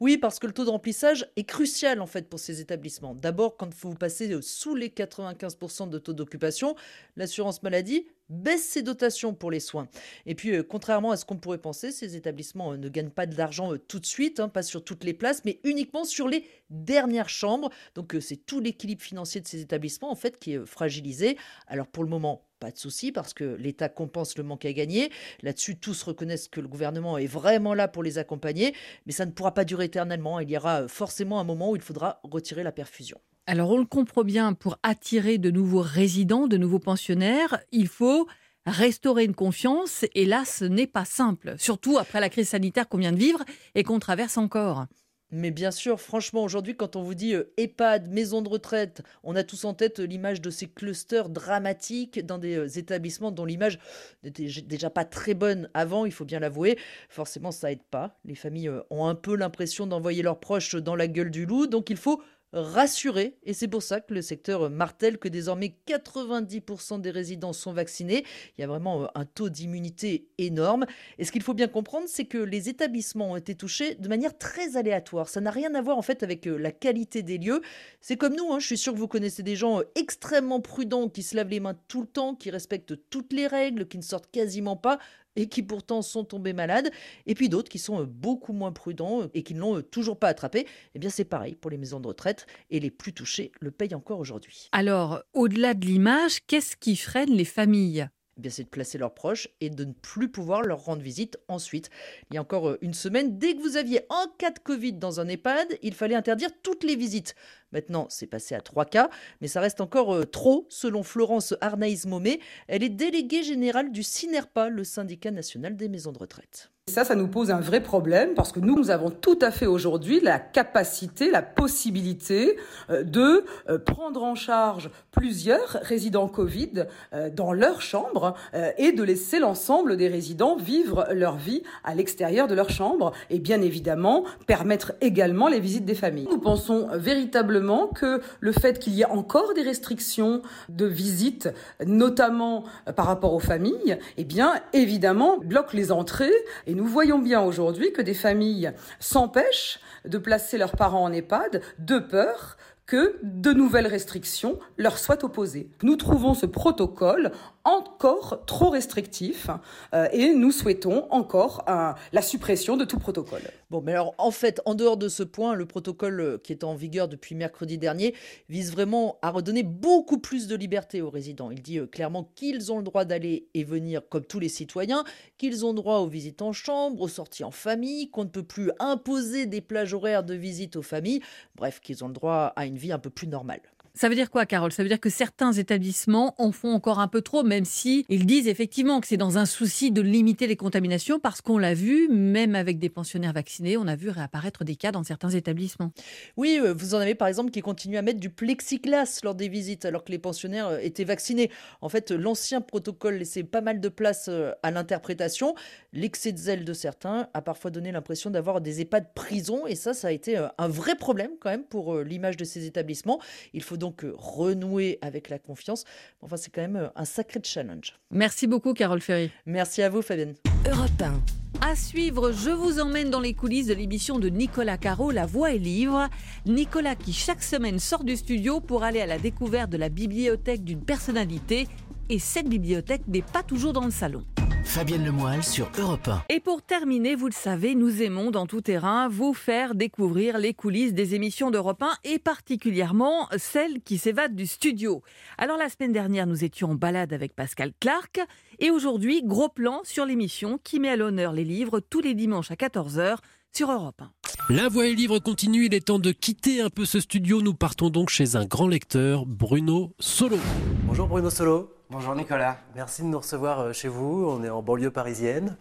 Oui, 0.00 0.18
parce 0.18 0.38
que 0.38 0.46
le 0.46 0.52
taux 0.52 0.64
de 0.64 0.70
remplissage 0.70 1.28
est 1.36 1.44
crucial 1.44 2.00
en 2.00 2.06
fait 2.06 2.28
pour 2.28 2.38
ces 2.38 2.60
établissements. 2.60 3.14
D'abord, 3.14 3.56
quand 3.56 3.72
vous 3.74 3.94
passez 3.94 4.40
sous 4.42 4.74
les 4.74 4.88
95% 4.88 5.88
de 5.88 5.98
taux 5.98 6.12
d'occupation, 6.12 6.74
l'assurance 7.16 7.62
maladie 7.62 8.06
baisse 8.32 8.64
ses 8.64 8.82
dotations 8.82 9.34
pour 9.34 9.50
les 9.50 9.60
soins. 9.60 9.88
Et 10.26 10.34
puis, 10.34 10.56
euh, 10.56 10.62
contrairement 10.62 11.10
à 11.12 11.16
ce 11.16 11.24
qu'on 11.24 11.36
pourrait 11.36 11.58
penser, 11.58 11.92
ces 11.92 12.16
établissements 12.16 12.72
euh, 12.72 12.76
ne 12.76 12.88
gagnent 12.88 13.10
pas 13.10 13.26
de 13.26 13.36
l'argent 13.36 13.72
euh, 13.72 13.78
tout 13.78 14.00
de 14.00 14.06
suite, 14.06 14.40
hein, 14.40 14.48
pas 14.48 14.62
sur 14.62 14.82
toutes 14.82 15.04
les 15.04 15.14
places, 15.14 15.44
mais 15.44 15.60
uniquement 15.64 16.04
sur 16.04 16.26
les 16.28 16.44
dernières 16.70 17.28
chambres. 17.28 17.70
Donc, 17.94 18.16
c'est 18.20 18.36
tout 18.36 18.60
l'équilibre 18.60 19.02
financier 19.02 19.40
de 19.40 19.46
ces 19.46 19.60
établissements 19.60 20.10
en 20.10 20.16
fait 20.16 20.38
qui 20.38 20.54
est 20.54 20.66
fragilisé. 20.66 21.36
Alors, 21.66 21.86
pour 21.86 22.02
le 22.02 22.10
moment, 22.10 22.46
pas 22.58 22.70
de 22.70 22.78
souci 22.78 23.12
parce 23.12 23.34
que 23.34 23.44
l'État 23.58 23.88
compense 23.88 24.38
le 24.38 24.44
manque 24.44 24.64
à 24.64 24.72
gagner. 24.72 25.10
Là-dessus, 25.42 25.76
tous 25.76 26.02
reconnaissent 26.04 26.48
que 26.48 26.60
le 26.60 26.68
gouvernement 26.68 27.18
est 27.18 27.26
vraiment 27.26 27.74
là 27.74 27.88
pour 27.88 28.02
les 28.02 28.18
accompagner, 28.18 28.74
mais 29.04 29.12
ça 29.12 29.26
ne 29.26 29.32
pourra 29.32 29.52
pas 29.52 29.64
durer 29.64 29.86
éternellement. 29.86 30.40
Il 30.40 30.50
y 30.50 30.56
aura 30.56 30.88
forcément 30.88 31.40
un 31.40 31.44
moment 31.44 31.72
où 31.72 31.76
il 31.76 31.82
faudra 31.82 32.20
retirer 32.22 32.62
la 32.62 32.72
perfusion. 32.72 33.20
Alors 33.52 33.68
on 33.68 33.76
le 33.76 33.84
comprend 33.84 34.24
bien, 34.24 34.54
pour 34.54 34.78
attirer 34.82 35.36
de 35.36 35.50
nouveaux 35.50 35.82
résidents, 35.82 36.46
de 36.46 36.56
nouveaux 36.56 36.78
pensionnaires, 36.78 37.58
il 37.70 37.86
faut 37.86 38.26
restaurer 38.64 39.24
une 39.24 39.34
confiance, 39.34 40.06
et 40.14 40.24
là 40.24 40.44
ce 40.46 40.64
n'est 40.64 40.86
pas 40.86 41.04
simple, 41.04 41.56
surtout 41.58 41.98
après 41.98 42.18
la 42.18 42.30
crise 42.30 42.48
sanitaire 42.48 42.88
qu'on 42.88 42.96
vient 42.96 43.12
de 43.12 43.18
vivre 43.18 43.44
et 43.74 43.82
qu'on 43.82 43.98
traverse 43.98 44.38
encore. 44.38 44.86
Mais 45.34 45.50
bien 45.50 45.70
sûr, 45.70 45.98
franchement, 45.98 46.44
aujourd'hui, 46.44 46.76
quand 46.76 46.94
on 46.94 47.02
vous 47.02 47.14
dit 47.14 47.34
euh, 47.34 47.54
EHPAD, 47.56 48.10
maison 48.10 48.42
de 48.42 48.50
retraite, 48.50 49.02
on 49.22 49.34
a 49.34 49.42
tous 49.42 49.64
en 49.64 49.72
tête 49.72 50.00
euh, 50.00 50.04
l'image 50.04 50.42
de 50.42 50.50
ces 50.50 50.66
clusters 50.66 51.30
dramatiques 51.30 52.24
dans 52.24 52.36
des 52.36 52.56
euh, 52.56 52.68
établissements 52.68 53.30
dont 53.30 53.46
l'image 53.46 53.78
n'était 54.24 54.46
déjà 54.62 54.90
pas 54.90 55.06
très 55.06 55.32
bonne 55.32 55.70
avant, 55.72 56.04
il 56.04 56.12
faut 56.12 56.26
bien 56.26 56.38
l'avouer. 56.38 56.78
Forcément, 57.08 57.50
ça 57.50 57.72
aide 57.72 57.82
pas. 57.82 58.18
Les 58.26 58.34
familles 58.34 58.70
ont 58.90 59.06
un 59.06 59.14
peu 59.14 59.34
l'impression 59.34 59.86
d'envoyer 59.86 60.22
leurs 60.22 60.38
proches 60.38 60.76
dans 60.76 60.96
la 60.96 61.08
gueule 61.08 61.30
du 61.30 61.46
loup, 61.46 61.66
donc 61.66 61.88
il 61.88 61.96
faut 61.96 62.22
rassuré. 62.52 63.36
Et 63.44 63.54
c'est 63.54 63.68
pour 63.68 63.82
ça 63.82 64.00
que 64.00 64.14
le 64.14 64.22
secteur 64.22 64.70
martèle 64.70 65.18
que 65.18 65.28
désormais 65.28 65.74
90% 65.86 67.00
des 67.00 67.10
résidents 67.10 67.52
sont 67.52 67.72
vaccinés. 67.72 68.24
Il 68.56 68.60
y 68.60 68.64
a 68.64 68.66
vraiment 68.66 69.04
euh, 69.04 69.06
un 69.14 69.24
taux 69.24 69.48
d'immunité 69.48 70.28
énorme. 70.38 70.86
Et 71.18 71.24
ce 71.24 71.32
qu'il 71.32 71.42
faut 71.42 71.54
bien 71.54 71.68
comprendre, 71.68 72.06
c'est 72.08 72.26
que 72.26 72.38
les 72.38 72.68
établissements 72.68 73.32
ont 73.32 73.36
été 73.36 73.54
touchés 73.54 73.94
de 73.94 74.08
manière 74.08 74.36
très 74.36 74.76
aléatoire. 74.76 75.28
Ça 75.28 75.40
n'a 75.40 75.50
rien 75.50 75.74
à 75.74 75.82
voir 75.82 75.98
en 75.98 76.02
fait 76.02 76.22
avec 76.22 76.46
euh, 76.46 76.56
la 76.56 76.72
qualité 76.72 77.22
des 77.22 77.38
lieux. 77.38 77.62
C'est 78.00 78.16
comme 78.16 78.34
nous, 78.34 78.52
hein. 78.52 78.58
je 78.58 78.66
suis 78.66 78.78
sûr 78.78 78.92
que 78.92 78.98
vous 78.98 79.08
connaissez 79.08 79.42
des 79.42 79.56
gens 79.56 79.80
euh, 79.80 79.84
extrêmement 79.94 80.60
prudents 80.60 81.08
qui 81.08 81.22
se 81.22 81.36
lavent 81.36 81.48
les 81.48 81.60
mains 81.60 81.76
tout 81.88 82.02
le 82.02 82.08
temps, 82.08 82.34
qui 82.34 82.50
respectent 82.50 82.94
toutes 83.10 83.32
les 83.32 83.46
règles, 83.46 83.88
qui 83.88 83.98
ne 83.98 84.02
sortent 84.02 84.30
quasiment 84.30 84.76
pas 84.76 84.98
et 85.36 85.48
qui 85.48 85.62
pourtant 85.62 86.02
sont 86.02 86.24
tombés 86.24 86.52
malades, 86.52 86.90
et 87.26 87.34
puis 87.34 87.48
d'autres 87.48 87.68
qui 87.68 87.78
sont 87.78 88.02
euh, 88.02 88.06
beaucoup 88.06 88.52
moins 88.52 88.72
prudents 88.72 89.22
euh, 89.22 89.28
et 89.34 89.42
qui 89.42 89.54
ne 89.54 89.60
l'ont 89.60 89.78
euh, 89.78 89.82
toujours 89.82 90.18
pas 90.18 90.28
attrapé, 90.28 90.66
eh 90.94 90.98
bien 90.98 91.10
c'est 91.10 91.24
pareil 91.24 91.54
pour 91.54 91.70
les 91.70 91.78
maisons 91.78 92.00
de 92.00 92.08
retraite, 92.08 92.46
et 92.70 92.80
les 92.80 92.90
plus 92.90 93.12
touchés 93.12 93.52
le 93.60 93.70
payent 93.70 93.94
encore 93.94 94.18
aujourd'hui. 94.18 94.68
Alors, 94.72 95.22
au-delà 95.32 95.74
de 95.74 95.86
l'image, 95.86 96.38
qu'est-ce 96.46 96.76
qui 96.76 96.96
freine 96.96 97.30
les 97.30 97.44
familles? 97.44 98.08
Eh 98.38 98.40
bien, 98.40 98.50
c'est 98.50 98.64
de 98.64 98.68
placer 98.68 98.96
leurs 98.96 99.14
proches 99.14 99.48
et 99.60 99.68
de 99.68 99.84
ne 99.84 99.92
plus 99.92 100.30
pouvoir 100.30 100.62
leur 100.62 100.84
rendre 100.84 101.02
visite 101.02 101.38
ensuite. 101.48 101.90
Il 102.30 102.34
y 102.34 102.38
a 102.38 102.40
encore 102.40 102.76
une 102.80 102.94
semaine, 102.94 103.38
dès 103.38 103.54
que 103.54 103.60
vous 103.60 103.76
aviez 103.76 104.06
un 104.08 104.26
cas 104.38 104.50
de 104.50 104.58
Covid 104.58 104.94
dans 104.94 105.20
un 105.20 105.28
EHPAD, 105.28 105.78
il 105.82 105.94
fallait 105.94 106.14
interdire 106.14 106.50
toutes 106.62 106.84
les 106.84 106.96
visites. 106.96 107.34
Maintenant, 107.72 108.06
c'est 108.08 108.26
passé 108.26 108.54
à 108.54 108.60
trois 108.60 108.86
cas, 108.86 109.10
mais 109.40 109.48
ça 109.48 109.60
reste 109.60 109.80
encore 109.80 110.14
euh, 110.14 110.24
trop, 110.24 110.66
selon 110.70 111.02
Florence 111.02 111.54
Arnaïs-Momé. 111.60 112.40
Elle 112.68 112.82
est 112.82 112.88
déléguée 112.88 113.42
générale 113.42 113.92
du 113.92 114.02
CINERPA, 114.02 114.70
le 114.70 114.84
syndicat 114.84 115.30
national 115.30 115.76
des 115.76 115.88
maisons 115.88 116.12
de 116.12 116.18
retraite. 116.18 116.71
Ça, 116.88 117.04
ça 117.04 117.14
nous 117.14 117.28
pose 117.28 117.52
un 117.52 117.60
vrai 117.60 117.80
problème 117.80 118.34
parce 118.34 118.50
que 118.50 118.58
nous, 118.58 118.74
nous 118.74 118.90
avons 118.90 119.10
tout 119.10 119.38
à 119.40 119.52
fait 119.52 119.66
aujourd'hui 119.66 120.18
la 120.18 120.40
capacité, 120.40 121.30
la 121.30 121.40
possibilité 121.40 122.58
euh, 122.90 123.04
de 123.04 123.44
euh, 123.68 123.78
prendre 123.78 124.24
en 124.24 124.34
charge 124.34 124.90
plusieurs 125.12 125.78
résidents 125.82 126.26
Covid 126.26 126.86
dans 127.34 127.52
leur 127.52 127.82
chambre 127.82 128.34
et 128.78 128.92
de 128.92 129.02
laisser 129.02 129.38
l'ensemble 129.38 129.96
des 129.96 130.08
résidents 130.08 130.56
vivre 130.56 131.06
leur 131.12 131.36
vie 131.36 131.62
à 131.84 131.94
l'extérieur 131.94 132.48
de 132.48 132.54
leur 132.54 132.70
chambre 132.70 133.12
et 133.30 133.38
bien 133.38 133.60
évidemment 133.60 134.24
permettre 134.46 134.92
également 135.00 135.48
les 135.48 135.60
visites 135.60 135.84
des 135.84 135.94
familles. 135.94 136.28
Nous 136.30 136.38
pensons 136.38 136.88
véritablement 136.94 137.88
que 137.88 138.20
le 138.40 138.52
fait 138.52 138.78
qu'il 138.78 138.94
y 138.94 139.02
ait 139.02 139.06
encore 139.06 139.54
des 139.54 139.62
restrictions 139.62 140.42
de 140.68 140.86
visite, 140.86 141.48
notamment 141.84 142.64
euh, 142.88 142.92
par 142.92 143.06
rapport 143.06 143.34
aux 143.34 143.40
familles, 143.40 143.98
eh 144.16 144.24
bien, 144.24 144.54
évidemment, 144.72 145.38
bloque 145.38 145.72
les 145.72 145.92
entrées. 145.92 146.32
Nous 146.74 146.86
voyons 146.86 147.18
bien 147.18 147.42
aujourd'hui 147.42 147.92
que 147.92 148.02
des 148.02 148.14
familles 148.14 148.72
s'empêchent 149.00 149.80
de 150.04 150.18
placer 150.18 150.58
leurs 150.58 150.76
parents 150.76 151.04
en 151.04 151.12
EHPAD 151.12 151.62
de 151.78 151.98
peur 151.98 152.56
que 152.86 153.18
de 153.22 153.52
nouvelles 153.52 153.86
restrictions 153.86 154.58
leur 154.76 154.98
soient 154.98 155.24
opposées. 155.24 155.70
Nous 155.82 155.96
trouvons 155.96 156.34
ce 156.34 156.46
protocole 156.46 157.32
encore 157.64 158.44
trop 158.46 158.70
restrictif 158.70 159.48
euh, 159.94 160.08
et 160.12 160.34
nous 160.34 160.50
souhaitons 160.50 161.06
encore 161.10 161.64
la 162.12 162.22
suppression 162.22 162.76
de 162.76 162.84
tout 162.84 162.98
protocole. 162.98 163.42
Bon, 163.70 163.80
mais 163.80 163.92
alors 163.92 164.14
en 164.18 164.30
fait, 164.30 164.60
en 164.66 164.74
dehors 164.74 164.96
de 164.96 165.08
ce 165.08 165.22
point, 165.22 165.54
le 165.54 165.64
protocole 165.64 166.20
euh, 166.20 166.38
qui 166.38 166.52
est 166.52 166.64
en 166.64 166.74
vigueur 166.74 167.08
depuis 167.08 167.34
mercredi 167.34 167.78
dernier 167.78 168.14
vise 168.48 168.72
vraiment 168.72 169.18
à 169.22 169.30
redonner 169.30 169.62
beaucoup 169.62 170.18
plus 170.18 170.46
de 170.46 170.56
liberté 170.56 171.00
aux 171.00 171.08
résidents. 171.08 171.50
Il 171.50 171.62
dit 171.62 171.78
euh, 171.78 171.86
clairement 171.86 172.30
qu'ils 172.34 172.72
ont 172.72 172.78
le 172.78 172.82
droit 172.82 173.04
d'aller 173.04 173.48
et 173.54 173.64
venir 173.64 174.02
comme 174.08 174.24
tous 174.24 174.40
les 174.40 174.48
citoyens, 174.48 175.04
qu'ils 175.38 175.64
ont 175.64 175.72
droit 175.72 175.98
aux 175.98 176.08
visites 176.08 176.42
en 176.42 176.52
chambre, 176.52 177.00
aux 177.00 177.08
sorties 177.08 177.44
en 177.44 177.50
famille, 177.50 178.10
qu'on 178.10 178.24
ne 178.24 178.28
peut 178.28 178.42
plus 178.42 178.70
imposer 178.78 179.46
des 179.46 179.60
plages 179.60 179.94
horaires 179.94 180.24
de 180.24 180.34
visite 180.34 180.76
aux 180.76 180.82
familles, 180.82 181.22
bref, 181.54 181.80
qu'ils 181.80 182.04
ont 182.04 182.08
le 182.08 182.14
droit 182.14 182.52
à 182.56 182.66
une 182.66 182.71
vie 182.76 182.92
un 182.92 182.98
peu 182.98 183.10
plus 183.10 183.26
normale. 183.26 183.62
Ça 183.94 184.08
veut 184.08 184.14
dire 184.14 184.30
quoi, 184.30 184.46
Carole? 184.46 184.72
Ça 184.72 184.82
veut 184.82 184.88
dire 184.88 185.00
que 185.00 185.10
certains 185.10 185.52
établissements 185.52 186.34
en 186.38 186.50
font 186.50 186.72
encore 186.72 186.98
un 186.98 187.08
peu 187.08 187.20
trop, 187.20 187.42
même 187.42 187.66
si 187.66 188.06
ils 188.08 188.24
disent 188.24 188.48
effectivement 188.48 189.00
que 189.00 189.06
c'est 189.06 189.18
dans 189.18 189.36
un 189.36 189.44
souci 189.44 189.90
de 189.90 190.00
limiter 190.00 190.46
les 190.46 190.56
contaminations, 190.56 191.20
parce 191.20 191.42
qu'on 191.42 191.58
l'a 191.58 191.74
vu, 191.74 192.08
même 192.08 192.54
avec 192.54 192.78
des 192.78 192.88
pensionnaires 192.88 193.34
vaccinés, 193.34 193.76
on 193.76 193.86
a 193.86 193.94
vu 193.94 194.08
réapparaître 194.08 194.64
des 194.64 194.76
cas 194.76 194.92
dans 194.92 195.02
certains 195.02 195.28
établissements. 195.28 195.92
Oui, 196.38 196.58
euh, 196.58 196.72
vous 196.72 196.94
en 196.94 196.98
avez 196.98 197.14
par 197.14 197.28
exemple 197.28 197.50
qui 197.50 197.60
continuent 197.60 197.98
à 197.98 198.02
mettre 198.02 198.18
du 198.18 198.30
plexiglas 198.30 199.20
lors 199.24 199.34
des 199.34 199.48
visites, 199.48 199.84
alors 199.84 200.04
que 200.04 200.10
les 200.10 200.18
pensionnaires 200.18 200.68
euh, 200.68 200.78
étaient 200.78 201.04
vaccinés. 201.04 201.50
En 201.82 201.90
fait, 201.90 202.12
l'ancien 202.12 202.62
protocole 202.62 203.16
laissait 203.16 203.44
pas 203.44 203.60
mal 203.60 203.78
de 203.78 203.88
place 203.90 204.26
euh, 204.28 204.52
à 204.62 204.70
l'interprétation. 204.70 205.54
L'excès 205.92 206.32
de 206.32 206.38
zèle 206.38 206.64
de 206.64 206.72
certains 206.72 207.28
a 207.34 207.42
parfois 207.42 207.70
donné 207.70 207.92
l'impression 207.92 208.30
d'avoir 208.30 208.62
des 208.62 208.80
EHPAD 208.80 209.12
prison, 209.14 209.66
et 209.66 209.74
ça, 209.74 209.92
ça 209.92 210.08
a 210.08 210.12
été 210.12 210.38
un 210.56 210.68
vrai 210.68 210.94
problème 210.94 211.32
quand 211.38 211.50
même 211.50 211.64
pour 211.64 211.98
l'image 211.98 212.38
de 212.38 212.44
ces 212.44 212.64
établissements. 212.64 213.20
Il 213.52 213.62
faut 213.62 213.76
donc 213.82 214.04
euh, 214.04 214.14
renouer 214.16 214.98
avec 215.02 215.28
la 215.28 215.40
confiance. 215.40 215.84
Enfin, 216.20 216.36
c'est 216.36 216.50
quand 216.50 216.62
même 216.62 216.76
euh, 216.76 216.88
un 216.94 217.04
sacré 217.04 217.40
challenge. 217.42 217.98
Merci 218.12 218.46
beaucoup, 218.46 218.74
Carole 218.74 219.00
Ferry. 219.00 219.30
Merci 219.44 219.82
à 219.82 219.88
vous, 219.88 220.02
Fabienne. 220.02 220.34
Europe 220.70 220.90
1. 221.00 221.68
À 221.68 221.74
suivre, 221.74 222.30
je 222.30 222.50
vous 222.50 222.78
emmène 222.78 223.10
dans 223.10 223.20
les 223.20 223.34
coulisses 223.34 223.66
de 223.66 223.74
l'émission 223.74 224.20
de 224.20 224.28
Nicolas 224.28 224.78
Caro, 224.78 225.10
La 225.10 225.26
Voix 225.26 225.52
et 225.52 225.58
Livre. 225.58 226.08
Nicolas 226.46 226.94
qui 226.94 227.12
chaque 227.12 227.42
semaine 227.42 227.80
sort 227.80 228.04
du 228.04 228.16
studio 228.16 228.60
pour 228.60 228.84
aller 228.84 229.00
à 229.00 229.06
la 229.06 229.18
découverte 229.18 229.70
de 229.70 229.76
la 229.76 229.88
bibliothèque 229.88 230.62
d'une 230.62 230.84
personnalité. 230.84 231.66
Et 232.08 232.20
cette 232.20 232.48
bibliothèque 232.48 233.08
n'est 233.08 233.22
pas 233.22 233.42
toujours 233.42 233.72
dans 233.72 233.84
le 233.84 233.90
salon. 233.90 234.24
Fabienne 234.72 235.04
Lemoyle 235.04 235.44
sur 235.44 235.70
Europe 235.78 236.08
1. 236.08 236.24
Et 236.30 236.40
pour 236.40 236.62
terminer, 236.62 237.14
vous 237.14 237.26
le 237.26 237.34
savez, 237.34 237.74
nous 237.74 238.00
aimons 238.00 238.30
dans 238.30 238.46
tout 238.46 238.62
terrain 238.62 239.06
vous 239.06 239.34
faire 239.34 239.74
découvrir 239.74 240.38
les 240.38 240.54
coulisses 240.54 240.94
des 240.94 241.14
émissions 241.14 241.50
d'Europe 241.50 241.82
1 241.82 241.90
et 242.04 242.18
particulièrement 242.18 243.28
celles 243.36 243.82
qui 243.82 243.98
s'évadent 243.98 244.34
du 244.34 244.46
studio. 244.46 245.02
Alors 245.36 245.58
la 245.58 245.68
semaine 245.68 245.92
dernière, 245.92 246.26
nous 246.26 246.42
étions 246.42 246.70
en 246.70 246.74
balade 246.74 247.12
avec 247.12 247.34
Pascal 247.34 247.72
Clark 247.80 248.18
et 248.60 248.70
aujourd'hui, 248.70 249.22
gros 249.22 249.50
plan 249.50 249.82
sur 249.84 250.06
l'émission 250.06 250.58
qui 250.64 250.80
met 250.80 250.88
à 250.88 250.96
l'honneur 250.96 251.34
les 251.34 251.44
livres 251.44 251.80
tous 251.80 252.00
les 252.00 252.14
dimanches 252.14 252.50
à 252.50 252.54
14h 252.54 253.18
sur 253.52 253.70
Europe 253.70 254.00
1. 254.48 254.54
La 254.54 254.70
voix 254.70 254.86
et 254.86 254.94
livre 254.94 255.18
continue, 255.18 255.66
il 255.66 255.74
est 255.74 255.84
temps 255.84 255.98
de 255.98 256.12
quitter 256.12 256.62
un 256.62 256.70
peu 256.70 256.86
ce 256.86 256.98
studio. 256.98 257.42
Nous 257.42 257.52
partons 257.52 257.90
donc 257.90 258.08
chez 258.08 258.36
un 258.36 258.46
grand 258.46 258.68
lecteur, 258.68 259.26
Bruno 259.26 259.92
Solo. 259.98 260.38
Bonjour 260.86 261.08
Bruno 261.08 261.28
Solo. 261.28 261.68
Bonjour 261.92 262.14
Nicolas. 262.14 262.56
Merci 262.74 263.02
de 263.02 263.08
nous 263.08 263.18
recevoir 263.18 263.60
euh, 263.60 263.72
chez 263.74 263.88
vous. 263.88 264.24
On 264.26 264.42
est 264.42 264.48
en 264.48 264.62
banlieue 264.62 264.90
parisienne, 264.90 265.56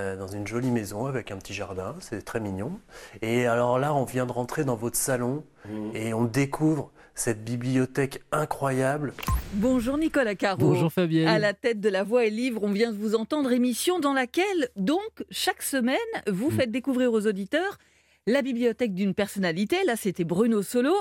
euh, 0.00 0.16
dans 0.16 0.26
une 0.26 0.44
jolie 0.44 0.72
maison 0.72 1.06
avec 1.06 1.30
un 1.30 1.36
petit 1.36 1.54
jardin. 1.54 1.94
C'est 2.00 2.24
très 2.24 2.40
mignon. 2.40 2.80
Et 3.22 3.46
alors 3.46 3.78
là, 3.78 3.94
on 3.94 4.04
vient 4.04 4.26
de 4.26 4.32
rentrer 4.32 4.64
dans 4.64 4.74
votre 4.74 4.96
salon 4.96 5.44
et 5.94 6.12
on 6.12 6.24
découvre 6.24 6.90
cette 7.14 7.44
bibliothèque 7.44 8.22
incroyable. 8.32 9.12
Bonjour 9.52 9.96
Nicolas 9.98 10.34
Caro. 10.34 10.58
Bonjour 10.58 10.92
Fabienne. 10.92 11.28
À 11.28 11.38
la 11.38 11.52
tête 11.54 11.78
de 11.78 11.88
La 11.88 12.02
Voix 12.02 12.24
et 12.24 12.30
Livre, 12.30 12.64
on 12.64 12.72
vient 12.72 12.90
de 12.90 12.96
vous 12.96 13.14
entendre, 13.14 13.52
émission 13.52 14.00
dans 14.00 14.14
laquelle, 14.14 14.70
donc, 14.74 15.00
chaque 15.30 15.62
semaine, 15.62 15.96
vous 16.28 16.48
Mm. 16.50 16.52
faites 16.56 16.70
découvrir 16.72 17.12
aux 17.12 17.26
auditeurs 17.28 17.78
la 18.26 18.42
bibliothèque 18.42 18.94
d'une 18.94 19.14
personnalité. 19.14 19.76
Là, 19.86 19.94
c'était 19.94 20.24
Bruno 20.24 20.62
Solo. 20.62 20.94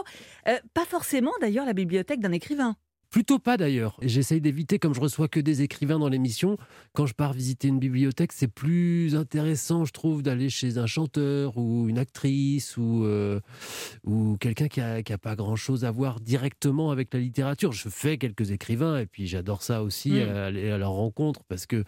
Euh, 0.47 0.59
pas 0.75 0.85
forcément, 0.85 1.31
d'ailleurs, 1.41 1.65
la 1.65 1.73
bibliothèque 1.73 2.19
d'un 2.19 2.31
écrivain. 2.33 2.75
Plutôt 3.11 3.39
pas 3.39 3.57
d'ailleurs. 3.57 3.97
J'essaye 4.01 4.39
d'éviter, 4.39 4.79
comme 4.79 4.93
je 4.95 5.01
reçois 5.01 5.27
que 5.27 5.41
des 5.41 5.61
écrivains 5.63 5.99
dans 5.99 6.07
l'émission, 6.07 6.57
quand 6.93 7.05
je 7.05 7.13
pars 7.13 7.33
visiter 7.33 7.67
une 7.67 7.77
bibliothèque, 7.77 8.31
c'est 8.31 8.47
plus 8.47 9.15
intéressant, 9.17 9.83
je 9.83 9.91
trouve, 9.91 10.23
d'aller 10.23 10.49
chez 10.49 10.77
un 10.77 10.85
chanteur 10.85 11.57
ou 11.57 11.89
une 11.89 11.97
actrice 11.99 12.77
ou, 12.77 13.03
euh, 13.03 13.41
ou 14.05 14.37
quelqu'un 14.39 14.69
qui 14.69 14.79
a, 14.79 15.03
qui 15.03 15.11
a 15.11 15.17
pas 15.17 15.35
grand-chose 15.35 15.83
à 15.83 15.91
voir 15.91 16.21
directement 16.21 16.89
avec 16.91 17.13
la 17.13 17.19
littérature. 17.19 17.73
Je 17.73 17.89
fais 17.89 18.17
quelques 18.17 18.51
écrivains 18.51 18.99
et 18.99 19.05
puis 19.07 19.27
j'adore 19.27 19.61
ça 19.61 19.83
aussi, 19.83 20.11
Mm. 20.11 20.29
aller 20.29 20.69
à 20.71 20.77
leur 20.77 20.91
rencontre 20.91 21.43
parce 21.49 21.65
que 21.65 21.83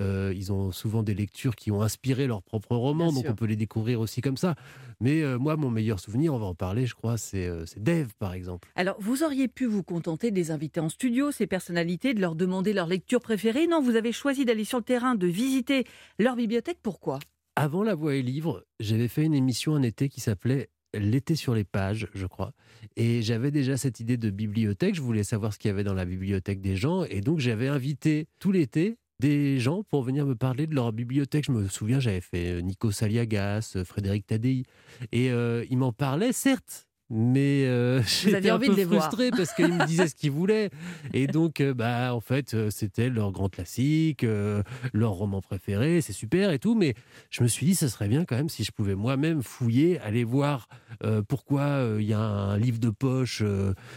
euh, 0.00 0.32
ils 0.34 0.52
ont 0.54 0.72
souvent 0.72 1.02
des 1.02 1.14
lectures 1.14 1.54
qui 1.54 1.70
ont 1.70 1.82
inspiré 1.82 2.26
leur 2.26 2.42
propre 2.42 2.76
roman, 2.76 3.06
Bien 3.08 3.14
donc 3.14 3.24
sûr. 3.24 3.32
on 3.32 3.36
peut 3.36 3.44
les 3.44 3.56
découvrir 3.56 4.00
aussi 4.00 4.22
comme 4.22 4.38
ça. 4.38 4.54
Mais 5.00 5.22
euh, 5.22 5.36
moi, 5.38 5.56
mon 5.56 5.68
meilleur 5.70 6.00
souvenir, 6.00 6.32
on 6.32 6.38
va 6.38 6.46
en 6.46 6.54
parler, 6.54 6.86
je 6.86 6.94
crois, 6.94 7.18
c'est 7.18 7.50
Dave, 7.76 8.14
par 8.18 8.32
exemple. 8.32 8.68
Alors, 8.74 8.96
vous 9.00 9.22
auriez 9.22 9.48
pu 9.48 9.66
vous 9.66 9.82
contenter 9.82 10.30
de 10.30 10.36
les 10.36 10.50
inviter 10.62 10.78
en 10.78 10.88
studio, 10.88 11.32
ces 11.32 11.48
personnalités, 11.48 12.14
de 12.14 12.20
leur 12.20 12.36
demander 12.36 12.72
leur 12.72 12.86
lecture 12.86 13.20
préférée. 13.20 13.66
Non, 13.66 13.82
vous 13.82 13.96
avez 13.96 14.12
choisi 14.12 14.44
d'aller 14.44 14.62
sur 14.62 14.78
le 14.78 14.84
terrain, 14.84 15.16
de 15.16 15.26
visiter 15.26 15.84
leur 16.20 16.36
bibliothèque. 16.36 16.78
Pourquoi? 16.80 17.18
Avant 17.56 17.82
La 17.82 17.96
Voix 17.96 18.14
et 18.14 18.22
Livre, 18.22 18.64
j'avais 18.78 19.08
fait 19.08 19.24
une 19.24 19.34
émission 19.34 19.74
un 19.74 19.82
été 19.82 20.08
qui 20.08 20.20
s'appelait 20.20 20.70
L'été 20.94 21.34
sur 21.34 21.54
les 21.54 21.64
pages, 21.64 22.06
je 22.14 22.26
crois. 22.26 22.52
Et 22.94 23.22
j'avais 23.22 23.50
déjà 23.50 23.76
cette 23.76 23.98
idée 23.98 24.16
de 24.18 24.30
bibliothèque. 24.30 24.94
Je 24.94 25.00
voulais 25.00 25.24
savoir 25.24 25.52
ce 25.52 25.58
qu'il 25.58 25.68
y 25.68 25.72
avait 25.72 25.82
dans 25.82 25.94
la 25.94 26.04
bibliothèque 26.04 26.60
des 26.60 26.76
gens. 26.76 27.02
Et 27.04 27.22
donc, 27.22 27.40
j'avais 27.40 27.66
invité 27.66 28.28
tout 28.38 28.52
l'été 28.52 28.98
des 29.18 29.58
gens 29.58 29.82
pour 29.82 30.02
venir 30.02 30.26
me 30.26 30.36
parler 30.36 30.68
de 30.68 30.76
leur 30.76 30.92
bibliothèque. 30.92 31.46
Je 31.46 31.52
me 31.52 31.66
souviens, 31.66 31.98
j'avais 31.98 32.20
fait 32.20 32.52
euh, 32.52 32.60
Nico 32.60 32.92
Saliagas, 32.92 33.72
euh, 33.74 33.84
Frédéric 33.84 34.26
Tadei. 34.26 34.62
Et 35.10 35.32
euh, 35.32 35.64
ils 35.70 35.78
m'en 35.78 35.92
parlaient, 35.92 36.32
certes. 36.32 36.86
Mais 37.14 37.66
euh, 37.66 38.02
j'étais 38.06 38.48
un 38.48 38.56
envie 38.56 38.68
peu 38.68 38.72
de 38.72 38.78
les 38.78 38.84
voir. 38.86 39.02
frustré 39.02 39.30
parce 39.30 39.52
qu'ils 39.52 39.68
me 39.68 39.86
disaient 39.86 40.08
ce 40.08 40.14
qu'ils 40.14 40.30
voulaient. 40.30 40.70
Et 41.12 41.26
donc, 41.26 41.60
euh, 41.60 41.74
bah, 41.74 42.14
en 42.14 42.20
fait, 42.20 42.54
euh, 42.54 42.70
c'était 42.70 43.10
leur 43.10 43.32
grand 43.32 43.50
classique, 43.50 44.24
euh, 44.24 44.62
leur 44.94 45.10
roman 45.10 45.42
préféré, 45.42 46.00
c'est 46.00 46.14
super 46.14 46.50
et 46.52 46.58
tout. 46.58 46.74
Mais 46.74 46.94
je 47.28 47.42
me 47.42 47.48
suis 47.48 47.66
dit, 47.66 47.74
ça 47.74 47.90
serait 47.90 48.08
bien 48.08 48.24
quand 48.24 48.36
même 48.36 48.48
si 48.48 48.64
je 48.64 48.72
pouvais 48.72 48.94
moi-même 48.94 49.42
fouiller, 49.42 50.00
aller 50.00 50.24
voir 50.24 50.68
pourquoi 51.28 51.84
il 51.98 52.06
y 52.06 52.12
a 52.12 52.20
un 52.20 52.56
livre 52.56 52.78
de 52.78 52.90
poche 52.90 53.42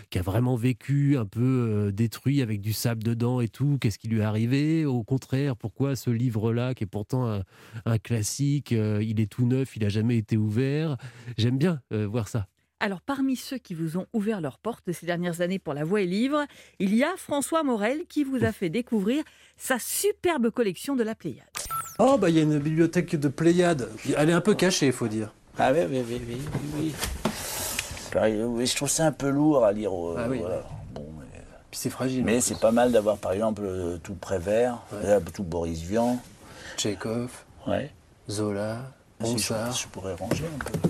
qui 0.09 0.17
a 0.17 0.21
vraiment 0.23 0.55
vécu, 0.55 1.17
un 1.17 1.25
peu 1.25 1.91
détruit 1.93 2.41
avec 2.41 2.61
du 2.61 2.73
sable 2.73 3.03
dedans 3.03 3.41
et 3.41 3.47
tout. 3.47 3.77
Qu'est-ce 3.79 3.99
qui 3.99 4.07
lui 4.07 4.19
est 4.19 4.23
arrivé? 4.23 4.85
Au 4.85 5.03
contraire, 5.03 5.55
pourquoi 5.55 5.95
ce 5.95 6.09
livre-là, 6.09 6.73
qui 6.73 6.83
est 6.83 6.87
pourtant 6.87 7.29
un, 7.29 7.43
un 7.85 7.97
classique, 7.99 8.71
il 8.71 9.19
est 9.19 9.31
tout 9.31 9.45
neuf, 9.45 9.75
il 9.75 9.83
n'a 9.83 9.89
jamais 9.89 10.17
été 10.17 10.35
ouvert? 10.35 10.97
J'aime 11.37 11.57
bien 11.59 11.79
voir 11.91 12.27
ça. 12.27 12.47
Alors, 12.85 13.01
parmi 13.01 13.35
ceux 13.35 13.57
qui 13.57 13.73
vous 13.73 13.97
ont 13.97 14.05
ouvert 14.13 14.41
leurs 14.41 14.59
portes 14.59 14.91
ces 14.91 15.07
dernières 15.07 15.41
années 15.41 15.57
pour 15.57 15.73
la 15.73 15.83
voix 15.83 16.01
et 16.01 16.05
livre, 16.05 16.45
il 16.77 16.93
y 16.93 17.03
a 17.03 17.15
François 17.17 17.63
Morel 17.63 18.01
qui 18.07 18.23
vous 18.23 18.43
a 18.45 18.51
fait 18.51 18.69
découvrir 18.69 19.23
sa 19.57 19.79
superbe 19.79 20.51
collection 20.51 20.95
de 20.95 21.01
la 21.01 21.15
Pléiade. 21.15 21.47
Oh, 21.97 22.15
bah 22.19 22.29
il 22.29 22.35
y 22.35 22.39
a 22.39 22.43
une 22.43 22.59
bibliothèque 22.59 23.15
de 23.15 23.27
Pléiade. 23.27 23.89
Elle 24.15 24.29
est 24.29 24.33
un 24.33 24.39
peu 24.41 24.53
cachée, 24.53 24.85
il 24.85 24.91
faut 24.93 25.07
dire. 25.07 25.33
Ah 25.57 25.71
oui, 25.73 25.79
oui, 25.89 26.03
oui, 26.07 26.21
oui, 26.27 26.37
oui, 26.77 26.93
oui. 28.45 28.65
Je 28.67 28.75
trouve 28.75 28.89
ça 28.89 29.07
un 29.07 29.11
peu 29.11 29.29
lourd 29.29 29.65
à 29.65 29.71
lire. 29.71 29.91
euh, 29.91 30.17
Ah 30.19 30.27
oui. 30.29 30.37
voilà. 30.37 30.61
Bon, 30.93 31.07
mais 31.19 31.41
Puis 31.71 31.79
c'est 31.79 31.89
fragile. 31.89 32.23
mais 32.23 32.39
c'est 32.39 32.59
pas 32.59 32.71
mal 32.71 32.91
d'avoir 32.91 33.17
par 33.17 33.31
exemple 33.31 33.63
euh, 33.65 33.97
tout 33.97 34.13
Prévert, 34.13 34.77
euh, 34.93 35.19
tout 35.33 35.41
Boris 35.43 35.81
Vian. 35.81 36.19
Tchekhov. 36.77 37.31
Ouais. 37.65 37.89
Zola, 38.29 38.91
Si 39.21 39.25
je, 39.25 39.31
Ronsard. 39.31 39.71
je 39.71 39.87
pourrais 39.87 40.13
ranger 40.13 40.43
un 40.45 40.63
peu. 40.63 40.89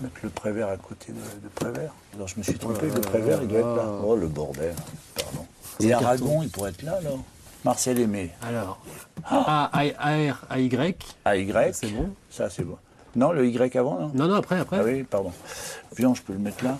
Mettre 0.00 0.20
le 0.22 0.28
Prévert 0.28 0.68
à 0.68 0.76
côté 0.76 1.12
de, 1.12 1.18
de 1.18 1.48
Prévert. 1.54 1.92
Alors 2.14 2.28
je 2.28 2.36
me 2.36 2.42
suis 2.42 2.58
trompé, 2.58 2.86
le 2.86 3.00
Prévert, 3.00 3.40
il 3.42 3.48
doit 3.48 3.60
être 3.60 3.76
là. 3.76 4.00
Oh 4.04 4.14
le 4.14 4.28
bordel, 4.28 4.74
pardon. 5.14 5.46
Et 5.80 5.92
Aragon, 5.92 6.42
il 6.42 6.50
pourrait 6.50 6.70
être 6.70 6.82
là 6.82 6.96
alors? 6.96 7.22
Marcel 7.64 7.98
Aimé. 7.98 8.30
Alors, 8.42 8.80
A, 9.24 9.70
A, 9.72 9.82
A, 9.98 10.32
R, 10.32 10.44
A, 10.50 10.60
Y. 10.60 11.16
A, 11.24 11.36
Y. 11.36 11.74
C'est 11.74 11.88
bon? 11.88 12.10
Ça, 12.30 12.48
c'est 12.48 12.62
bon. 12.62 12.78
Non, 13.16 13.32
le 13.32 13.48
Y 13.48 13.76
avant, 13.76 13.98
non? 13.98 14.12
Non, 14.14 14.28
non, 14.28 14.34
après, 14.34 14.58
après. 14.58 14.78
Ah 14.78 14.84
oui, 14.84 15.02
pardon. 15.02 15.32
Vian, 15.96 16.14
je 16.14 16.22
peux 16.22 16.34
le 16.34 16.38
mettre 16.38 16.62
là. 16.62 16.78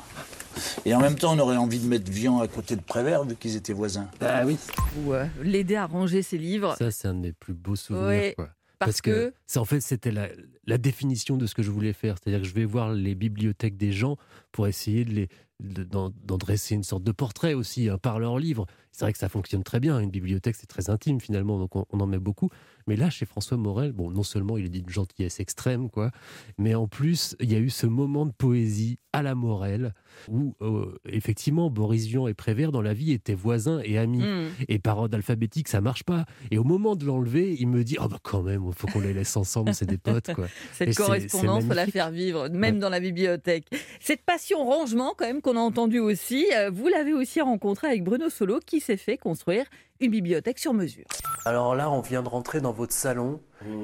Et 0.84 0.94
en 0.94 1.00
même 1.00 1.16
temps, 1.16 1.32
on 1.34 1.38
aurait 1.38 1.56
envie 1.56 1.80
de 1.80 1.88
mettre 1.88 2.10
Vian 2.10 2.40
à 2.40 2.48
côté 2.48 2.76
de 2.76 2.82
Prévert, 2.82 3.24
vu 3.24 3.34
qu'ils 3.34 3.56
étaient 3.56 3.72
voisins. 3.72 4.06
Ah 4.20 4.42
oui. 4.44 4.58
Ou 5.04 5.14
euh, 5.14 5.26
l'aider 5.42 5.76
à 5.76 5.86
ranger 5.86 6.22
ses 6.22 6.38
livres. 6.38 6.76
Ça, 6.78 6.90
c'est 6.90 7.08
un 7.08 7.14
de 7.14 7.20
mes 7.20 7.32
plus 7.32 7.54
beaux 7.54 7.76
souvenirs. 7.76 8.06
Ouais, 8.06 8.34
quoi. 8.36 8.48
Parce 8.78 9.00
que- 9.00 9.34
c'est 9.46 9.58
en 9.58 9.64
fait, 9.64 9.80
c'était 9.80 10.10
la, 10.12 10.28
la 10.66 10.78
définition 10.78 11.36
de 11.36 11.46
ce 11.46 11.54
que 11.54 11.62
je 11.62 11.70
voulais 11.70 11.92
faire. 11.92 12.16
C'est-à-dire 12.22 12.42
que 12.42 12.46
je 12.48 12.54
vais 12.54 12.64
voir 12.64 12.92
les 12.92 13.14
bibliothèques 13.14 13.76
des 13.76 13.92
gens 13.92 14.16
pour 14.52 14.66
essayer 14.66 15.04
de 15.04 15.10
les 15.12 15.28
de- 15.60 15.84
d'en 15.84 16.10
d'en 16.24 16.36
dresser 16.36 16.74
une 16.74 16.82
sorte 16.82 17.02
de 17.02 17.12
portrait 17.12 17.54
aussi 17.54 17.88
hein, 17.88 17.96
par 17.96 18.18
leurs 18.18 18.38
livres. 18.38 18.66
C'est 18.96 19.04
vrai 19.04 19.12
que 19.12 19.18
ça 19.18 19.28
fonctionne 19.28 19.62
très 19.62 19.78
bien. 19.78 20.00
Une 20.00 20.08
bibliothèque, 20.08 20.56
c'est 20.56 20.66
très 20.66 20.88
intime 20.88 21.20
finalement, 21.20 21.58
donc 21.58 21.76
on, 21.76 21.84
on 21.90 22.00
en 22.00 22.06
met 22.06 22.18
beaucoup. 22.18 22.48
Mais 22.86 22.96
là, 22.96 23.10
chez 23.10 23.26
François 23.26 23.58
Morel, 23.58 23.92
bon, 23.92 24.10
non 24.10 24.22
seulement 24.22 24.56
il 24.56 24.64
est 24.64 24.68
d'une 24.70 24.88
gentillesse 24.88 25.38
extrême, 25.38 25.90
quoi, 25.90 26.12
mais 26.56 26.74
en 26.74 26.86
plus, 26.88 27.36
il 27.40 27.52
y 27.52 27.54
a 27.54 27.58
eu 27.58 27.68
ce 27.68 27.86
moment 27.86 28.24
de 28.24 28.32
poésie 28.32 28.98
à 29.12 29.22
la 29.22 29.34
Morel 29.34 29.92
où, 30.28 30.54
euh, 30.62 30.94
effectivement, 31.06 31.68
Boris 31.68 32.06
Vian 32.06 32.26
et 32.26 32.32
Prévert, 32.34 32.72
dans 32.72 32.80
la 32.80 32.94
vie, 32.94 33.12
étaient 33.12 33.34
voisins 33.34 33.80
et 33.84 33.98
amis. 33.98 34.22
Mm. 34.22 34.48
Et 34.68 34.78
par 34.78 34.96
ordre 34.98 35.14
alphabétique, 35.16 35.68
ça 35.68 35.80
marche 35.82 36.04
pas. 36.04 36.24
Et 36.50 36.56
au 36.58 36.64
moment 36.64 36.96
de 36.96 37.04
l'enlever, 37.04 37.54
il 37.58 37.66
me 37.68 37.84
dit 37.84 37.96
Oh, 38.00 38.08
bah 38.08 38.18
quand 38.22 38.42
même, 38.42 38.64
il 38.66 38.72
faut 38.74 38.86
qu'on 38.86 39.00
les 39.00 39.12
laisse 39.12 39.36
ensemble, 39.36 39.74
c'est 39.74 39.84
des 39.86 39.98
potes, 39.98 40.32
quoi. 40.34 40.46
Et 40.46 40.48
Cette 40.72 40.88
c'est- 40.92 41.02
correspondance, 41.02 41.64
faut 41.64 41.74
la 41.74 41.86
faire 41.86 42.10
vivre, 42.10 42.48
même 42.48 42.76
Ouais. 42.76 42.80
dans 42.80 42.88
la 42.88 43.00
bibliothèque. 43.00 43.66
Cette 44.00 44.22
passion 44.24 44.64
rangement, 44.64 45.12
quand 45.18 45.26
même, 45.26 45.42
qu'on 45.42 45.56
a 45.56 45.60
entendu 45.60 45.98
aussi, 45.98 46.46
euh, 46.56 46.70
vous 46.70 46.88
l'avez 46.88 47.12
aussi 47.12 47.40
rencontré 47.40 47.88
avec 47.88 48.04
Bruno 48.04 48.30
Solo, 48.30 48.60
qui 48.64 48.80
s'est 48.86 48.96
fait 48.96 49.18
construire 49.18 49.66
une 50.00 50.10
bibliothèque 50.10 50.58
sur 50.58 50.72
mesure. 50.72 51.06
Alors 51.44 51.74
là, 51.74 51.90
on 51.90 52.00
vient 52.00 52.22
de 52.22 52.28
rentrer 52.28 52.60
dans 52.60 52.72
votre 52.72 52.92
salon 52.92 53.40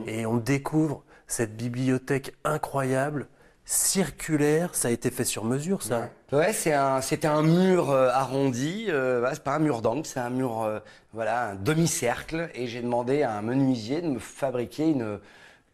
et 0.07 0.27
on 0.27 0.37
découvre 0.37 1.05
cette 1.27 1.57
bibliothèque 1.57 2.35
incroyable, 2.45 3.27
circulaire. 3.65 4.75
Ça 4.75 4.89
a 4.89 4.91
été 4.91 5.11
fait 5.11 5.25
sur 5.25 5.45
mesure, 5.45 5.83
ça. 5.83 6.11
Ouais, 6.33 6.53
c'est 6.53 6.75
un, 6.75 7.01
c'était 7.01 7.29
un 7.29 7.43
mur 7.43 7.91
euh, 7.91 8.11
arrondi. 8.11 8.87
Euh, 8.89 9.19
voilà, 9.21 9.35
c'est 9.35 9.45
pas 9.45 9.55
un 9.55 9.59
mur 9.59 9.83
d'angle, 9.83 10.07
c'est 10.07 10.21
un 10.21 10.31
mur, 10.31 10.63
euh, 10.63 10.79
voilà, 11.13 11.51
un 11.51 11.55
demi-cercle. 11.55 12.51
Et 12.55 12.67
j'ai 12.67 12.83
demandé 12.83 13.23
à 13.23 13.33
un 13.33 13.43
menuisier 13.43 14.03
de 14.03 14.09
me 14.09 14.19
fabriquer 14.19 14.89
une, 14.91 15.19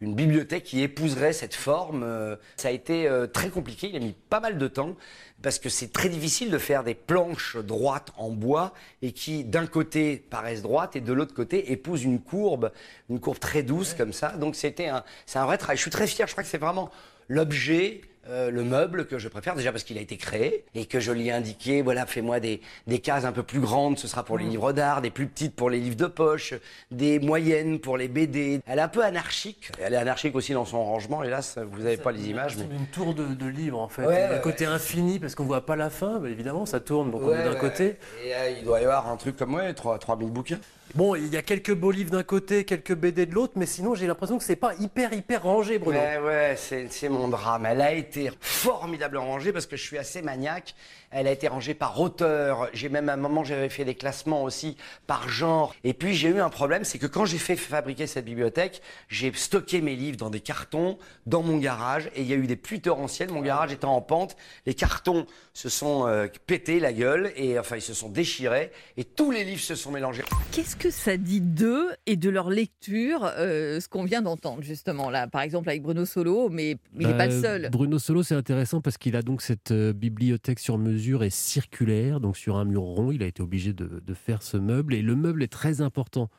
une 0.01 0.15
bibliothèque 0.15 0.65
qui 0.65 0.83
épouserait 0.83 1.33
cette 1.33 1.55
forme. 1.55 2.03
Euh, 2.03 2.37
ça 2.57 2.69
a 2.69 2.71
été 2.71 3.09
euh, 3.09 3.27
très 3.27 3.51
compliqué. 3.51 3.89
Il 3.89 3.97
a 3.97 4.01
mis 4.01 4.15
pas 4.29 4.41
mal 4.41 4.59
de 4.59 4.69
temps 4.69 4.97
parce 5.43 5.59
que 5.59 5.69
c'est 5.69 5.93
très 5.93 6.09
difficile 6.09 6.51
de 6.51 6.59
faire 6.59 6.85
des 6.85 6.95
planches 6.95 7.57
droites 7.57 8.13
en 8.17 8.31
bois 8.31 8.75
et 9.03 9.13
qui 9.13 9.45
d'un 9.45 9.67
côté 9.67 10.17
paraissent 10.31 10.63
droites 10.63 10.97
et 10.97 11.01
de 11.01 11.13
l'autre 11.13 11.35
côté 11.35 11.73
épousent 11.73 12.05
une 12.05 12.21
courbe, 12.21 12.73
une 13.11 13.21
courbe 13.21 13.39
très 13.39 13.63
douce 13.63 13.95
comme 13.95 14.13
ça. 14.13 14.31
Donc 14.31 14.57
c'était 14.57 14.89
un, 14.89 15.05
c'est 15.27 15.39
un 15.39 15.47
vrai 15.47 15.59
travail. 15.59 15.77
Je 15.77 15.83
suis 15.83 15.91
très 15.91 16.07
fier. 16.07 16.27
Je 16.27 16.33
crois 16.33 16.45
que 16.45 16.51
c'est 16.51 16.59
vraiment 16.59 16.91
l'objet 17.29 18.01
euh, 18.29 18.51
le 18.51 18.63
meuble 18.65 19.07
que 19.07 19.19
je 19.19 19.29
préfère, 19.29 19.55
déjà 19.55 19.73
parce 19.73 19.85
qu'il 19.85 19.97
a 19.99 20.01
été 20.01 20.17
créé 20.17 20.65
et 20.75 20.87
que 20.87 21.01
je 21.01 21.13
lui 21.13 21.29
ai 21.29 21.33
indiqué, 21.33 21.83
voilà, 21.83 22.07
fais-moi 22.07 22.41
des, 22.41 22.61
des 22.87 22.99
cases 22.99 23.25
un 23.25 23.33
peu 23.33 23.43
plus 23.43 23.61
grandes, 23.61 23.99
ce 23.99 24.07
sera 24.09 24.25
pour 24.25 24.37
les 24.39 24.45
Mm. 24.45 24.51
livres 24.51 24.73
d'art, 24.73 25.01
des 25.03 25.11
plus 25.11 25.27
petites 25.27 25.55
pour 25.55 25.71
les 25.71 25.79
livres 25.81 25.97
de 25.97 26.07
poche, 26.07 26.55
des 26.91 27.19
moyennes 27.21 27.79
pour 27.79 27.97
les 27.97 28.09
BD. 28.09 28.61
Elle 28.67 28.79
est 28.79 28.83
un 28.83 28.89
peu 28.89 29.05
anarchique. 29.05 29.71
Elle 29.81 29.95
est 29.95 29.99
anarchique 29.99 30.35
aussi 30.35 30.53
dans 30.53 30.65
son 30.65 30.85
rangement, 30.85 31.23
hélas, 31.23 31.59
vous 31.73 31.83
n'avez 31.83 31.97
pas 31.97 32.13
les 32.13 32.29
images. 32.29 32.57
Mais... 32.57 32.65
Une 32.77 32.87
tour 32.87 33.15
de, 33.15 33.25
de 33.25 33.47
livres 33.47 33.79
en 33.81 33.89
fait. 33.89 34.05
Ouais, 34.07 34.25
un 34.25 34.31
ouais, 34.35 34.41
côté 34.41 34.67
infini 34.67 35.19
parce 35.19 35.35
qu'on 35.35 35.45
voit 35.45 35.65
pas 35.65 35.77
la 35.77 35.91
fin, 35.91 36.19
mais 36.21 36.31
évidemment 36.31 36.67
ça 36.67 36.81
tourne 36.81 37.11
donc 37.11 37.23
on 37.23 37.33
est 37.35 37.45
d'un 37.45 37.55
côté. 37.55 37.97
Et 38.25 38.35
euh, 38.35 38.51
il 38.59 38.65
doit 38.65 38.81
y 38.81 38.85
avoir 38.85 39.09
un 39.09 39.17
truc 39.17 39.37
comme 39.37 39.55
ouais, 39.55 39.73
3, 39.75 39.99
3000 39.99 40.29
bouquins. 40.31 40.59
Bon, 40.95 41.15
il 41.15 41.33
y 41.33 41.37
a 41.37 41.43
quelques 41.43 41.75
beaux 41.75 41.91
livres 41.91 42.11
d'un 42.11 42.23
côté, 42.23 42.65
quelques 42.65 42.95
BD 42.95 43.27
de 43.27 43.35
l'autre, 43.35 43.53
mais 43.57 43.67
sinon 43.67 43.95
j'ai 43.95 44.07
l'impression 44.07 44.39
que 44.39 44.45
c'est 44.45 44.57
pas 44.57 44.75
hyper 44.81 45.13
hyper 45.13 45.43
rangé, 45.43 45.79
Bruno. 45.79 45.99
Ouais, 45.99 46.19
ouais, 46.19 46.55
c'est 46.57 46.89
c'est 46.91 47.11
mon 47.11 47.29
drame. 47.29 47.67
Elle 47.67 47.83
a 47.83 47.93
été 47.93 48.31
formidablement 48.41 49.27
rangée 49.27 49.53
parce 49.53 49.67
que 49.67 49.77
je 49.77 49.83
suis 49.83 49.99
assez 49.99 50.23
maniaque. 50.23 50.75
Elle 51.11 51.27
a 51.27 51.31
été 51.31 51.49
rangée 51.49 51.75
par 51.75 51.99
auteur. 52.01 52.69
J'ai 52.73 52.89
même 52.89 53.09
à 53.09 53.15
un 53.15 53.17
moment, 53.17 53.45
j'avais 53.45 53.69
fait 53.69 53.85
des 53.85 53.95
classements 53.95 54.43
aussi 54.43 54.77
par 55.07 55.29
genre. 55.29 55.75
Et 55.85 55.95
puis 55.95 56.15
j'ai 56.15 56.29
eu 56.29 56.41
un 56.41 56.51
problème, 56.51 56.85
c'est 56.85 56.99
que 56.99 57.07
quand 57.07 57.25
j'ai 57.25 57.39
fait 57.39 57.57
fabriquer 57.57 58.07
cette 58.07 58.25
bibliothèque, 58.25 58.83
j'ai 59.09 59.33
stocké 59.35 59.81
mes 59.81 59.97
livres 59.97 60.17
dans 60.17 60.31
des 60.31 60.41
cartons 60.41 60.99
dans 61.27 61.43
mon 61.43 61.59
garage 61.59 62.11
et 62.15 62.23
il 62.23 62.29
y 62.29 62.33
a 62.33 62.37
eu 62.37 62.47
des 62.47 62.57
pluies 62.57 62.81
torrentielles. 62.81 63.31
Mon 63.31 63.43
garage 63.43 63.73
était 63.73 63.85
en 63.85 64.01
pente. 64.01 64.37
Les 64.67 64.75
cartons 64.75 65.27
se 65.53 65.69
sont 65.69 66.07
euh, 66.07 66.29
pétés 66.47 66.81
la 66.81 66.93
gueule 66.93 67.33
et 67.37 67.59
enfin 67.59 67.77
ils 67.77 67.83
se 67.83 67.95
sont 67.95 68.09
déchirés 68.09 68.71
et 68.97 69.05
tous 69.05 69.31
les 69.31 69.45
livres 69.45 69.63
se 69.63 69.75
sont 69.75 69.91
mélangés. 69.91 70.25
Qu'est-ce 70.53 70.77
que 70.79 70.91
ça 70.91 71.17
dit 71.17 71.41
d'eux 71.41 71.89
et 72.07 72.17
de 72.17 72.31
leur 72.31 72.49
lecture, 72.51 73.25
euh, 73.37 73.81
ce 73.81 73.89
qu'on 73.89 74.05
vient 74.05 74.23
d'entendre 74.23 74.63
justement 74.63 75.11
là, 75.11 75.27
par 75.27 75.43
exemple 75.43 75.69
avec 75.69 75.83
Bruno 75.83 76.05
Solo, 76.05 76.49
mais 76.49 76.77
il 76.99 77.07
n'est 77.07 77.13
Bah, 77.13 77.19
pas 77.19 77.27
le 77.27 77.41
seul. 77.43 77.69
Bruno 77.71 77.99
Solo, 77.99 78.23
c'est 78.23 78.35
intéressant 78.35 78.81
parce 78.81 78.97
qu'il 78.97 79.17
a 79.17 79.23
donc 79.23 79.43
cette 79.43 79.73
euh, 79.73 79.93
bibliothèque 79.93 80.59
sur 80.61 80.79
mesure 80.79 81.23
et 81.25 81.31
circulaire, 81.31 82.21
donc 82.21 82.37
sur 82.37 82.57
un 82.57 82.65
mur 82.65 82.83
rond. 82.83 83.11
Il 83.11 83.23
a 83.23 83.27
été 83.27 83.43
obligé 83.43 83.73
de, 83.73 84.01
de 84.05 84.15
faire 84.15 84.43
ce 84.43 84.57
meuble 84.57 84.95
et 84.95 85.03
le 85.03 85.15
meuble 85.17 85.43
est 85.43 85.53
très 85.53 85.81
important 85.81 86.31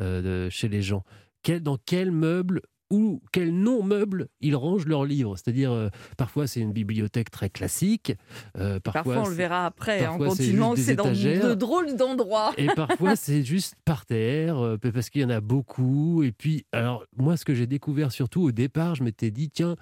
euh, 0.00 0.48
chez 0.50 0.68
les 0.68 0.82
gens. 0.82 1.02
Quel, 1.42 1.60
dans 1.62 1.78
quel 1.84 2.10
meuble 2.12 2.60
ou 2.90 3.20
quel 3.32 3.52
non-meuble 3.52 4.28
ils 4.40 4.54
rangent 4.54 4.86
leurs 4.86 5.04
livres 5.04 5.36
C'est-à-dire, 5.36 5.72
euh, 5.72 5.88
parfois 6.16 6.46
c'est 6.46 6.60
une 6.60 6.72
bibliothèque 6.72 7.30
très 7.30 7.50
classique. 7.50 8.12
euh, 8.58 8.78
parfois, 8.80 9.02
Parfois, 9.02 9.22
on 9.26 9.28
le 9.28 9.34
verra 9.34 9.66
après 9.66 10.06
en 10.06 10.18
parfois, 10.18 10.30
c'est 10.30 10.44
continuant, 10.44 10.74
c'est 10.76 10.94
dans 10.94 11.10
de 11.10 11.54
drôles 11.54 11.96
d'endroits. 11.96 12.52
Et 12.56 12.66
parfois, 12.66 13.16
c'est 13.16 13.42
juste 13.42 13.74
par 13.84 14.06
terre, 14.06 14.58
euh, 14.58 14.76
parce 14.78 15.10
qu'il 15.10 15.22
y 15.22 15.24
en 15.24 15.30
a 15.30 15.40
beaucoup. 15.40 16.22
Et 16.22 16.32
puis, 16.32 16.64
alors, 16.72 17.04
moi, 17.16 17.36
ce 17.36 17.44
que 17.44 17.54
j'ai 17.54 17.66
découvert 17.66 18.12
surtout 18.12 18.42
au 18.42 18.52
départ, 18.52 18.94
je 18.94 19.02
m'étais 19.02 19.30
dit, 19.30 19.50
tiens, 19.50 19.76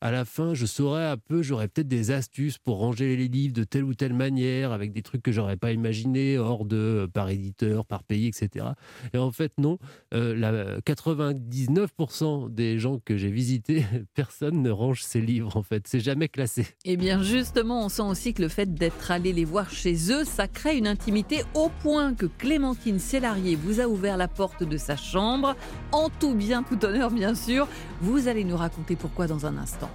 à 0.00 0.10
la 0.10 0.24
fin, 0.24 0.54
je 0.54 0.64
saurais 0.66 1.04
un 1.06 1.16
peu, 1.16 1.42
j'aurais 1.42 1.68
peut-être 1.68 1.88
des 1.88 2.10
astuces 2.10 2.58
pour 2.58 2.78
ranger 2.78 3.16
les 3.16 3.28
livres 3.28 3.52
de 3.52 3.64
telle 3.64 3.84
ou 3.84 3.94
telle 3.94 4.14
manière, 4.14 4.72
avec 4.72 4.92
des 4.92 5.02
trucs 5.02 5.22
que 5.22 5.32
j'aurais 5.32 5.56
pas 5.56 5.72
imaginé, 5.72 6.38
hors 6.38 6.64
de, 6.64 6.76
euh, 6.76 7.06
par 7.06 7.28
éditeur, 7.28 7.84
par 7.84 8.02
pays, 8.02 8.26
etc. 8.26 8.66
Et 9.12 9.18
en 9.18 9.30
fait, 9.30 9.52
non. 9.58 9.78
Euh, 10.14 10.34
la, 10.34 10.80
99% 10.80 12.52
des 12.52 12.78
gens 12.78 12.98
que 13.04 13.16
j'ai 13.16 13.30
visités, 13.30 13.84
personne 14.14 14.62
ne 14.62 14.70
range 14.70 15.02
ses 15.02 15.20
livres, 15.20 15.56
en 15.56 15.62
fait. 15.62 15.86
C'est 15.86 16.00
jamais 16.00 16.28
classé. 16.28 16.66
Eh 16.84 16.96
bien 16.96 17.22
justement, 17.22 17.84
on 17.84 17.88
sent 17.88 18.02
aussi 18.02 18.32
que 18.32 18.42
le 18.42 18.48
fait 18.48 18.72
d'être 18.72 19.10
allé 19.10 19.32
les 19.32 19.44
voir 19.44 19.70
chez 19.70 20.12
eux, 20.12 20.24
ça 20.24 20.48
crée 20.48 20.78
une 20.78 20.86
intimité 20.86 21.42
au 21.54 21.70
point 21.82 22.14
que 22.14 22.26
Clémentine 22.26 22.98
Sélarié 22.98 23.56
vous 23.56 23.80
a 23.80 23.86
ouvert 23.86 24.16
la 24.16 24.28
porte 24.28 24.62
de 24.62 24.76
sa 24.76 24.96
chambre, 24.96 25.56
en 25.92 26.08
tout 26.08 26.34
bien, 26.34 26.62
tout 26.62 26.82
honneur 26.84 27.10
bien 27.10 27.34
sûr. 27.34 27.68
Vous 28.00 28.28
allez 28.28 28.44
nous 28.44 28.56
raconter 28.56 28.96
pourquoi 28.96 29.26
dans 29.26 29.44
un 29.44 29.56
instant. 29.58 29.89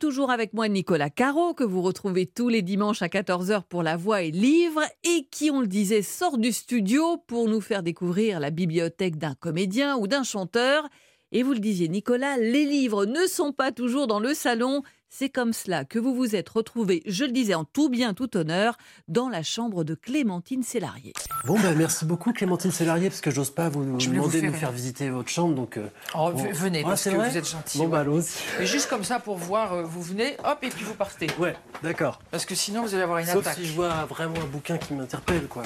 Toujours 0.00 0.30
avec 0.30 0.54
moi 0.54 0.68
Nicolas 0.68 1.10
Caro, 1.10 1.54
que 1.54 1.64
vous 1.64 1.82
retrouvez 1.82 2.26
tous 2.26 2.48
les 2.48 2.62
dimanches 2.62 3.02
à 3.02 3.08
14h 3.08 3.62
pour 3.68 3.82
La 3.82 3.96
Voix 3.96 4.22
et 4.22 4.30
Livre, 4.30 4.80
et 5.04 5.28
qui, 5.30 5.50
on 5.50 5.60
le 5.60 5.66
disait, 5.66 6.02
sort 6.02 6.38
du 6.38 6.50
studio 6.50 7.18
pour 7.26 7.48
nous 7.48 7.60
faire 7.60 7.82
découvrir 7.82 8.40
la 8.40 8.50
bibliothèque 8.50 9.16
d'un 9.16 9.34
comédien 9.34 9.96
ou 9.96 10.06
d'un 10.06 10.24
chanteur. 10.24 10.88
Et 11.30 11.42
vous 11.42 11.52
le 11.52 11.60
disiez, 11.60 11.88
Nicolas, 11.88 12.36
les 12.38 12.64
livres 12.64 13.04
ne 13.04 13.26
sont 13.26 13.52
pas 13.52 13.70
toujours 13.70 14.06
dans 14.06 14.18
le 14.18 14.34
salon. 14.34 14.82
C'est 15.14 15.28
comme 15.28 15.52
cela 15.52 15.84
que 15.84 15.98
vous 15.98 16.14
vous 16.14 16.34
êtes 16.34 16.48
retrouvé, 16.48 17.02
je 17.04 17.24
le 17.24 17.32
disais 17.32 17.52
en 17.52 17.64
tout 17.64 17.90
bien, 17.90 18.14
tout 18.14 18.34
honneur, 18.34 18.78
dans 19.08 19.28
la 19.28 19.42
chambre 19.42 19.84
de 19.84 19.94
Clémentine 19.94 20.62
Sélarié. 20.62 21.12
Bon, 21.44 21.60
bah, 21.60 21.74
merci 21.76 22.06
beaucoup 22.06 22.32
Clémentine 22.32 22.70
Sélarié, 22.70 23.10
parce 23.10 23.20
que 23.20 23.30
j'ose 23.30 23.50
pas 23.50 23.68
vous 23.68 23.82
Je 24.00 24.06
voulais 24.06 24.18
vous 24.20 24.28
demander 24.28 24.40
de 24.40 24.46
nous 24.46 24.52
faire- 24.54 24.72
visiter 24.72 25.10
votre 25.10 25.28
chambre. 25.28 25.54
Donc, 25.54 25.76
euh, 25.76 25.86
Oh, 26.14 26.30
bon. 26.32 26.50
venez, 26.54 26.80
Ah, 26.82 26.88
parce 26.88 27.02
c'est 27.02 27.10
que 27.12 27.16
vous 27.16 27.36
êtes 27.36 27.46
gentil. 27.46 27.76
Bon, 27.76 27.88
bah, 27.88 28.04
ouais. 28.04 28.22
Et 28.60 28.64
juste 28.64 28.88
comme 28.88 29.04
ça 29.04 29.18
pour 29.20 29.36
voir, 29.36 29.74
euh, 29.74 29.82
vous 29.82 30.00
venez, 30.00 30.34
hop, 30.44 30.58
et 30.62 30.70
puis 30.70 30.82
vous 30.82 30.94
partez. 30.94 31.26
Ouais, 31.38 31.56
d'accord. 31.82 32.18
Parce 32.30 32.46
que 32.46 32.54
sinon, 32.54 32.80
vous 32.80 32.94
allez 32.94 33.02
avoir 33.02 33.18
une 33.18 33.26
Sauf 33.26 33.46
attaque. 33.46 33.56
si 33.58 33.66
je 33.66 33.74
vois 33.74 34.06
vraiment 34.06 34.40
un 34.40 34.46
bouquin 34.46 34.78
qui 34.78 34.94
m'interpelle, 34.94 35.46
quoi. 35.46 35.64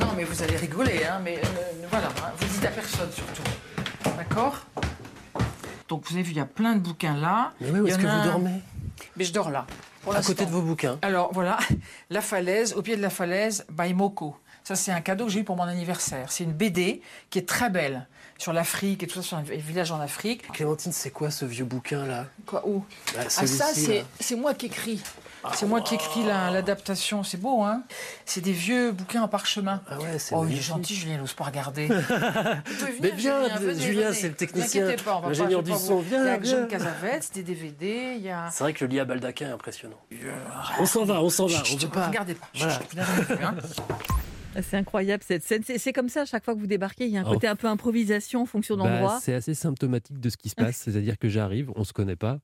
Non, 0.00 0.06
mais 0.16 0.22
vous 0.22 0.40
allez 0.40 0.54
rigoler, 0.56 1.00
hein, 1.04 1.18
mais 1.24 1.38
euh, 1.38 1.86
voilà, 1.90 2.06
hein, 2.06 2.30
vous 2.38 2.46
dites 2.46 2.64
à 2.64 2.68
personne 2.68 3.10
surtout. 3.10 3.42
D'accord? 4.16 4.64
Donc 5.88 6.04
vous 6.06 6.14
avez 6.14 6.22
vu, 6.22 6.30
il 6.30 6.36
y 6.36 6.40
a 6.40 6.46
plein 6.46 6.76
de 6.76 6.80
bouquins 6.80 7.16
là. 7.16 7.52
Mais 7.60 7.70
oui, 7.70 7.80
où 7.80 7.86
est-ce 7.88 7.98
que 7.98 8.06
vous 8.06 8.24
dormez? 8.24 8.60
Mais 9.16 9.24
je 9.24 9.32
dors 9.32 9.50
là. 9.50 9.66
Pour 10.02 10.14
À 10.14 10.22
côté 10.22 10.44
de 10.44 10.50
vos 10.50 10.60
bouquins. 10.62 10.98
Alors 11.02 11.32
voilà, 11.32 11.58
La 12.10 12.20
Falaise, 12.20 12.74
au 12.74 12.82
pied 12.82 12.96
de 12.96 13.02
la 13.02 13.10
falaise, 13.10 13.64
by 13.70 13.94
Moko. 13.94 14.36
Ça, 14.62 14.76
c'est 14.76 14.92
un 14.92 15.00
cadeau 15.00 15.26
que 15.26 15.30
j'ai 15.32 15.40
eu 15.40 15.44
pour 15.44 15.56
mon 15.56 15.64
anniversaire. 15.64 16.32
C'est 16.32 16.44
une 16.44 16.52
BD 16.52 17.02
qui 17.28 17.38
est 17.38 17.46
très 17.48 17.68
belle 17.68 18.06
sur 18.38 18.52
l'Afrique 18.52 19.02
et 19.02 19.06
tout 19.06 19.16
ça, 19.16 19.22
sur 19.22 19.36
un 19.36 19.42
village 19.42 19.92
en 19.92 20.00
Afrique. 20.00 20.50
Clémentine, 20.52 20.92
c'est 20.92 21.10
quoi 21.10 21.30
ce 21.30 21.44
vieux 21.44 21.66
bouquin 21.66 22.06
là? 22.06 22.26
Quoi 22.46 22.66
Où? 22.66 22.84
Bah, 23.14 23.20
Ah, 23.26 23.46
ça, 23.46 23.66
c'est 23.74 24.36
moi 24.36 24.54
qui 24.54 24.66
écris. 24.66 25.02
C'est 25.52 25.66
moi 25.66 25.80
qui 25.82 25.94
écris 25.94 26.24
la- 26.24 26.50
l'adaptation. 26.50 27.22
C'est 27.22 27.36
beau, 27.36 27.62
hein 27.62 27.82
C'est 28.24 28.40
des 28.40 28.52
vieux 28.52 28.92
bouquins 28.92 29.22
en 29.22 29.28
parchemin. 29.28 29.82
Ah 29.88 29.98
ouais, 29.98 30.18
c'est 30.18 30.34
Oh, 30.34 30.44
il 30.48 30.56
est 30.56 30.60
gentil, 30.60 30.94
Julien, 30.94 31.14
il 31.14 31.20
n'ose 31.20 31.34
pas 31.34 31.44
regarder. 31.44 31.88
Mais 33.02 33.10
viens, 33.10 33.40
Julien, 33.78 34.12
c'est 34.12 34.28
le 34.28 34.34
technicien, 34.34 34.86
Ne 34.86 35.28
l'ingénieur 35.28 35.62
du 35.62 35.72
son. 35.72 35.96
vous- 35.96 36.00
Viens, 36.02 36.22
Il 36.36 36.46
y 36.46 36.48
a. 36.48 36.50
John 36.58 36.68
Cassavetes, 36.68 37.30
des 37.34 37.42
DVD, 37.42 38.14
il 38.16 38.22
y 38.22 38.30
a... 38.30 38.48
C'est 38.50 38.64
vrai 38.64 38.72
que 38.72 38.84
le 38.84 38.90
lit 38.90 39.00
à 39.00 39.04
baldaquin 39.04 39.48
est 39.48 39.52
impressionnant. 39.52 39.98
On 40.80 40.86
s'en 40.86 41.04
va, 41.04 41.22
on 41.22 41.28
s'en 41.30 41.46
va. 41.46 41.62
Chut, 41.64 41.76
On 41.84 41.86
peut 41.88 41.92
pas. 42.00 42.06
Regardez 42.08 42.34
pas. 42.34 42.46
Hein. 42.62 43.54
C'est 44.62 44.76
incroyable 44.76 45.22
cette 45.26 45.42
scène. 45.44 45.62
C'est 45.64 45.92
comme 45.92 46.08
ça, 46.08 46.20
à 46.22 46.24
chaque 46.26 46.44
fois 46.44 46.54
que 46.54 46.60
vous 46.60 46.68
débarquez, 46.68 47.06
il 47.06 47.10
y 47.12 47.16
a 47.16 47.20
un 47.20 47.24
Oh. 47.26 47.32
côté 47.32 47.48
un 47.48 47.56
peu 47.56 47.66
improvisation 47.66 48.42
en 48.42 48.46
fonction 48.46 48.76
Bah, 48.76 48.84
d'endroit. 48.84 49.18
c'est 49.20 49.34
assez 49.34 49.52
symptomatique 49.54 50.20
de 50.20 50.30
ce 50.30 50.36
qui 50.36 50.48
se 50.48 50.54
passe. 50.72 50.76
C'est-à-dire 50.76 51.18
que 51.18 51.28
j'arrive, 51.28 51.72
on 51.74 51.82
se 51.82 51.92
connaît 51.92 52.14
pas. 52.16 52.38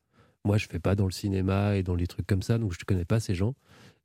Moi, 0.44 0.56
je 0.58 0.66
fais 0.66 0.78
pas 0.78 0.94
dans 0.94 1.04
le 1.04 1.10
cinéma 1.12 1.76
et 1.76 1.82
dans 1.82 1.94
les 1.94 2.06
trucs 2.06 2.26
comme 2.26 2.42
ça, 2.42 2.58
donc 2.58 2.72
je 2.72 2.78
ne 2.80 2.84
connais 2.84 3.04
pas 3.04 3.20
ces 3.20 3.34
gens. 3.34 3.54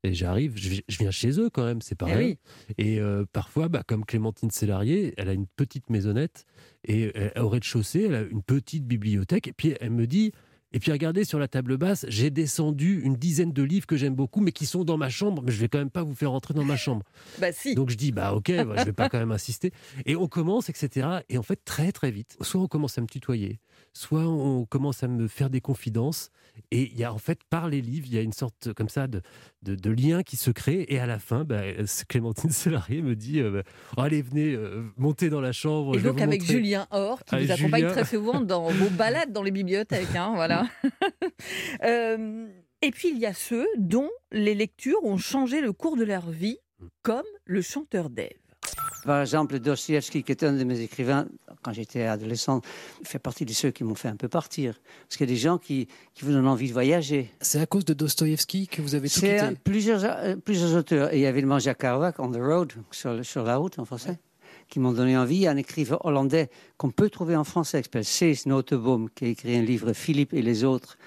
Et 0.04 0.14
j'arrive, 0.14 0.54
je, 0.56 0.70
vi- 0.70 0.84
je 0.88 0.98
viens 1.00 1.10
chez 1.12 1.40
eux 1.40 1.50
quand 1.50 1.64
même, 1.66 1.82
c'est 1.82 1.96
pareil. 1.96 2.38
Et 2.78 3.00
euh, 3.00 3.26
parfois, 3.32 3.70
bah, 3.70 3.82
comme 3.88 4.06
Clémentine 4.06 4.52
Sélarié, 4.52 5.14
elle 5.18 5.30
a 5.30 5.34
une 5.34 5.48
petite 5.48 5.90
maisonnette 5.90 6.46
et 6.88 7.12
euh, 7.18 7.30
au 7.42 7.50
rez-de-chaussée, 7.50 8.04
elle 8.04 8.16
a 8.16 8.22
une 8.22 8.44
petite 8.44 8.86
bibliothèque. 8.86 9.48
Et 9.48 9.54
puis 9.54 9.74
elle 9.80 9.90
me 9.92 10.06
dit, 10.06 10.32
et 10.74 10.80
puis 10.80 10.92
regardez 10.92 11.24
sur 11.24 11.40
la 11.40 11.48
table 11.48 11.78
basse, 11.78 12.06
j'ai 12.10 12.30
descendu 12.30 13.02
une 13.02 13.16
dizaine 13.16 13.52
de 13.52 13.64
livres 13.64 13.88
que 13.88 13.96
j'aime 13.98 14.14
beaucoup, 14.14 14.42
mais 14.42 14.52
qui 14.52 14.68
sont 14.68 14.84
dans 14.84 14.98
ma 14.98 15.10
chambre. 15.10 15.42
Mais 15.42 15.52
je 15.52 15.60
vais 15.60 15.70
quand 15.70 15.80
même 15.80 15.90
pas 15.90 16.04
vous 16.04 16.14
faire 16.14 16.30
rentrer 16.32 16.54
dans 16.54 16.66
ma 16.66 16.76
chambre. 16.78 17.04
Bah 17.40 17.52
si. 17.52 17.74
Donc 17.74 17.90
je 17.90 17.96
dis 17.96 18.12
bah 18.12 18.34
ok, 18.34 18.52
bah, 18.64 18.76
je 18.78 18.84
vais 18.84 18.94
pas 18.94 19.10
quand 19.10 19.18
même 19.18 19.32
insister. 19.32 19.72
Et 20.06 20.16
on 20.16 20.28
commence, 20.28 20.70
etc. 20.70 21.08
Et 21.30 21.40
en 21.40 21.44
fait 21.44 21.62
très 21.66 21.92
très 21.92 22.12
vite, 22.12 22.38
soit 22.42 22.62
on 22.62 22.68
commence 22.68 22.98
à 23.00 23.02
me 23.02 23.08
tutoyer, 23.08 23.60
soit 23.96 24.28
on 24.28 24.66
commence 24.66 25.04
à 25.04 25.08
me 25.08 25.28
faire 25.28 25.50
des 25.50 25.62
confidences. 25.62 26.30
Et 26.72 26.84
il 26.92 26.98
y 26.98 27.04
a 27.04 27.12
en 27.14 27.18
fait 27.18 27.40
par 27.50 27.68
les 27.70 27.82
livres, 27.82 28.06
il 28.10 28.14
y 28.16 28.18
a 28.18 28.22
une 28.22 28.32
sorte 28.34 28.72
comme 28.74 28.88
ça 28.90 29.08
de, 29.08 29.22
de, 29.64 29.76
de 29.76 29.90
lien 29.90 30.22
qui 30.24 30.38
se 30.38 30.52
crée. 30.52 30.86
Et 30.90 31.00
à 31.00 31.06
la 31.06 31.20
fin, 31.20 31.44
bah, 31.44 31.62
Clémentine 32.08 32.50
Sélarié 32.52 33.02
me 33.02 33.16
dit 33.16 33.40
euh, 33.42 33.62
bah, 33.98 34.04
allez 34.04 34.22
venez 34.22 34.54
euh, 34.54 34.84
montez 34.98 35.30
dans 35.30 35.42
la 35.42 35.52
chambre. 35.52 35.96
Et 35.96 36.00
je 36.00 36.08
donc 36.08 36.22
avec 36.22 36.42
montrer. 36.42 36.54
Julien 36.56 36.88
Or, 36.92 37.24
qui 37.26 37.36
Ah, 37.36 37.40
vous 37.42 37.52
accompagne 37.52 37.82
Julien. 37.82 37.94
très 37.94 38.06
souvent 38.06 38.40
dans 38.42 38.70
vos 38.70 38.90
balades 38.92 39.32
dans 39.34 39.44
les 39.44 39.52
bibliothèques. 39.52 40.16
hein, 40.16 40.32
voilà. 40.36 40.66
Euh, 41.84 42.48
et 42.82 42.92
puis 42.92 43.10
il 43.10 43.18
y 43.18 43.26
a 43.26 43.34
ceux 43.34 43.66
dont 43.78 44.10
les 44.32 44.56
lectures 44.56 45.04
ont 45.04 45.18
changé 45.18 45.62
le 45.62 45.74
cours 45.74 45.98
de 45.98 46.04
leur 46.04 46.30
vie, 46.30 46.58
comme 47.02 47.24
le 47.46 47.62
chanteur 47.62 48.10
d'Ève. 48.10 48.30
Par 49.06 49.22
exemple, 49.22 49.60
Dostoevsky, 49.60 50.24
qui 50.24 50.32
est 50.32 50.44
un 50.44 50.54
de 50.54 50.64
mes 50.64 50.80
écrivains, 50.82 51.28
quand 51.62 51.74
j'étais 51.74 52.04
adolescent, 52.04 52.62
fait 53.04 53.20
partie 53.20 53.46
de 53.46 53.54
ceux 53.54 53.72
qui 53.72 53.84
m'ont 53.84 53.96
fait 53.96 54.08
un 54.08 54.16
peu 54.16 54.28
partir. 54.28 54.80
Parce 55.08 55.18
qu'il 55.18 55.30
y 55.30 55.32
a 55.32 55.34
des 55.34 55.40
gens 55.40 55.58
qui, 55.58 55.88
qui 56.14 56.26
vous 56.26 56.32
donnent 56.32 56.48
envie 56.48 56.68
de 56.68 56.74
voyager. 56.74 57.32
C'est 57.40 57.60
à 57.60 57.66
cause 57.68 57.86
de 57.86 57.94
Dostoïevski 57.94 58.68
que 58.68 58.82
vous 58.82 58.96
avez 58.96 59.08
tout 59.08 59.20
C'est 59.20 59.36
quitté. 59.36 59.42
euh, 59.44 59.56
plusieurs, 59.64 60.04
euh, 60.04 60.36
plusieurs 60.36 60.76
auteurs. 60.76 61.14
Et 61.14 61.18
il 61.18 61.22
y 61.22 61.26
avait 61.26 61.38
évidemment 61.38 61.60
Jacques 61.60 61.80
Kerouac, 61.80 62.20
On 62.20 62.32
the 62.32 62.38
Road, 62.38 62.74
sur, 62.92 63.44
la 63.44 63.58
route 63.58 63.78
en 63.78 63.86
français, 63.86 64.18
qui 64.70 64.80
m'ont 64.80 64.92
donné 64.92 65.16
envie. 65.16 65.36
Il 65.36 65.42
y 65.42 65.48
a 65.48 65.52
un 65.52 65.58
écrivain 65.58 66.00
hollandais 66.04 66.50
qu'on 66.78 66.90
peut 66.90 67.10
trouver 67.10 67.36
en 67.36 67.44
français, 67.44 67.82
qui 67.82 67.86
s'appelle 67.86 68.06
Cees 68.06 68.48
Notenboom, 68.48 69.10
qui 69.12 69.26
a 69.26 69.28
écrit 69.28 69.56
un 69.56 69.62
livre, 69.62 69.94
Philippe 69.94 70.34
et 70.34 70.42
les 70.42 70.64
autres. 70.64 70.98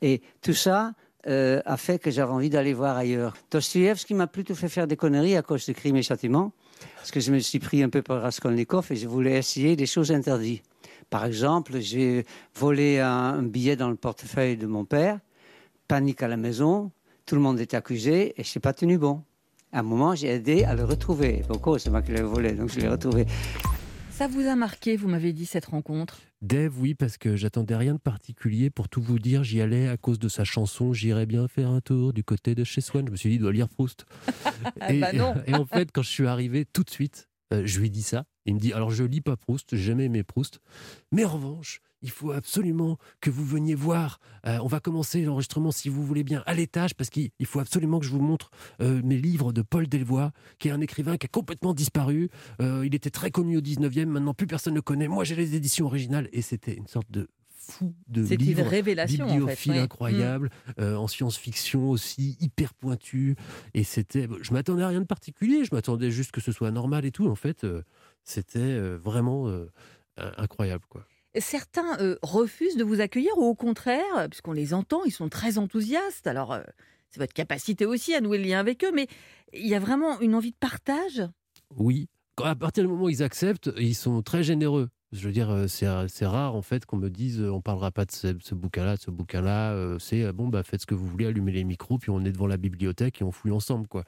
Et 0.00 0.22
tout 0.42 0.54
ça 0.54 0.92
euh, 1.26 1.60
a 1.66 1.76
fait 1.76 1.98
que 1.98 2.10
j'avais 2.12 2.32
envie 2.32 2.50
d'aller 2.50 2.72
voir 2.72 2.96
ailleurs. 2.96 3.36
Dostoevsky 3.50 4.14
m'a 4.14 4.28
plutôt 4.28 4.54
fait 4.54 4.68
faire 4.68 4.86
des 4.86 4.96
conneries 4.96 5.36
à 5.36 5.42
cause 5.42 5.66
de 5.66 5.72
Crimes 5.72 5.96
et 5.96 6.02
Châtiments, 6.02 6.52
parce 6.96 7.10
que 7.10 7.20
je 7.20 7.32
me 7.32 7.38
suis 7.38 7.58
pris 7.58 7.82
un 7.82 7.88
peu 7.88 8.02
par 8.02 8.22
Raskolnikov 8.22 8.86
et 8.90 8.96
je 8.96 9.08
voulais 9.08 9.38
essayer 9.38 9.76
des 9.76 9.86
choses 9.86 10.12
interdites. 10.12 10.62
Par 11.10 11.24
exemple, 11.24 11.80
j'ai 11.80 12.26
volé 12.54 12.98
un, 13.00 13.42
billet 13.42 13.76
dans 13.76 13.88
le 13.88 13.96
portefeuille 13.96 14.56
de 14.56 14.66
mon 14.66 14.84
père, 14.84 15.18
panique 15.86 16.22
à 16.22 16.28
la 16.28 16.36
maison, 16.36 16.90
tout 17.24 17.34
le 17.34 17.40
monde 17.40 17.60
est 17.60 17.74
accusé 17.74 18.34
et 18.36 18.44
je 18.44 18.52
n'ai 18.56 18.60
pas 18.60 18.72
tenu 18.72 18.98
bon. 18.98 19.22
À 19.72 19.80
un 19.80 19.82
moment, 19.82 20.14
j'ai 20.14 20.28
aidé 20.28 20.64
à 20.64 20.74
le 20.74 20.84
retrouver. 20.84 21.42
Pourquoi 21.46 21.78
c'est 21.78 21.90
moi 21.90 22.02
qui 22.02 22.12
l'ai 22.12 22.22
volé, 22.22 22.52
donc 22.52 22.70
je 22.70 22.80
l'ai 22.80 22.88
retrouvé. 22.88 23.26
Ça 24.18 24.26
vous 24.26 24.48
a 24.48 24.56
marqué, 24.56 24.96
vous 24.96 25.06
m'avez 25.06 25.32
dit, 25.32 25.46
cette 25.46 25.66
rencontre? 25.66 26.18
Dave, 26.42 26.76
oui, 26.80 26.96
parce 26.96 27.16
que 27.18 27.36
j'attendais 27.36 27.76
rien 27.76 27.94
de 27.94 28.00
particulier. 28.00 28.68
Pour 28.68 28.88
tout 28.88 29.00
vous 29.00 29.20
dire, 29.20 29.44
j'y 29.44 29.60
allais 29.60 29.86
à 29.86 29.96
cause 29.96 30.18
de 30.18 30.28
sa 30.28 30.42
chanson 30.42 30.92
J'irais 30.92 31.24
bien 31.24 31.46
faire 31.46 31.70
un 31.70 31.80
tour 31.80 32.12
du 32.12 32.24
côté 32.24 32.56
de 32.56 32.64
chez 32.64 32.80
Swan. 32.80 33.06
Je 33.06 33.12
me 33.12 33.16
suis 33.16 33.28
dit, 33.28 33.36
il 33.36 33.40
doit 33.40 33.52
lire 33.52 33.68
Proust. 33.68 34.06
et, 34.88 34.98
bah 34.98 35.12
non. 35.12 35.36
et 35.46 35.54
en 35.54 35.64
fait, 35.64 35.92
quand 35.92 36.02
je 36.02 36.08
suis 36.08 36.26
arrivé, 36.26 36.64
tout 36.64 36.82
de 36.82 36.90
suite, 36.90 37.28
euh, 37.54 37.62
je 37.64 37.78
lui 37.78 37.90
dis 37.90 38.02
ça. 38.02 38.24
Il 38.44 38.56
me 38.56 38.58
dit 38.58 38.72
Alors, 38.72 38.90
je 38.90 39.04
lis 39.04 39.20
pas 39.20 39.36
Proust, 39.36 39.76
j'ai 39.76 39.84
jamais 39.84 40.06
aimé 40.06 40.24
Proust. 40.24 40.58
Mais 41.12 41.24
en 41.24 41.30
revanche, 41.30 41.80
il 42.02 42.10
faut 42.10 42.32
absolument 42.32 42.98
que 43.20 43.30
vous 43.30 43.44
veniez 43.44 43.74
voir. 43.74 44.20
Euh, 44.46 44.58
on 44.62 44.66
va 44.66 44.80
commencer 44.80 45.22
l'enregistrement, 45.22 45.70
si 45.70 45.88
vous 45.88 46.04
voulez 46.04 46.24
bien, 46.24 46.42
à 46.46 46.54
l'étage, 46.54 46.94
parce 46.94 47.10
qu'il 47.10 47.30
faut 47.44 47.60
absolument 47.60 47.98
que 47.98 48.06
je 48.06 48.10
vous 48.10 48.20
montre 48.20 48.50
euh, 48.80 49.00
mes 49.04 49.18
livres 49.18 49.52
de 49.52 49.62
Paul 49.62 49.88
Delvoye, 49.88 50.32
qui 50.58 50.68
est 50.68 50.72
un 50.72 50.80
écrivain 50.80 51.16
qui 51.16 51.26
a 51.26 51.28
complètement 51.28 51.74
disparu. 51.74 52.30
il 52.60 52.94
était 52.94 53.10
très 53.10 53.30
connu 53.30 53.56
au 53.56 53.60
19e, 53.60 54.06
maintenant 54.06 54.34
plus 54.34 54.46
personne 54.46 54.74
ne 54.74 54.78
le 54.78 54.82
connaît. 54.82 55.08
Moi, 55.08 55.24
j'ai 55.24 55.36
les 55.36 55.54
éditions 55.54 55.86
originales, 55.86 56.28
et 56.32 56.42
c'était 56.42 56.74
une 56.74 56.86
sorte 56.86 57.10
de 57.10 57.28
fou 57.68 57.94
de 58.08 58.22
livres, 58.34 58.60
une 58.60 58.66
révélation, 58.66 59.26
bibliophile 59.26 59.72
en 59.72 59.74
fait, 59.74 59.80
incroyable, 59.80 60.50
euh, 60.80 60.96
en 60.96 61.06
science-fiction 61.06 61.90
aussi, 61.90 62.36
hyper 62.40 62.74
pointu. 62.74 63.36
Et 63.74 63.84
c'était, 63.84 64.26
je 64.40 64.52
m'attendais 64.52 64.82
à 64.82 64.88
rien 64.88 65.00
de 65.00 65.06
particulier, 65.06 65.64
je 65.64 65.74
m'attendais 65.74 66.10
juste 66.10 66.32
que 66.32 66.40
ce 66.40 66.52
soit 66.52 66.70
normal 66.70 67.04
et 67.04 67.12
tout. 67.12 67.28
En 67.28 67.34
fait, 67.34 67.64
euh, 67.64 67.82
c'était 68.24 68.58
euh, 68.58 68.98
vraiment 69.02 69.48
incroyable, 70.16 70.84
quoi. 70.88 71.06
Certains 71.38 72.16
refusent 72.22 72.76
de 72.76 72.84
vous 72.84 73.00
accueillir 73.00 73.36
ou 73.36 73.44
au 73.44 73.54
contraire, 73.54 74.28
puisqu'on 74.30 74.52
les 74.52 74.74
entend, 74.74 75.04
ils 75.04 75.12
sont 75.12 75.28
très 75.28 75.58
enthousiastes. 75.58 76.26
Alors, 76.26 76.58
c'est 77.10 77.20
votre 77.20 77.32
capacité 77.32 77.86
aussi 77.86 78.14
à 78.14 78.20
nouer 78.20 78.38
le 78.38 78.44
lien 78.44 78.58
avec 78.58 78.84
eux, 78.84 78.92
mais 78.92 79.06
il 79.52 79.66
y 79.66 79.74
a 79.74 79.80
vraiment 79.80 80.20
une 80.20 80.34
envie 80.34 80.50
de 80.50 80.56
partage? 80.56 81.22
Oui, 81.76 82.08
à 82.42 82.54
partir 82.54 82.84
du 82.84 82.88
moment 82.88 83.04
où 83.04 83.08
ils 83.08 83.22
acceptent, 83.22 83.70
ils 83.78 83.94
sont 83.94 84.22
très 84.22 84.42
généreux. 84.42 84.88
Je 85.10 85.26
veux 85.26 85.32
dire, 85.32 85.48
euh, 85.50 85.66
c'est 85.68 86.26
rare 86.26 86.54
en 86.54 86.60
fait 86.60 86.84
qu'on 86.84 86.98
me 86.98 87.08
dise 87.08 87.40
euh, 87.40 87.50
on 87.50 87.62
parlera 87.62 87.90
pas 87.90 88.04
de 88.04 88.12
ce, 88.12 88.54
bouquin-là, 88.54 88.98
ce 88.98 89.10
bouquin-là. 89.10 89.72
Euh, 89.72 89.98
c'est 89.98 90.30
bon, 90.34 90.48
bah 90.48 90.62
faites 90.62 90.82
ce 90.82 90.86
que 90.86 90.94
vous 90.94 91.06
voulez, 91.06 91.24
allumez 91.24 91.52
les 91.52 91.64
micros, 91.64 91.96
puis 91.96 92.10
on 92.10 92.22
est 92.26 92.32
devant 92.32 92.46
la 92.46 92.58
bibliothèque 92.58 93.22
et 93.22 93.24
on 93.24 93.32
fouille 93.32 93.52
ensemble, 93.52 93.88
quoi. 93.88 94.04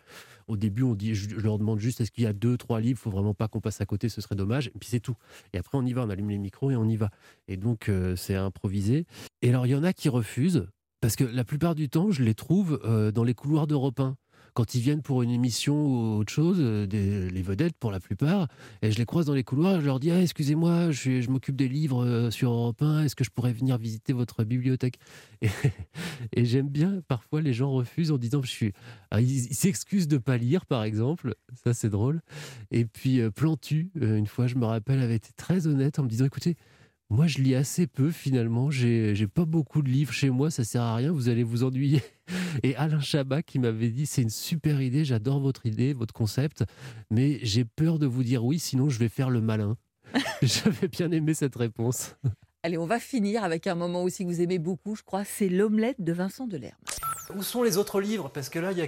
Au 0.50 0.56
début, 0.56 0.82
on 0.82 0.94
dit, 0.94 1.14
je, 1.14 1.36
leur 1.36 1.58
demande 1.58 1.78
juste 1.78 2.00
est-ce 2.00 2.10
qu'il 2.10 2.24
y 2.24 2.26
a 2.26 2.32
deux, 2.32 2.56
trois 2.56 2.80
livres, 2.80 2.98
faut 2.98 3.10
vraiment 3.10 3.34
pas 3.34 3.48
qu'on 3.48 3.60
passe 3.60 3.80
à 3.80 3.86
côté, 3.86 4.08
ce 4.08 4.20
serait 4.20 4.34
dommage. 4.34 4.68
Et 4.68 4.78
puis 4.78 4.88
c'est 4.88 5.00
tout. 5.00 5.16
Et 5.52 5.58
après, 5.58 5.78
on 5.78 5.86
y 5.86 5.92
va, 5.92 6.04
on 6.04 6.10
allume 6.10 6.30
les 6.30 6.38
micros 6.38 6.70
et 6.70 6.76
on 6.76 6.88
y 6.88 6.96
va. 6.96 7.10
Et 7.48 7.56
donc, 7.56 7.90
c'est 8.16 8.34
improvisé. 8.34 9.06
Et 9.42 9.48
alors, 9.50 9.66
il 9.66 9.70
y 9.70 9.74
en 9.74 9.84
a 9.84 9.92
qui 9.92 10.08
refusent 10.08 10.66
parce 11.00 11.16
que 11.16 11.24
la 11.24 11.44
plupart 11.44 11.74
du 11.74 11.88
temps, 11.88 12.10
je 12.10 12.22
les 12.22 12.34
trouve 12.34 12.80
dans 13.14 13.24
les 13.24 13.34
couloirs 13.34 13.66
d'Europe 13.66 14.00
1 14.00 14.16
quand 14.54 14.74
ils 14.74 14.80
viennent 14.80 15.02
pour 15.02 15.22
une 15.22 15.30
émission 15.30 15.74
ou 15.74 16.18
autre 16.18 16.32
chose, 16.32 16.58
euh, 16.60 16.86
les 16.86 17.42
vedettes 17.42 17.76
pour 17.78 17.90
la 17.90 18.00
plupart, 18.00 18.48
et 18.82 18.90
je 18.90 18.98
les 18.98 19.06
croise 19.06 19.26
dans 19.26 19.34
les 19.34 19.44
couloirs, 19.44 19.80
je 19.80 19.86
leur 19.86 20.00
dis 20.00 20.10
ah, 20.10 20.20
excusez-moi, 20.20 20.90
je, 20.90 21.28
m'occupe 21.30 21.56
des 21.56 21.68
livres 21.68 22.04
euh, 22.04 22.30
sur 22.30 22.50
Europe 22.50 22.82
1, 22.82 23.04
est-ce 23.04 23.16
que 23.16 23.24
je 23.24 23.30
pourrais 23.30 23.52
venir 23.52 23.78
visiter 23.78 24.12
votre 24.12 24.44
bibliothèque 24.44 24.98
Et, 26.32 26.44
j'aime 26.44 26.68
bien, 26.68 27.00
parfois 27.06 27.40
les 27.40 27.52
gens 27.52 27.70
refusent 27.70 28.10
en 28.12 28.18
disant 28.18 28.42
je 28.42 28.50
suis. 28.50 28.72
Ah, 29.10 29.20
ils 29.20 29.54
s'excusent 29.54 30.08
de 30.08 30.18
pas 30.18 30.36
lire, 30.36 30.66
par 30.66 30.84
exemple, 30.84 31.34
ça 31.64 31.74
c'est 31.74 31.90
drôle. 31.90 32.20
Et 32.70 32.84
puis 32.84 33.20
euh, 33.20 33.30
Plantu, 33.30 33.90
une 34.00 34.26
fois 34.26 34.46
je 34.46 34.56
me 34.56 34.64
rappelle, 34.64 35.00
avait 35.00 35.16
été 35.16 35.30
très 35.36 35.66
honnête 35.66 35.98
en 35.98 36.04
me 36.04 36.08
disant 36.08 36.24
écoutez, 36.24 36.56
moi, 37.10 37.26
je 37.26 37.38
lis 37.38 37.56
assez 37.56 37.88
peu 37.88 38.12
finalement. 38.12 38.70
J'ai 38.70 39.26
pas 39.26 39.44
beaucoup 39.44 39.82
de 39.82 39.88
livres 39.88 40.12
chez 40.12 40.30
moi, 40.30 40.50
ça 40.50 40.62
sert 40.62 40.82
à 40.82 40.94
rien, 40.94 41.10
vous 41.10 41.28
allez 41.28 41.42
vous 41.42 41.64
ennuyer. 41.64 42.02
Et 42.62 42.76
Alain 42.76 43.00
Chabat 43.00 43.42
qui 43.42 43.58
m'avait 43.58 43.90
dit 43.90 44.06
c'est 44.06 44.22
une 44.22 44.30
super 44.30 44.80
idée, 44.80 45.04
j'adore 45.04 45.40
votre 45.40 45.66
idée, 45.66 45.92
votre 45.92 46.14
concept, 46.14 46.64
mais 47.10 47.40
j'ai 47.42 47.64
peur 47.64 47.98
de 47.98 48.06
vous 48.06 48.22
dire 48.22 48.44
oui, 48.44 48.60
sinon 48.60 48.88
je 48.88 48.98
vais 49.00 49.08
faire 49.08 49.28
le 49.28 49.40
malin. 49.40 49.76
J'avais 50.42 50.88
bien 50.88 51.12
aimé 51.12 51.34
cette 51.34 51.54
réponse. 51.54 52.16
Allez, 52.64 52.78
on 52.78 52.86
va 52.86 52.98
finir 52.98 53.44
avec 53.44 53.68
un 53.68 53.76
moment 53.76 54.02
aussi 54.02 54.24
que 54.24 54.28
vous 54.28 54.40
aimez 54.40 54.58
beaucoup, 54.58 54.96
je 54.96 55.02
crois, 55.02 55.24
c'est 55.24 55.48
l'omelette 55.48 56.02
de 56.02 56.12
Vincent 56.12 56.48
Delerme. 56.48 56.74
Où 57.36 57.42
sont 57.44 57.62
les 57.62 57.76
autres 57.76 58.00
livres? 58.00 58.28
Parce 58.28 58.48
que 58.48 58.58
là, 58.58 58.72
il 58.72 58.76
n'y 58.76 58.82
a, 58.82 58.86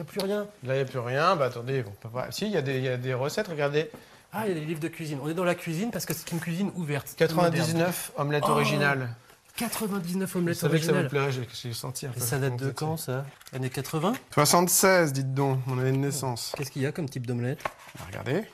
a, 0.00 0.04
plus 0.04 0.20
rien. 0.20 0.46
Là, 0.62 0.74
il 0.74 0.76
n'y 0.76 0.82
a 0.82 0.84
plus 0.84 1.00
rien. 1.00 1.34
Bah 1.34 1.46
attendez, 1.46 1.82
si, 2.30 2.46
il 2.46 2.50
y, 2.50 2.52
y, 2.54 2.88
a 2.88 2.96
des 2.96 3.14
recettes, 3.14 3.48
regardez. 3.48 3.90
Ah, 4.36 4.46
il 4.46 4.48
y 4.48 4.56
a 4.56 4.60
des 4.60 4.66
livres 4.66 4.80
de 4.80 4.88
cuisine. 4.88 5.18
On 5.22 5.28
est 5.28 5.34
dans 5.34 5.44
la 5.44 5.54
cuisine 5.54 5.92
parce 5.92 6.06
que 6.06 6.12
c'est 6.12 6.32
une 6.32 6.40
cuisine 6.40 6.72
ouverte. 6.74 7.14
99 7.16 8.12
omelettes 8.16 8.42
oh 8.48 8.50
originales. 8.50 9.14
99 9.56 10.34
omelettes 10.34 10.56
Vous 10.56 10.60
savez 10.60 10.80
que 10.80 10.86
ça 10.86 10.92
vous 10.92 11.08
plairait, 11.08 11.30
j'ai 11.30 11.72
senti 11.72 12.06
un 12.06 12.10
peu. 12.10 12.18
Et 12.18 12.20
ça 12.20 12.38
date 12.38 12.56
de 12.56 12.70
quand, 12.70 12.96
ça? 12.96 13.24
Années 13.52 13.70
80 13.70 14.14
76, 14.32 15.12
dites 15.12 15.32
donc, 15.32 15.64
mon 15.66 15.78
année 15.78 15.92
de 15.92 15.98
naissance. 15.98 16.52
Qu'est-ce 16.56 16.72
qu'il 16.72 16.82
y 16.82 16.86
a 16.86 16.90
comme 16.90 17.08
type 17.08 17.28
d'omelette? 17.28 17.62
Bah, 17.62 18.06
Regardez. 18.08 18.44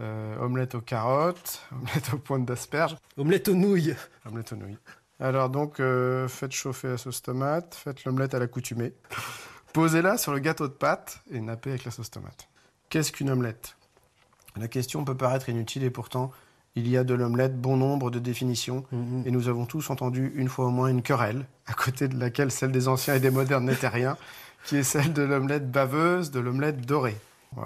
Euh, 0.00 0.38
omelette 0.40 0.74
aux 0.74 0.80
carottes, 0.80 1.60
omelette 1.72 2.14
aux 2.14 2.18
pointes 2.18 2.46
d'asperges. 2.46 2.96
Omelette 3.18 3.48
aux 3.48 3.54
nouilles. 3.54 3.94
Omelette 4.24 4.52
aux 4.54 4.56
nouilles. 4.56 4.78
Alors 5.20 5.50
donc, 5.50 5.80
euh, 5.80 6.28
faites 6.28 6.52
chauffer 6.52 6.88
la 6.88 6.96
sauce 6.96 7.20
tomate, 7.20 7.74
faites 7.74 8.04
l'omelette 8.04 8.32
à 8.32 8.38
l'accoutumée. 8.38 8.94
Posez-la 9.74 10.16
sur 10.16 10.32
le 10.32 10.38
gâteau 10.38 10.66
de 10.66 10.72
pâte 10.72 11.20
et 11.30 11.40
nappez 11.40 11.70
avec 11.70 11.84
la 11.84 11.90
sauce 11.90 12.10
tomate. 12.10 12.48
Qu'est-ce 12.88 13.12
qu'une 13.12 13.28
omelette? 13.28 13.76
La 14.58 14.68
question 14.68 15.04
peut 15.04 15.16
paraître 15.16 15.48
inutile 15.48 15.84
et 15.84 15.90
pourtant, 15.90 16.30
il 16.74 16.88
y 16.88 16.96
a 16.96 17.04
de 17.04 17.14
l'omelette 17.14 17.60
bon 17.60 17.76
nombre 17.76 18.10
de 18.10 18.18
définitions 18.18 18.84
mhm. 18.92 19.22
et 19.24 19.30
nous 19.30 19.48
avons 19.48 19.64
tous 19.64 19.90
entendu 19.90 20.32
une 20.36 20.48
fois 20.48 20.66
au 20.66 20.70
moins 20.70 20.88
une 20.88 21.02
querelle, 21.02 21.46
à 21.66 21.72
côté 21.72 22.08
de 22.08 22.18
laquelle 22.18 22.50
celle 22.50 22.72
des 22.72 22.88
anciens 22.88 23.14
et 23.14 23.20
des 23.20 23.30
modernes 23.30 23.64
n'était 23.64 23.88
rien, 23.88 24.16
qui 24.64 24.76
est 24.76 24.82
celle 24.82 25.12
de 25.12 25.22
l'omelette 25.22 25.70
baveuse, 25.70 26.30
de 26.30 26.40
l'omelette 26.40 26.84
dorée. 26.84 27.16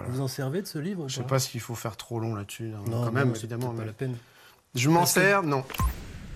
Vous 0.09 0.20
en 0.20 0.28
servez 0.28 0.62
de 0.62 0.66
ce 0.66 0.78
livre 0.78 1.09
Je 1.09 1.18
ne 1.18 1.24
sais 1.24 1.28
pas 1.28 1.41
s'il 1.41 1.61
faut 1.61 1.74
faire 1.74 1.97
trop 1.97 2.20
long 2.20 2.34
là-dessus, 2.34 2.70
hein, 2.76 2.84
quand 2.91 3.11
même, 3.11 3.32
évidemment. 3.34 3.70
Pas 3.70 3.84
la 3.84 3.93
peine. 3.93 4.16
Je 4.74 4.88
m'en 4.88 5.07
sers, 5.07 5.43
non. 5.43 5.64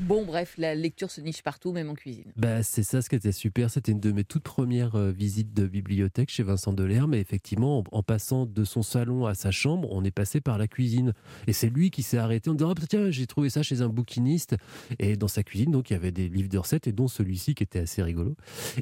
Bon, 0.01 0.25
bref, 0.25 0.55
la 0.59 0.75
lecture 0.75 1.11
se 1.11 1.21
niche 1.21 1.43
partout, 1.43 1.73
même 1.73 1.89
en 1.89 1.95
cuisine. 1.95 2.33
Bah, 2.37 2.63
c'est 2.63 2.83
ça 2.83 3.01
ce 3.01 3.09
qui 3.09 3.15
était 3.15 3.33
super. 3.33 3.71
C'était 3.71 3.93
une 3.93 4.01
de 4.01 4.11
mes 4.11 4.25
toutes 4.25 4.43
premières 4.43 4.97
euh, 4.97 5.13
visites 5.13 5.55
de 5.55 5.67
bibliothèque 5.67 6.31
chez 6.31 6.43
Vincent 6.43 6.73
Delerme. 6.73 7.13
Mais 7.13 7.21
effectivement, 7.21 7.85
en, 7.93 8.03
passant 8.03 8.45
de 8.45 8.65
son 8.65 8.83
salon 8.83 9.25
à 9.27 9.35
sa 9.35 9.53
chambre, 9.53 9.89
on 9.93 10.03
est 10.05 10.11
passé 10.11 10.41
par 10.41 10.59
la 10.59 10.67
cuisine. 10.67 11.13
Et 11.47 11.53
c'est 11.53 11.69
lui 11.69 11.91
qui 11.91 12.03
s'est 12.03 12.19
arrêté 12.19 12.51
en 12.51 12.55
disant 12.55 12.73
oh, 12.77 12.87
Tiens, 12.89 13.11
j'ai 13.11 13.27
trouvé 13.27 13.51
ça 13.51 13.63
chez 13.63 13.83
un 13.83 13.89
bouquiniste. 13.89 14.57
Et 14.99 15.17
dans 15.17 15.29
sa 15.29 15.45
cuisine, 15.45 15.71
donc, 15.71 15.91
il 15.91 15.93
y 15.93 15.97
avait 15.97 16.13
des 16.13 16.29
livres 16.29 16.49
de 16.49 16.59
recettes, 16.59 16.89
et 16.89 16.93
dont 16.93 17.09
celui-ci 17.09 17.55
qui 17.55 17.63
était 17.63 17.81
assez 17.81 18.03
rigolo. 18.03 18.35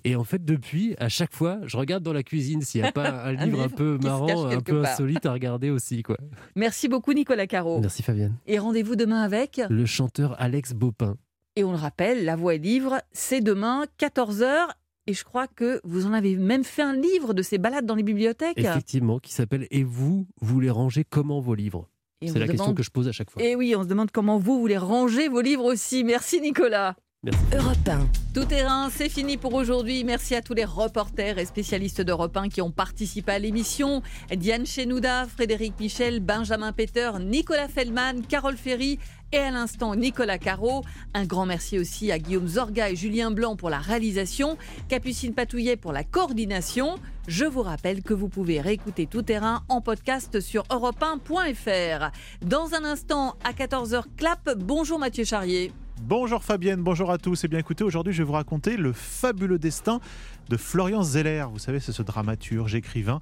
Et 0.04 0.16
en 0.16 0.24
fait, 0.24 0.44
depuis, 0.44 0.94
à 0.98 1.10
chaque 1.10 1.34
fois, 1.34 1.60
je 1.66 1.76
regarde 1.76 2.02
dans 2.02 2.14
la 2.14 2.22
cuisine 2.22 2.62
s'il 2.62 2.80
n'y 2.80 2.88
a 2.88 2.92
pas 2.92 3.10
un, 3.26 3.32
livre, 3.32 3.60
un 3.60 3.68
peu 3.68 3.98
marrant, 4.02 4.46
un 4.46 4.60
peu 4.60 4.82
insolite 4.84 5.26
à 5.26 5.32
regarder 5.32 5.68
aussi. 5.68 6.02
Quoi. 6.02 6.16
Merci 6.56 6.88
beaucoup, 6.88 7.12
Nicolas 7.12 7.46
Caro. 7.46 7.80
Merci, 7.80 8.02
Fabienne. 8.02 8.34
Et 8.46 8.58
rendez-vous 8.58 8.96
demain 8.96 9.20
avec 9.20 9.60
Le 9.68 9.84
chanteur 9.84 10.40
Alex 10.40 10.72
Baupin. 10.72 11.01
Et 11.56 11.64
on 11.64 11.72
le 11.72 11.76
rappelle, 11.76 12.24
La 12.24 12.34
Voix 12.34 12.54
est 12.54 12.58
livre, 12.58 13.02
c'est 13.12 13.40
demain, 13.40 13.84
14h. 13.98 14.68
Et 15.06 15.14
je 15.14 15.24
crois 15.24 15.48
que 15.48 15.80
vous 15.84 16.06
en 16.06 16.12
avez 16.12 16.36
même 16.36 16.64
fait 16.64 16.82
un 16.82 16.94
livre 16.94 17.34
de 17.34 17.42
ces 17.42 17.58
balades 17.58 17.86
dans 17.86 17.96
les 17.96 18.04
bibliothèques. 18.04 18.58
Effectivement, 18.58 19.18
qui 19.18 19.32
s'appelle 19.32 19.66
Et 19.70 19.82
vous, 19.82 20.26
vous 20.40 20.60
les 20.60 20.70
rangez 20.70 21.04
comment 21.04 21.40
vos 21.40 21.54
livres? 21.54 21.88
C'est 22.24 22.38
la 22.38 22.46
question 22.46 22.72
que 22.72 22.82
je 22.82 22.90
pose 22.90 23.08
à 23.08 23.12
chaque 23.12 23.30
fois. 23.30 23.42
Et 23.42 23.56
oui, 23.56 23.74
on 23.76 23.82
se 23.82 23.88
demande 23.88 24.10
comment 24.12 24.38
vous, 24.38 24.60
vous 24.60 24.66
les 24.66 24.78
rangez 24.78 25.28
vos 25.28 25.40
livres 25.40 25.64
aussi. 25.64 26.04
Merci 26.04 26.40
Nicolas. 26.40 26.94
Merci. 27.24 27.38
Europe 27.56 27.88
1. 27.88 28.08
Tout 28.34 28.46
terrain, 28.46 28.90
c'est 28.90 29.08
fini 29.08 29.36
pour 29.36 29.54
aujourd'hui. 29.54 30.02
Merci 30.02 30.34
à 30.34 30.42
tous 30.42 30.54
les 30.54 30.64
reporters 30.64 31.38
et 31.38 31.44
spécialistes 31.44 32.00
d'Europe 32.00 32.36
1 32.36 32.48
qui 32.48 32.60
ont 32.60 32.72
participé 32.72 33.30
à 33.30 33.38
l'émission. 33.38 34.02
Diane 34.34 34.66
Chenouda, 34.66 35.28
Frédéric 35.28 35.78
Michel, 35.78 36.18
Benjamin 36.18 36.72
Peter, 36.72 37.12
Nicolas 37.20 37.68
Feldman, 37.68 38.26
Carole 38.26 38.56
Ferry, 38.56 38.98
et 39.30 39.38
à 39.38 39.52
l'instant 39.52 39.94
Nicolas 39.94 40.38
Caro. 40.38 40.82
Un 41.14 41.24
grand 41.24 41.46
merci 41.46 41.78
aussi 41.78 42.10
à 42.10 42.18
Guillaume 42.18 42.48
Zorga 42.48 42.90
et 42.90 42.96
Julien 42.96 43.30
Blanc 43.30 43.54
pour 43.54 43.70
la 43.70 43.78
réalisation, 43.78 44.58
Capucine 44.88 45.32
Patouillet 45.32 45.76
pour 45.76 45.92
la 45.92 46.02
coordination. 46.02 46.96
Je 47.28 47.44
vous 47.44 47.62
rappelle 47.62 48.02
que 48.02 48.14
vous 48.14 48.28
pouvez 48.28 48.60
réécouter 48.60 49.06
Tout 49.06 49.22
Terrain 49.22 49.62
en 49.68 49.80
podcast 49.80 50.40
sur 50.40 50.64
europe1.fr. 50.64 52.10
Dans 52.44 52.74
un 52.74 52.84
instant, 52.84 53.36
à 53.44 53.52
14h, 53.52 54.02
clap. 54.16 54.56
Bonjour 54.58 54.98
Mathieu 54.98 55.22
Charrier. 55.22 55.72
Bonjour 56.04 56.42
Fabienne, 56.42 56.82
bonjour 56.82 57.12
à 57.12 57.18
tous. 57.18 57.44
Et 57.44 57.46
eh 57.46 57.48
bien 57.48 57.60
écoutez, 57.60 57.84
aujourd'hui 57.84 58.12
je 58.12 58.18
vais 58.18 58.26
vous 58.26 58.32
raconter 58.32 58.76
le 58.76 58.92
fabuleux 58.92 59.60
destin 59.60 60.00
de 60.48 60.56
Florian 60.56 61.04
Zeller. 61.04 61.44
Vous 61.52 61.60
savez, 61.60 61.78
c'est 61.78 61.92
ce 61.92 62.02
dramaturge, 62.02 62.74
écrivain 62.74 63.20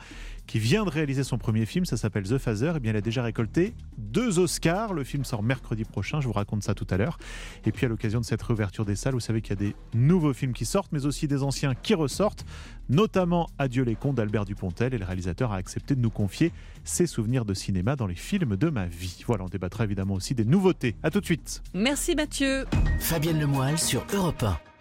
qui 0.51 0.59
vient 0.59 0.85
de 0.85 0.91
réaliser 0.91 1.23
son 1.23 1.39
premier 1.39 1.65
film, 1.65 1.85
ça 1.85 1.97
s'appelle 1.97 2.25
The 2.25 2.37
Phaser. 2.37 2.73
Et 2.75 2.81
bien, 2.81 2.91
il 2.91 2.97
a 2.97 3.01
déjà 3.01 3.23
récolté 3.23 3.73
deux 3.99 4.41
Oscars. 4.41 4.95
Le 4.95 5.05
film 5.05 5.25
sort 5.25 5.45
mercredi 5.45 5.85
prochain, 5.85 6.21
je 6.21 6.27
vous 6.27 6.33
raconte 6.33 6.65
ça 6.65 6.75
tout 6.75 6.89
à 6.91 6.97
l'heure. 6.97 7.19
Et 7.65 7.71
puis, 7.71 7.87
à 7.87 7.89
l'occasion 7.89 8.19
de 8.19 8.25
cette 8.25 8.43
réouverture 8.43 8.85
des 8.85 8.97
salles, 8.97 9.15
vous 9.15 9.21
savez 9.21 9.43
qu'il 9.43 9.51
y 9.51 9.53
a 9.53 9.69
des 9.69 9.77
nouveaux 9.95 10.33
films 10.33 10.53
qui 10.53 10.65
sortent, 10.65 10.91
mais 10.91 11.07
aussi 11.07 11.29
des 11.29 11.45
anciens 11.45 11.77
qui 11.77 11.95
ressortent, 11.95 12.45
notamment 12.89 13.49
Adieu 13.61 13.85
les 13.85 13.95
cons 13.95 14.13
d'Albert 14.13 14.45
Dupontel 14.45 14.93
et 14.93 14.99
le 14.99 15.05
réalisateur 15.05 15.53
a 15.53 15.57
accepté 15.57 15.95
de 15.95 16.01
nous 16.01 16.11
confier 16.11 16.51
ses 16.83 17.07
souvenirs 17.07 17.45
de 17.45 17.55
cinéma 17.55 17.95
dans 17.95 18.09
les 18.09 18.17
films 18.17 18.57
de 18.57 18.71
ma 18.71 18.87
vie. 18.87 19.23
Voilà, 19.29 19.45
on 19.45 19.49
débattra 19.49 19.85
évidemment 19.85 20.15
aussi 20.15 20.35
des 20.35 20.45
nouveautés. 20.45 20.97
À 21.05 21.13
tout 21.13 21.21
de 21.21 21.27
suite. 21.27 21.63
Merci 21.75 22.17
Mathieu. 22.17 22.67
Fabienne 22.99 23.39
Lemoyle 23.39 23.79
sur 23.79 24.05
Europe 24.13 24.43
1. 24.43 24.70